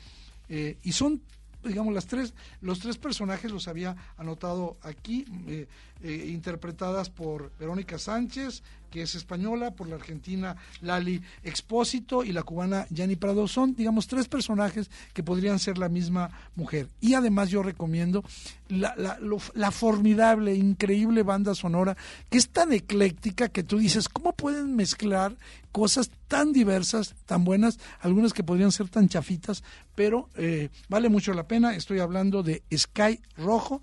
Eh, 0.50 0.78
y 0.84 0.92
son 0.92 1.22
digamos, 1.64 1.94
las 1.94 2.08
tres, 2.08 2.34
los 2.62 2.80
tres 2.80 2.98
personajes 2.98 3.52
los 3.52 3.68
había 3.68 3.96
anotado 4.18 4.78
aquí, 4.82 5.26
eh, 5.48 5.68
eh, 6.04 6.28
interpretadas 6.32 7.10
por 7.10 7.52
Verónica 7.58 7.98
Sánchez, 7.98 8.62
que 8.92 9.02
es 9.02 9.16
española, 9.16 9.72
por 9.72 9.88
la 9.88 9.96
argentina 9.96 10.56
Lali 10.82 11.22
Expósito 11.44 12.24
y 12.24 12.32
la 12.32 12.44
cubana 12.44 12.86
Yanni 12.92 13.16
Prado. 13.16 13.48
Son, 13.48 13.74
digamos, 13.74 14.08
tres 14.08 14.28
personajes 14.28 14.92
que 15.14 15.24
podrían 15.24 15.58
ser 15.58 15.80
la 15.80 15.90
misma 15.90 16.30
mujer. 16.56 16.90
Y 17.02 17.16
además 17.16 17.50
yo 17.50 17.64
recomiendo 17.64 18.24
la, 18.68 18.94
la, 18.96 19.18
la 19.56 19.72
formidable, 19.72 20.54
increíble 20.54 21.24
banda 21.24 21.56
sonora, 21.56 21.98
que 22.30 22.38
es 22.38 22.50
tan 22.50 22.72
ecléctica 22.72 23.50
que 23.50 23.64
tú 23.64 23.80
dices, 23.80 24.10
¿cómo 24.10 24.34
pueden 24.34 24.76
mezclar 24.76 25.36
cosas 25.72 26.12
tan 26.28 26.54
diversas, 26.54 27.16
tan 27.26 27.44
buenas, 27.44 27.80
algunas 28.00 28.32
que 28.32 28.44
podrían 28.44 28.72
ser 28.72 28.90
tan 28.90 29.10
chafitas, 29.10 29.64
pero 29.96 30.30
eh, 30.36 30.70
vale 30.88 31.10
mucho 31.10 31.34
la 31.34 31.48
pena. 31.48 31.76
Estoy 31.76 32.00
hablando 32.00 32.44
de 32.44 32.62
Sky 32.72 33.20
Rojo 33.38 33.82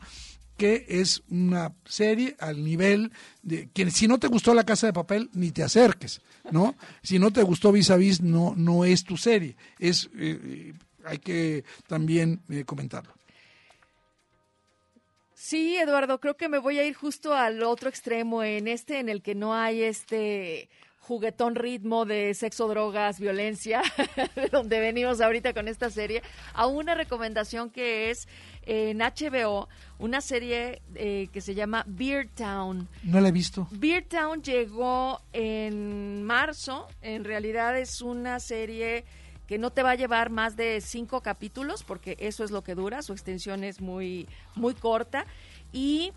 que 0.61 0.85
es 0.91 1.23
una 1.31 1.73
serie 1.87 2.37
al 2.39 2.63
nivel 2.63 3.13
de 3.41 3.71
que 3.73 3.91
si 3.91 4.07
no 4.07 4.19
te 4.19 4.27
gustó 4.27 4.53
La 4.53 4.65
Casa 4.65 4.87
de 4.87 4.93
Papel 4.93 5.31
ni 5.33 5.53
te 5.53 5.63
acerques, 5.63 6.21
¿no? 6.51 6.77
Si 7.03 7.19
no 7.19 7.31
te 7.31 7.43
gustó 7.43 7.73
Vis 7.73 7.91
a 7.91 7.97
Vis 7.97 8.21
no 8.21 8.53
no 8.55 8.85
es 8.85 9.05
tu 9.05 9.17
serie, 9.17 9.57
es 9.79 10.11
eh, 10.19 10.75
hay 11.07 11.17
que 11.17 11.65
también 11.87 12.43
eh, 12.51 12.65
comentarlo. 12.67 13.15
Sí, 15.33 15.79
Eduardo, 15.79 16.21
creo 16.21 16.37
que 16.37 16.51
me 16.51 16.59
voy 16.59 16.79
a 16.79 16.85
ir 16.85 16.93
justo 16.93 17.33
al 17.33 17.63
otro 17.63 17.89
extremo 17.89 18.43
en 18.43 18.69
este 18.69 18.99
en 18.99 19.09
el 19.09 19.23
que 19.23 19.35
no 19.35 19.55
hay 19.55 19.83
este 19.83 20.69
juguetón 21.01 21.55
ritmo 21.55 22.05
de 22.05 22.35
sexo, 22.35 22.69
drogas, 22.69 23.19
violencia, 23.19 23.83
de 24.37 24.49
donde 24.49 24.81
venimos 24.81 25.21
ahorita 25.21 25.53
con 25.55 25.67
esta 25.67 25.91
serie, 25.91 26.23
a 26.55 26.67
una 26.67 26.95
recomendación 26.95 27.71
que 27.71 28.11
es 28.11 28.29
en 28.63 28.99
HBO, 28.99 29.69
una 29.99 30.21
serie 30.21 30.83
eh, 30.95 31.29
que 31.33 31.41
se 31.41 31.55
llama 31.55 31.85
Beer 31.87 32.29
Town. 32.29 32.89
No 33.03 33.21
la 33.21 33.29
he 33.29 33.33
visto. 33.33 33.67
Beer 33.73 34.05
Town 34.05 34.43
llegó 34.43 35.21
en 35.33 36.23
marzo, 36.23 36.87
en 37.03 37.25
realidad 37.25 37.79
es 37.79 38.03
una 38.03 38.39
serie 38.39 39.05
que 39.49 39.59
no 39.59 39.71
te 39.71 39.83
va 39.83 39.93
a 39.93 39.97
llevar 39.97 40.31
más 40.31 40.55
de 40.55 40.81
cinco 40.81 41.23
capítulos, 41.23 41.83
porque 41.83 42.17
eso 42.21 42.45
es 42.45 42.53
lo 42.53 42.63
que 42.63 42.77
dura, 42.77 43.03
su 43.03 43.13
extensión 43.13 43.65
es 43.65 43.81
muy, 43.81 44.29
muy 44.55 44.75
corta, 44.75 45.27
y 45.73 46.13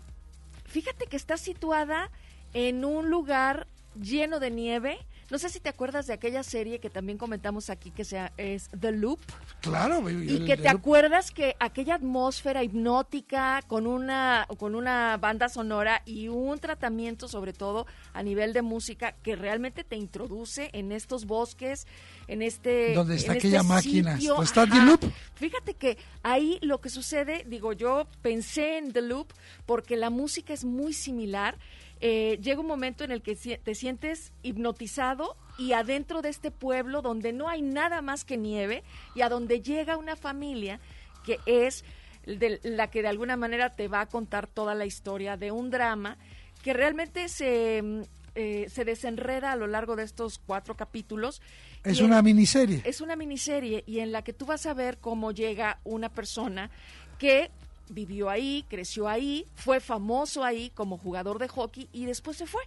fíjate 0.66 1.06
que 1.06 1.16
está 1.16 1.36
situada 1.36 2.12
en 2.52 2.84
un 2.84 3.10
lugar 3.10 3.66
lleno 4.00 4.40
de 4.40 4.50
nieve. 4.50 4.98
No 5.30 5.38
sé 5.38 5.48
si 5.48 5.58
te 5.58 5.70
acuerdas 5.70 6.06
de 6.06 6.12
aquella 6.12 6.42
serie 6.42 6.80
que 6.80 6.90
también 6.90 7.16
comentamos 7.16 7.70
aquí 7.70 7.90
que 7.90 8.04
sea, 8.04 8.32
es 8.36 8.68
The 8.78 8.92
Loop. 8.92 9.20
Claro, 9.60 10.08
y 10.10 10.44
que 10.44 10.56
te 10.56 10.68
acuerdas 10.68 11.30
que 11.30 11.56
aquella 11.60 11.94
atmósfera 11.94 12.62
hipnótica 12.62 13.62
con 13.66 13.86
una 13.86 14.46
con 14.58 14.74
una 14.74 15.16
banda 15.16 15.48
sonora 15.48 16.02
y 16.04 16.28
un 16.28 16.58
tratamiento 16.58 17.26
sobre 17.28 17.52
todo 17.52 17.86
a 18.12 18.22
nivel 18.22 18.52
de 18.52 18.62
música 18.62 19.12
que 19.22 19.34
realmente 19.34 19.82
te 19.82 19.96
introduce 19.96 20.68
en 20.74 20.92
estos 20.92 21.24
bosques, 21.24 21.86
en 22.28 22.42
este 22.42 22.92
¿Dónde 22.94 23.16
está 23.16 23.32
este 23.32 23.48
aquella 23.48 23.62
máquina? 23.62 24.18
¿Está 24.42 24.66
The 24.66 24.82
Loop? 24.82 25.00
Fíjate 25.34 25.74
que 25.74 25.96
ahí 26.22 26.58
lo 26.60 26.80
que 26.80 26.90
sucede, 26.90 27.44
digo, 27.46 27.72
yo 27.72 28.06
pensé 28.22 28.78
en 28.78 28.92
The 28.92 29.02
Loop 29.02 29.32
porque 29.66 29.96
la 29.96 30.10
música 30.10 30.52
es 30.52 30.64
muy 30.64 30.92
similar 30.92 31.58
eh, 32.00 32.38
llega 32.42 32.60
un 32.60 32.66
momento 32.66 33.04
en 33.04 33.10
el 33.10 33.22
que 33.22 33.34
te 33.36 33.74
sientes 33.74 34.32
hipnotizado 34.42 35.36
y 35.58 35.72
adentro 35.72 36.22
de 36.22 36.28
este 36.28 36.50
pueblo 36.50 37.02
donde 37.02 37.32
no 37.32 37.48
hay 37.48 37.62
nada 37.62 38.02
más 38.02 38.24
que 38.24 38.36
nieve 38.36 38.82
y 39.14 39.22
a 39.22 39.28
donde 39.28 39.60
llega 39.60 39.96
una 39.96 40.16
familia 40.16 40.80
que 41.24 41.38
es 41.46 41.84
de 42.26 42.60
la 42.62 42.90
que 42.90 43.02
de 43.02 43.08
alguna 43.08 43.36
manera 43.36 43.70
te 43.70 43.88
va 43.88 44.00
a 44.00 44.06
contar 44.06 44.46
toda 44.46 44.74
la 44.74 44.86
historia 44.86 45.36
de 45.36 45.52
un 45.52 45.70
drama 45.70 46.18
que 46.62 46.72
realmente 46.72 47.28
se, 47.28 47.82
mm, 47.82 48.02
eh, 48.34 48.66
se 48.68 48.84
desenreda 48.84 49.52
a 49.52 49.56
lo 49.56 49.66
largo 49.66 49.96
de 49.96 50.02
estos 50.02 50.38
cuatro 50.38 50.76
capítulos. 50.76 51.42
Es 51.84 52.00
una 52.00 52.22
miniserie. 52.22 52.82
Es 52.84 53.00
una 53.00 53.16
miniserie 53.16 53.84
y 53.86 54.00
en 54.00 54.12
la 54.12 54.22
que 54.22 54.32
tú 54.32 54.46
vas 54.46 54.66
a 54.66 54.74
ver 54.74 54.98
cómo 54.98 55.30
llega 55.32 55.80
una 55.84 56.08
persona 56.08 56.70
que 57.18 57.50
vivió 57.88 58.30
ahí, 58.30 58.64
creció 58.68 59.08
ahí, 59.08 59.46
fue 59.54 59.80
famoso 59.80 60.44
ahí 60.44 60.70
como 60.70 60.98
jugador 60.98 61.38
de 61.38 61.48
hockey 61.48 61.88
y 61.92 62.06
después 62.06 62.36
se 62.36 62.46
fue. 62.46 62.62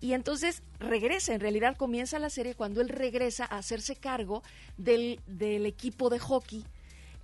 Y 0.00 0.12
entonces 0.12 0.62
regresa, 0.78 1.34
en 1.34 1.40
realidad 1.40 1.76
comienza 1.76 2.18
la 2.18 2.30
serie 2.30 2.54
cuando 2.54 2.80
él 2.80 2.88
regresa 2.88 3.44
a 3.44 3.58
hacerse 3.58 3.96
cargo 3.96 4.42
del, 4.76 5.20
del 5.26 5.66
equipo 5.66 6.08
de 6.08 6.20
hockey 6.20 6.64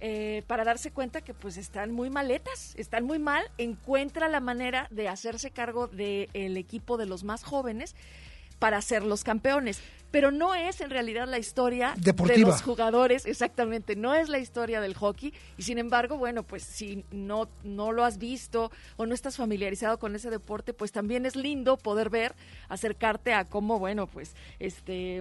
eh, 0.01 0.43
para 0.49 0.65
darse 0.65 0.91
cuenta 0.91 1.23
que 1.23 1.35
pues 1.35 1.57
están 1.57 1.93
muy 1.93 2.11
maletas, 2.11 2.75
están 2.77 3.05
muy 3.05 3.19
mal, 3.19 3.45
encuentra 3.59 4.29
la 4.29 4.41
manera 4.41 4.89
de 4.91 5.09
hacerse 5.09 5.51
cargo 5.51 5.87
del 5.87 6.57
equipo 6.57 6.97
de 6.97 7.07
los 7.07 7.25
más 7.25 7.45
jóvenes 7.45 7.95
para 8.65 8.81
ser 8.81 9.03
los 9.03 9.25
campeones. 9.25 9.79
Pero 10.11 10.31
no 10.31 10.55
es 10.55 10.81
en 10.81 10.89
realidad 10.89 11.29
la 11.29 11.39
historia 11.39 11.95
de 11.99 12.39
los 12.39 12.63
jugadores, 12.63 13.27
exactamente, 13.27 13.95
no 13.95 14.15
es 14.15 14.31
la 14.31 14.39
historia 14.39 14.81
del 14.81 14.95
hockey. 14.95 15.35
Y 15.59 15.65
sin 15.65 15.77
embargo, 15.77 16.17
bueno, 16.17 16.45
pues 16.45 16.63
si 16.63 17.05
no, 17.11 17.47
no 17.63 17.93
lo 17.93 18.07
has 18.07 18.17
visto 18.17 18.73
o 18.97 19.05
no 19.05 19.13
estás 19.13 19.37
familiarizado 19.37 19.99
con 19.99 20.17
ese 20.17 20.31
deporte, 20.31 20.73
pues 20.73 20.93
también 20.93 21.27
es 21.27 21.37
lindo 21.37 21.77
poder 21.77 22.09
ver, 22.09 22.35
acercarte 22.71 23.35
a 23.35 23.45
cómo, 23.45 23.79
bueno, 23.79 24.07
pues 24.07 24.35
este 24.61 25.21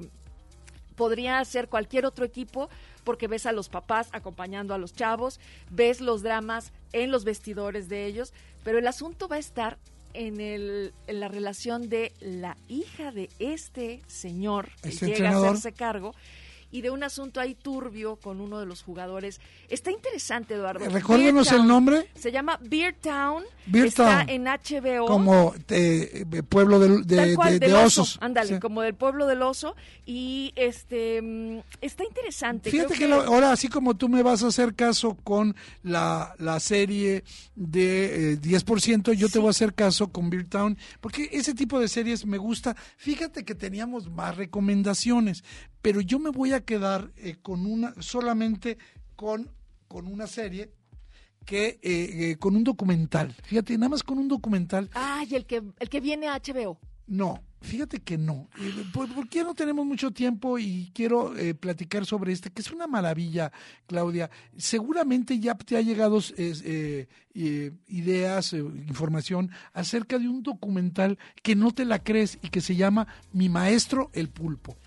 podría 0.96 1.44
ser 1.44 1.68
cualquier 1.68 2.06
otro 2.06 2.24
equipo 2.24 2.70
porque 3.04 3.28
ves 3.28 3.46
a 3.46 3.52
los 3.52 3.68
papás 3.68 4.08
acompañando 4.14 4.74
a 4.74 4.78
los 4.78 4.94
chavos, 4.94 5.42
ves 5.70 6.00
los 6.00 6.24
dramas 6.24 6.72
en 6.94 7.12
los 7.12 7.26
vestidores 7.26 7.90
de 7.90 8.06
ellos, 8.06 8.32
pero 8.64 8.78
el 8.80 8.88
asunto 8.88 9.28
va 9.28 9.36
a 9.36 9.40
estar 9.40 9.80
en, 10.14 10.40
el, 10.40 10.94
en 11.08 11.20
la 11.20 11.28
relación 11.28 11.90
de 11.90 12.14
la 12.20 12.58
hija 12.68 13.12
de 13.12 13.30
este 13.40 14.02
señor 14.08 14.70
que 14.82 14.92
llega 14.92 15.32
a 15.32 15.38
hacerse 15.38 15.74
cargo 15.74 16.14
y 16.74 16.82
de 16.82 16.90
un 16.90 17.04
asunto 17.04 17.40
ahí 17.40 17.54
turbio 17.54 18.16
con 18.16 18.42
uno 18.42 18.60
de 18.60 18.66
los 18.66 18.82
jugadores. 18.82 19.40
Está 19.70 19.92
interesante, 19.92 20.56
Eduardo. 20.56 20.84
Recuérdenos 20.90 21.52
el 21.52 21.68
nombre. 21.68 22.10
Se 22.16 22.32
llama 22.32 22.60
Beer 22.64 22.96
Town. 23.00 23.44
está 23.72 24.24
en 24.24 24.46
HBO. 24.46 25.06
Como 25.06 25.54
eh, 25.70 26.26
pueblo 26.50 26.80
de, 26.80 27.74
osos. 27.76 28.18
Ándale, 28.22 28.60
como 28.60 28.82
del 28.82 28.96
pueblo 28.96 29.28
del 29.28 29.44
oso. 29.44 29.76
Y 30.08 30.52
este 30.56 31.22
mm, 31.22 31.60
está 31.80 32.06
interesante. 32.06 32.72
Fíjate 32.72 32.96
que, 32.96 33.06
ahora, 33.06 33.52
así 33.52 33.68
como 33.68 33.96
tú 33.96 34.10
me 34.10 34.24
vas 34.24 34.42
a 34.42 34.48
hacer 34.48 34.74
caso 34.74 35.16
con 35.24 35.56
la, 35.84 36.34
la 36.40 36.60
serie 36.60 37.24
de 37.56 38.42
10%, 38.42 39.14
eh, 39.14 39.16
yo 39.16 39.30
te 39.30 39.38
voy 39.38 39.50
a 39.50 39.52
hacer 39.52 39.76
caso 39.76 40.08
con 40.12 40.32
Beer 40.32 40.50
Town, 40.50 40.76
porque 41.02 41.30
ese 41.32 41.54
tipo 41.54 41.80
de 41.80 41.88
series 41.88 42.26
me 42.26 42.40
gusta. 42.40 42.76
Fíjate 42.98 43.46
que 43.46 43.54
teníamos 43.54 44.10
más 44.10 44.36
recomendaciones, 44.38 45.44
pero 45.84 46.02
yo 46.02 46.18
me 46.18 46.32
voy 46.32 46.54
a 46.54 46.64
quedar 46.64 47.12
eh, 47.18 47.36
con 47.42 47.66
una, 47.66 47.94
solamente 48.00 48.78
con, 49.18 49.52
con 49.90 50.08
una 50.08 50.28
serie 50.28 50.72
que 51.46 51.78
eh, 51.82 52.32
eh, 52.32 52.38
con 52.40 52.56
un 52.56 52.64
documental. 52.64 53.36
Fíjate, 53.44 53.78
nada 53.78 53.90
más 53.90 54.02
con 54.02 54.18
un 54.18 54.30
documental. 54.30 54.90
Ay, 54.94 55.36
el 55.36 55.46
que, 55.46 55.62
el 55.78 55.90
que 55.90 56.00
viene 56.00 56.30
a 56.30 56.40
HBO. 56.40 56.80
No, 57.06 57.44
fíjate 57.60 58.00
que 58.00 58.18
no. 58.18 58.48
porque 58.94 59.40
ya 59.40 59.44
no 59.44 59.54
tenemos 59.56 59.86
mucho 59.86 60.12
tiempo 60.12 60.58
y 60.58 60.90
quiero 60.96 61.34
platicar 61.60 62.06
sobre 62.06 62.32
este, 62.32 62.50
que 62.50 62.62
es 62.62 62.72
una 62.72 62.88
maravilla, 62.88 63.52
Claudia. 63.86 64.30
Seguramente 64.56 65.38
ya 65.38 65.54
te 65.56 65.76
ha 65.76 65.82
llegado 65.82 66.20
ideas, 67.34 68.54
información 68.54 69.52
acerca 69.74 70.18
de 70.18 70.30
un 70.30 70.44
documental 70.44 71.20
que 71.42 71.58
no 71.58 71.72
te 71.72 71.84
la 71.84 72.00
crees 72.02 72.40
y 72.42 72.48
que 72.48 72.62
se 72.62 72.78
llama 72.78 73.06
Mi 73.34 73.50
Maestro 73.50 74.10
el 74.14 74.30
Pulpo. 74.30 74.78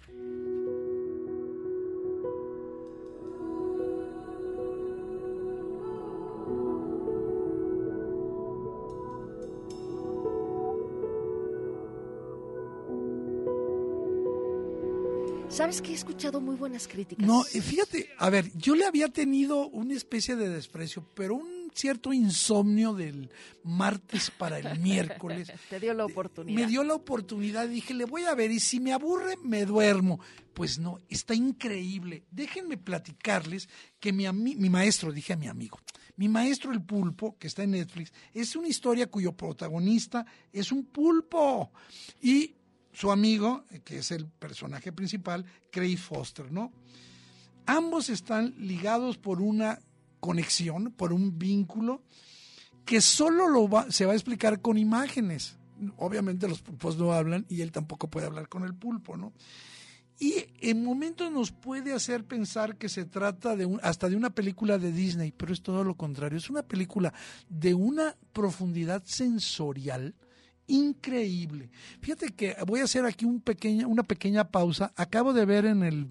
Sabes 15.67 15.83
que 15.83 15.91
he 15.91 15.95
escuchado 15.95 16.41
muy 16.41 16.55
buenas 16.55 16.87
críticas. 16.87 17.27
No, 17.27 17.43
fíjate, 17.43 18.11
a 18.19 18.31
ver, 18.31 18.57
yo 18.57 18.77
le 18.77 18.85
había 18.85 19.09
tenido 19.09 19.67
una 19.67 19.95
especie 19.95 20.37
de 20.37 20.49
desprecio, 20.49 21.05
pero 21.13 21.35
un 21.35 21.73
cierto 21.75 22.13
insomnio 22.13 22.95
del 22.95 23.33
martes 23.65 24.31
para 24.31 24.61
el 24.61 24.79
miércoles. 24.79 25.51
Te 25.69 25.81
dio 25.81 25.93
la 25.93 26.05
oportunidad. 26.05 26.57
Me 26.57 26.69
dio 26.69 26.85
la 26.85 26.95
oportunidad, 26.95 27.67
dije, 27.67 27.95
le 27.95 28.05
voy 28.05 28.23
a 28.23 28.37
ver 28.37 28.53
y 28.53 28.61
si 28.61 28.79
me 28.79 28.93
aburre, 28.93 29.35
me 29.43 29.65
duermo. 29.65 30.21
Pues 30.55 30.79
no, 30.79 31.01
está 31.09 31.35
increíble. 31.35 32.23
Déjenme 32.31 32.77
platicarles 32.77 33.69
que 33.99 34.13
mi, 34.13 34.33
mi 34.33 34.71
maestro, 34.71 35.11
dije 35.11 35.33
a 35.33 35.37
mi 35.37 35.49
amigo, 35.49 35.81
mi 36.15 36.29
maestro 36.29 36.71
el 36.71 36.83
pulpo, 36.83 37.37
que 37.41 37.49
está 37.49 37.65
en 37.65 37.73
Netflix, 37.73 38.13
es 38.33 38.55
una 38.55 38.69
historia 38.69 39.11
cuyo 39.11 39.33
protagonista 39.33 40.25
es 40.53 40.71
un 40.71 40.85
pulpo. 40.85 41.73
Y 42.23 42.55
su 42.97 43.13
amigo, 43.13 43.67
que 43.85 43.99
es 43.99 44.11
el 44.11 44.27
personaje 44.27 44.91
principal, 44.91 45.45
Craig 45.71 45.99
Foster, 45.99 46.51
¿no? 46.51 46.73
Ambos 47.67 48.09
están 48.09 48.55
ligados 48.57 49.19
por 49.19 49.43
una 49.43 49.81
conexión, 50.19 50.93
por 50.93 51.13
un 51.13 51.39
vínculo 51.39 52.03
que 52.87 53.03
solo 53.03 53.51
lo 53.51 53.69
va, 53.69 53.91
se 53.91 54.07
va 54.07 54.13
a 54.13 54.15
explicar 54.15 54.63
con 54.63 54.79
imágenes. 54.79 55.59
Obviamente 55.99 56.49
los 56.49 56.63
pulpos 56.63 56.97
no 56.97 57.13
hablan 57.13 57.45
y 57.51 57.61
él 57.61 57.71
tampoco 57.71 58.09
puede 58.09 58.29
hablar 58.29 58.49
con 58.49 58.65
el 58.65 58.75
pulpo, 58.75 59.19
¿no? 59.19 59.35
Y 60.19 60.47
en 60.63 60.83
momentos 60.83 61.31
nos 61.31 61.53
puede 61.53 61.93
hacer 61.93 62.25
pensar 62.25 62.79
que 62.79 62.89
se 62.89 63.05
trata 63.05 63.57
de 63.57 63.67
un, 63.67 63.79
hasta 63.83 64.09
de 64.09 64.17
una 64.17 64.31
película 64.31 64.79
de 64.79 64.91
Disney, 64.91 65.35
pero 65.37 65.53
es 65.53 65.61
todo 65.61 65.85
lo 65.85 65.97
contrario. 65.97 66.39
Es 66.39 66.49
una 66.49 66.63
película 66.63 67.13
de 67.51 67.75
una 67.75 68.17
profundidad 68.33 69.03
sensorial 69.05 70.15
increíble. 70.67 71.71
Fíjate 72.01 72.29
que 72.29 72.57
voy 72.67 72.81
a 72.81 72.85
hacer 72.85 73.05
aquí 73.05 73.25
una 73.25 74.03
pequeña 74.03 74.51
pausa. 74.51 74.93
Acabo 74.97 75.33
de 75.33 75.45
ver 75.45 75.65
en 75.67 75.83
el, 75.83 76.09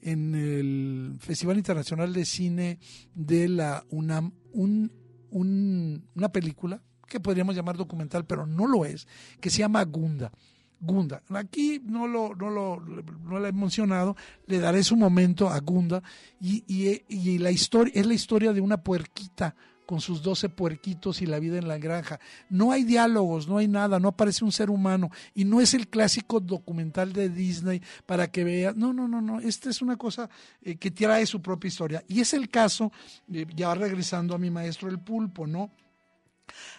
en 0.00 0.34
el 0.34 1.16
Festival 1.20 1.56
Internacional 1.56 2.12
de 2.12 2.24
Cine 2.24 2.78
de 3.14 3.48
la 3.48 3.84
UNAM 3.90 4.32
un, 4.52 4.92
una 5.30 6.28
película 6.30 6.82
que 7.08 7.20
podríamos 7.20 7.54
llamar 7.54 7.76
documental, 7.76 8.24
pero 8.24 8.46
no 8.46 8.66
lo 8.66 8.84
es, 8.84 9.06
que 9.40 9.50
se 9.50 9.58
llama 9.58 9.84
Gunda. 9.84 10.32
Gunda. 10.80 11.22
Aquí 11.28 11.80
no 11.84 12.08
lo, 12.08 12.34
lo 12.34 13.46
he 13.46 13.52
mencionado, 13.52 14.16
le 14.46 14.58
daré 14.58 14.82
su 14.82 14.96
momento 14.96 15.48
a 15.48 15.60
Gunda 15.60 16.02
y, 16.40 16.64
y, 16.66 17.04
y 17.08 17.38
la 17.38 17.52
historia, 17.52 17.92
es 17.94 18.04
la 18.04 18.14
historia 18.14 18.52
de 18.52 18.60
una 18.60 18.82
puerquita 18.82 19.54
con 19.92 20.00
sus 20.00 20.22
doce 20.22 20.48
puerquitos 20.48 21.20
y 21.20 21.26
la 21.26 21.38
vida 21.38 21.58
en 21.58 21.68
la 21.68 21.76
granja. 21.76 22.18
No 22.48 22.72
hay 22.72 22.82
diálogos, 22.82 23.46
no 23.46 23.58
hay 23.58 23.68
nada, 23.68 24.00
no 24.00 24.08
aparece 24.08 24.42
un 24.42 24.50
ser 24.50 24.70
humano 24.70 25.10
y 25.34 25.44
no 25.44 25.60
es 25.60 25.74
el 25.74 25.86
clásico 25.86 26.40
documental 26.40 27.12
de 27.12 27.28
Disney 27.28 27.82
para 28.06 28.30
que 28.30 28.42
vea. 28.42 28.72
No, 28.74 28.94
no, 28.94 29.06
no, 29.06 29.20
no. 29.20 29.38
Esta 29.38 29.68
es 29.68 29.82
una 29.82 29.98
cosa 29.98 30.30
eh, 30.62 30.76
que 30.76 30.90
trae 30.90 31.26
su 31.26 31.42
propia 31.42 31.68
historia. 31.68 32.02
Y 32.08 32.22
es 32.22 32.32
el 32.32 32.48
caso, 32.48 32.90
eh, 33.30 33.44
ya 33.54 33.74
regresando 33.74 34.34
a 34.34 34.38
mi 34.38 34.48
maestro 34.48 34.88
el 34.88 34.98
pulpo, 34.98 35.46
¿no? 35.46 35.70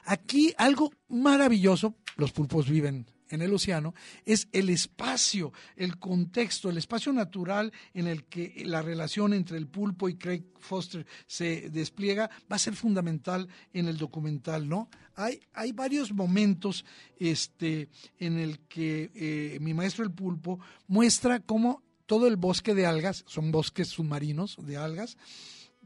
Aquí 0.06 0.52
algo 0.58 0.92
maravilloso, 1.10 1.94
los 2.18 2.32
pulpos 2.32 2.68
viven 2.68 3.06
en 3.34 3.42
el 3.42 3.54
océano, 3.54 3.96
es 4.26 4.48
el 4.52 4.70
espacio, 4.70 5.52
el 5.76 5.98
contexto, 5.98 6.70
el 6.70 6.78
espacio 6.78 7.12
natural 7.12 7.74
en 7.96 8.08
el 8.08 8.26
que 8.26 8.64
la 8.66 8.84
relación 8.84 9.34
entre 9.34 9.58
el 9.58 9.68
pulpo 9.68 10.08
y 10.08 10.16
Craig 10.16 10.44
Foster 10.60 11.06
se 11.26 11.70
despliega, 11.72 12.30
va 12.52 12.58
a 12.58 12.60
ser 12.60 12.76
fundamental 12.76 13.50
en 13.74 13.88
el 13.88 13.98
documental, 13.98 14.70
¿no? 14.70 14.88
Hay, 15.16 15.42
hay 15.54 15.72
varios 15.72 16.14
momentos 16.14 16.86
este, 17.18 17.90
en 18.20 18.38
el 18.38 18.60
que 18.68 19.12
eh, 19.16 19.58
mi 19.62 19.74
maestro 19.74 20.04
el 20.04 20.12
pulpo 20.12 20.60
muestra 20.88 21.40
cómo 21.40 21.82
todo 22.06 22.28
el 22.28 22.36
bosque 22.36 22.76
de 22.76 22.86
algas, 22.86 23.24
son 23.28 23.52
bosques 23.52 23.88
submarinos 23.88 24.58
de 24.62 24.78
algas, 24.78 25.18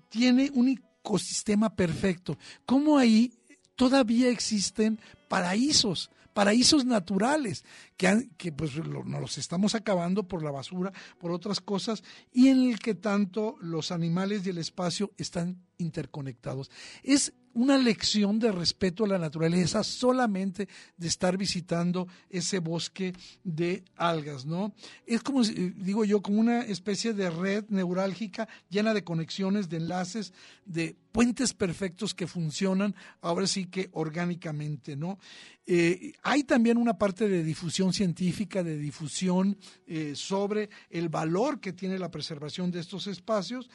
tiene 0.09 0.51
un 0.53 0.67
ecosistema 0.67 1.73
perfecto. 1.73 2.37
Cómo 2.65 2.97
ahí 2.97 3.31
todavía 3.75 4.29
existen 4.29 4.99
paraísos, 5.29 6.09
paraísos 6.37 6.85
naturales, 6.85 7.65
que, 7.97 8.29
que 8.37 8.51
pues 8.51 8.75
nos 8.77 9.07
los 9.07 9.39
estamos 9.39 9.73
acabando 9.73 10.27
por 10.27 10.43
la 10.43 10.51
basura, 10.51 10.93
por 11.17 11.31
otras 11.31 11.59
cosas, 11.59 12.03
y 12.31 12.49
en 12.49 12.69
el 12.69 12.77
que 12.77 12.93
tanto 12.93 13.55
los 13.59 13.89
animales 13.89 14.45
y 14.45 14.51
el 14.51 14.59
espacio 14.59 15.11
están 15.17 15.65
interconectados. 15.79 16.69
Es 17.01 17.33
una 17.57 17.75
lección 17.79 18.37
de 18.37 18.51
respeto 18.51 19.03
a 19.03 19.07
la 19.07 19.17
naturaleza 19.17 19.83
solamente 19.83 20.67
de 20.95 21.07
estar 21.07 21.37
visitando 21.37 22.07
ese 22.29 22.59
bosque 22.59 23.13
de 23.43 23.83
algas, 23.95 24.45
¿no? 24.45 24.75
Es 25.07 25.23
como, 25.23 25.41
digo 25.43 26.05
yo, 26.05 26.21
como 26.21 26.39
una 26.39 26.61
especie 26.61 27.13
de 27.13 27.31
red 27.31 27.65
neurálgica 27.69 28.47
llena 28.69 28.93
de 28.93 29.03
conexiones, 29.03 29.69
de 29.69 29.77
enlaces, 29.77 30.33
de 30.65 30.95
puentes 31.11 31.55
perfectos 31.55 32.13
que 32.13 32.27
funcionan, 32.27 32.93
ahora 33.21 33.47
sí 33.47 33.65
que 33.65 33.89
orgánicamente, 33.93 34.95
¿no? 34.95 35.17
Eh, 35.65 36.13
hay 36.21 36.43
también 36.43 36.77
una 36.77 36.99
parte 36.99 37.27
de 37.27 37.43
difusión 37.43 37.91
científica, 37.91 38.61
de 38.61 38.77
difusión 38.77 39.57
eh, 39.87 40.13
sobre 40.15 40.69
el 40.91 41.09
valor 41.09 41.59
que 41.59 41.73
tiene 41.73 41.97
la 41.97 42.11
preservación 42.11 42.69
de 42.69 42.81
estos 42.81 43.07
espacios 43.07 43.67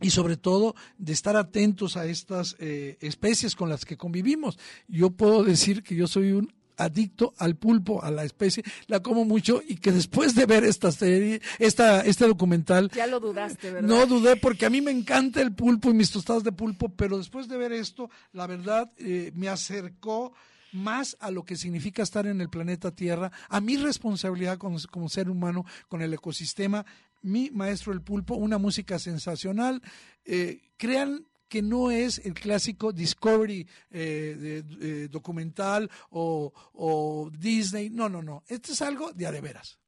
y 0.00 0.10
sobre 0.10 0.36
todo 0.36 0.74
de 0.98 1.12
estar 1.12 1.36
atentos 1.36 1.96
a 1.96 2.06
estas 2.06 2.56
eh, 2.58 2.96
especies 3.00 3.54
con 3.54 3.68
las 3.68 3.84
que 3.84 3.96
convivimos. 3.96 4.58
Yo 4.88 5.10
puedo 5.10 5.44
decir 5.44 5.82
que 5.82 5.94
yo 5.94 6.06
soy 6.06 6.32
un 6.32 6.52
adicto 6.80 7.34
al 7.36 7.56
pulpo, 7.56 8.02
a 8.02 8.10
la 8.10 8.24
especie, 8.24 8.64
la 8.86 9.00
como 9.00 9.24
mucho 9.24 9.62
y 9.66 9.76
que 9.76 9.92
después 9.92 10.34
de 10.34 10.46
ver 10.46 10.64
esta 10.64 10.90
serie, 10.90 11.40
esta, 11.58 12.00
este 12.00 12.26
documental... 12.26 12.90
Ya 12.90 13.06
lo 13.06 13.20
dudaste, 13.20 13.70
¿verdad? 13.70 13.88
No 13.88 14.06
dudé 14.06 14.36
porque 14.36 14.66
a 14.66 14.70
mí 14.70 14.80
me 14.80 14.90
encanta 14.90 15.42
el 15.42 15.52
pulpo 15.52 15.90
y 15.90 15.94
mis 15.94 16.10
tostadas 16.10 16.42
de 16.42 16.52
pulpo, 16.52 16.88
pero 16.88 17.18
después 17.18 17.48
de 17.48 17.58
ver 17.58 17.72
esto, 17.72 18.10
la 18.32 18.46
verdad 18.46 18.90
eh, 18.96 19.30
me 19.34 19.48
acercó 19.48 20.32
más 20.72 21.16
a 21.20 21.30
lo 21.30 21.44
que 21.44 21.56
significa 21.56 22.02
estar 22.02 22.26
en 22.26 22.40
el 22.40 22.48
planeta 22.48 22.92
Tierra, 22.92 23.32
a 23.48 23.60
mi 23.60 23.76
responsabilidad 23.76 24.58
como, 24.58 24.78
como 24.90 25.08
ser 25.08 25.28
humano 25.28 25.66
con 25.88 26.00
el 26.00 26.14
ecosistema, 26.14 26.86
mi 27.22 27.50
maestro 27.50 27.92
el 27.92 28.02
pulpo, 28.02 28.34
una 28.34 28.58
música 28.58 28.98
sensacional. 28.98 29.82
Eh, 30.24 30.60
crean 30.76 31.26
que 31.48 31.62
no 31.62 31.90
es 31.90 32.18
el 32.24 32.34
clásico 32.34 32.92
Discovery 32.92 33.66
eh, 33.90 34.62
de, 34.64 35.08
documental 35.08 35.90
o, 36.10 36.52
o, 36.72 37.30
Disney. 37.36 37.90
No, 37.90 38.08
no, 38.08 38.22
no. 38.22 38.44
Esto 38.46 38.72
es 38.72 38.80
algo 38.82 39.12
de 39.12 39.26
a 39.26 39.32
de 39.32 39.40
veras. 39.40 39.78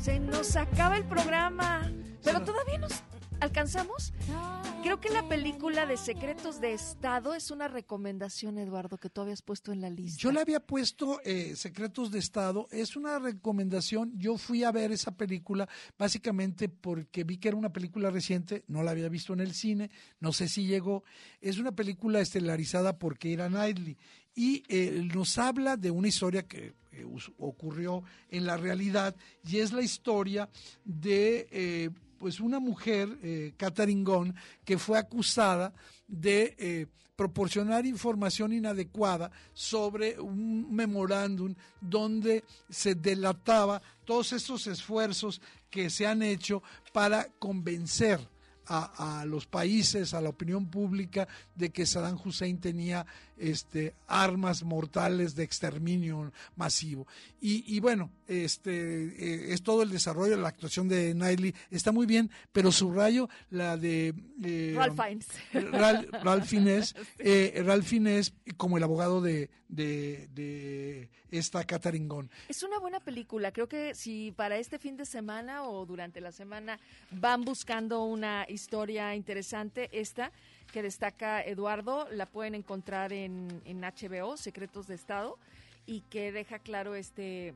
Se 0.00 0.20
nos 0.20 0.54
acaba 0.54 0.96
el 0.96 1.04
programa, 1.04 1.90
pero 2.22 2.40
todavía 2.44 2.78
nos 2.78 3.02
¿Alcanzamos? 3.40 4.12
Creo 4.82 5.00
que 5.00 5.10
la 5.10 5.28
película 5.28 5.84
de 5.84 5.96
Secretos 5.96 6.60
de 6.60 6.72
Estado 6.72 7.34
es 7.34 7.50
una 7.50 7.68
recomendación, 7.68 8.56
Eduardo, 8.56 8.98
que 8.98 9.10
tú 9.10 9.20
habías 9.20 9.42
puesto 9.42 9.72
en 9.72 9.80
la 9.80 9.90
lista. 9.90 10.20
Yo 10.22 10.32
la 10.32 10.40
había 10.40 10.60
puesto 10.60 11.20
eh, 11.24 11.54
Secretos 11.56 12.10
de 12.10 12.18
Estado. 12.18 12.68
Es 12.70 12.96
una 12.96 13.18
recomendación. 13.18 14.12
Yo 14.16 14.38
fui 14.38 14.64
a 14.64 14.70
ver 14.70 14.92
esa 14.92 15.10
película 15.10 15.68
básicamente 15.98 16.68
porque 16.68 17.24
vi 17.24 17.38
que 17.38 17.48
era 17.48 17.56
una 17.56 17.72
película 17.72 18.10
reciente. 18.10 18.64
No 18.68 18.82
la 18.82 18.92
había 18.92 19.08
visto 19.08 19.32
en 19.32 19.40
el 19.40 19.54
cine. 19.54 19.90
No 20.20 20.32
sé 20.32 20.48
si 20.48 20.66
llegó. 20.66 21.02
Es 21.40 21.58
una 21.58 21.72
película 21.72 22.20
estelarizada 22.20 22.98
por 22.98 23.18
Keira 23.18 23.48
Knightley. 23.48 23.96
Y 24.34 24.62
eh, 24.68 25.08
nos 25.12 25.36
habla 25.38 25.76
de 25.76 25.90
una 25.90 26.08
historia 26.08 26.46
que 26.46 26.74
eh, 26.92 27.04
ocurrió 27.38 28.02
en 28.30 28.46
la 28.46 28.56
realidad 28.56 29.16
y 29.44 29.58
es 29.58 29.72
la 29.72 29.82
historia 29.82 30.48
de 30.84 31.92
pues 32.18 32.40
una 32.40 32.60
mujer, 32.60 33.18
eh, 33.22 33.54
Catherine 33.56 34.04
Gone, 34.04 34.34
que 34.64 34.78
fue 34.78 34.98
acusada 34.98 35.72
de 36.06 36.54
eh, 36.58 36.86
proporcionar 37.16 37.86
información 37.86 38.52
inadecuada 38.52 39.30
sobre 39.52 40.20
un 40.20 40.74
memorándum 40.74 41.54
donde 41.80 42.44
se 42.68 42.94
delataba 42.94 43.80
todos 44.04 44.32
estos 44.32 44.66
esfuerzos 44.66 45.40
que 45.70 45.88
se 45.90 46.06
han 46.06 46.22
hecho 46.22 46.62
para 46.92 47.28
convencer 47.38 48.20
a, 48.68 49.24
los 49.26 49.46
países, 49.46 50.12
a 50.12 50.20
la 50.20 50.30
opinión 50.30 50.66
pública, 50.66 51.28
de 51.54 51.70
que 51.70 51.86
Saddam 51.86 52.18
Hussein 52.22 52.58
tenía 52.60 53.06
este, 53.38 53.94
armas 54.06 54.62
mortales 54.62 55.34
de 55.34 55.44
exterminio 55.44 56.32
masivo. 56.56 57.06
Y, 57.40 57.78
bueno, 57.80 58.10
este, 58.26 58.70
eh, 58.72 59.52
es 59.52 59.62
todo 59.62 59.82
el 59.82 59.90
desarrollo, 59.90 60.36
la 60.36 60.48
actuación 60.48 60.88
de 60.88 61.12
Knightley 61.12 61.54
está 61.70 61.92
muy 61.92 62.06
bien, 62.06 62.30
pero 62.52 62.72
subrayo 62.72 63.28
la 63.50 63.76
de 63.76 64.14
eh, 64.42 64.74
Ralph 64.76 65.00
Fiennes, 65.00 65.28
Ralph, 66.22 66.44
Fiennes, 66.44 66.94
eh, 67.18 68.54
como 68.56 68.78
el 68.78 68.82
abogado 68.82 69.20
de, 69.20 69.50
de, 69.68 71.08
esta 71.30 71.64
Catherine. 71.64 72.08
Es 72.48 72.62
una 72.62 72.78
buena 72.78 73.00
película, 73.00 73.52
creo 73.52 73.68
que 73.68 73.94
si 73.94 74.32
para 74.32 74.58
este 74.58 74.78
fin 74.78 74.96
de 74.96 75.04
semana 75.04 75.64
o 75.64 75.86
durante 75.86 76.20
la 76.20 76.32
semana 76.32 76.78
van 77.10 77.44
buscando 77.44 78.04
una 78.04 78.46
historia 78.48 79.14
interesante, 79.14 79.88
esta 79.92 80.32
que 80.76 80.82
destaca 80.82 81.40
Eduardo, 81.40 82.06
la 82.12 82.26
pueden 82.26 82.54
encontrar 82.54 83.10
en, 83.10 83.62
en 83.64 83.80
HBO, 83.80 84.36
Secretos 84.36 84.86
de 84.86 84.94
Estado, 84.94 85.38
y 85.86 86.02
que 86.02 86.32
deja 86.32 86.58
claro 86.58 86.94
este... 86.94 87.54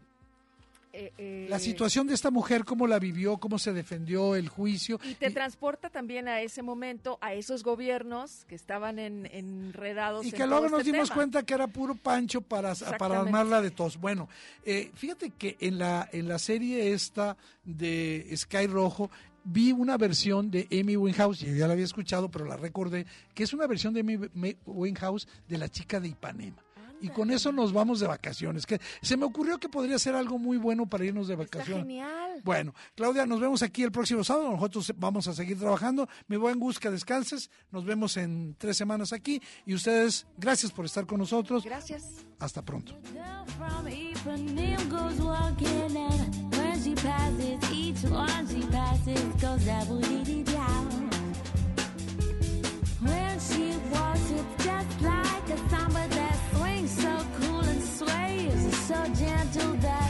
Eh, 0.95 1.13
eh, 1.19 1.47
la 1.51 1.59
situación 1.59 2.07
de 2.07 2.15
esta 2.15 2.31
mujer, 2.31 2.65
cómo 2.65 2.87
la 2.87 2.99
vivió, 2.99 3.37
cómo 3.37 3.59
se 3.59 3.75
defendió 3.75 4.37
el 4.37 4.49
juicio. 4.49 4.99
Y 5.05 5.17
te 5.17 5.31
transporta 5.31 5.91
también 5.91 6.29
a 6.29 6.41
ese 6.41 6.63
momento, 6.63 7.19
a 7.21 7.35
esos 7.35 7.63
gobiernos 7.63 8.47
que 8.49 8.55
estaban 8.55 8.99
en, 8.99 9.27
enredados. 9.27 10.25
Y 10.25 10.33
que 10.33 10.47
luego 10.47 10.71
nos 10.71 10.81
este 10.81 10.93
dimos 10.93 11.11
cuenta 11.11 11.43
que 11.43 11.53
era 11.53 11.67
puro 11.67 11.95
pancho 11.95 12.41
para, 12.41 12.75
para 12.99 13.21
armarla 13.21 13.61
de 13.61 13.71
tos. 13.71 14.01
Bueno, 14.01 14.31
eh, 14.65 14.91
fíjate 14.95 15.29
que 15.29 15.59
en 15.61 15.79
la, 15.79 16.09
en 16.11 16.27
la 16.27 16.39
serie 16.39 16.93
esta 16.95 17.37
de 17.65 18.33
Sky 18.35 18.67
Rojo, 18.67 19.11
vi 19.45 19.73
una 19.73 19.97
versión 19.97 20.51
de 20.51 20.67
Amy 20.71 20.97
Winehouse, 20.97 21.41
ya 21.41 21.67
la 21.67 21.73
había 21.73 21.85
escuchado, 21.85 22.31
pero 22.31 22.45
la 22.45 22.57
recordé, 22.57 23.07
que 23.35 23.43
es 23.45 23.53
una 23.53 23.67
versión 23.67 23.95
de 23.95 24.01
Amy 24.01 24.19
Winehouse 24.67 25.27
de 25.49 25.59
la 25.59 25.69
chica 25.69 26.01
de 26.01 26.09
Ipanema. 26.09 26.63
y 27.03 27.09
con 27.09 27.31
eso 27.31 27.51
nos 27.51 27.73
vamos 27.73 27.99
de 28.01 28.07
vacaciones. 28.07 28.67
Que 28.67 28.79
se 29.01 29.17
me 29.17 29.25
ocurrió 29.25 29.59
que 29.59 29.71
podría 29.71 29.99
ser 29.99 30.15
algo 30.15 30.39
muy 30.39 30.59
bueno 30.59 30.85
para 30.85 31.05
irnos 31.05 31.29
de 31.29 31.35
vacaciones. 31.35 31.85
genial. 31.87 32.43
Bueno, 32.45 32.75
Claudia, 32.95 33.25
nos 33.25 33.41
vemos 33.41 33.63
aquí 33.63 33.83
el 33.83 33.91
próximo 33.91 34.23
sábado. 34.23 34.51
Nosotros 34.51 34.93
vamos 34.99 35.27
a 35.27 35.33
seguir 35.33 35.59
trabajando. 35.59 36.07
Mi 36.29 36.37
buen 36.37 36.59
Gus, 36.59 36.79
que 36.79 36.91
descanses. 36.91 37.51
Nos 37.71 37.87
vemos 37.87 38.19
en 38.19 38.55
tres 38.59 38.77
semanas 38.77 39.15
aquí. 39.15 39.41
Y 39.65 39.73
ustedes, 39.73 40.27
gracias 40.37 40.73
por 40.73 40.85
estar 40.85 41.07
con 41.07 41.21
nosotros. 41.21 41.65
Gracias. 41.65 42.05
Hasta 42.39 42.63
pronto. 42.63 42.95
She 46.83 46.95
passes, 46.95 47.73
each 47.73 48.03
one 48.05 48.49
she 48.49 48.63
passes 48.69 49.23
goes 49.35 49.65
down. 49.65 50.87
When 53.03 53.41
she 53.41 53.77
walks, 53.93 54.31
it's 54.31 54.65
just 54.65 55.03
like 55.03 55.51
a 55.51 55.59
samba 55.69 56.07
that 56.09 56.39
swings 56.55 56.91
so 56.91 57.27
cool 57.41 57.61
and 57.61 57.83
sways 57.83 58.77
so 58.87 59.05
gentle 59.15 59.73
that 59.75 60.10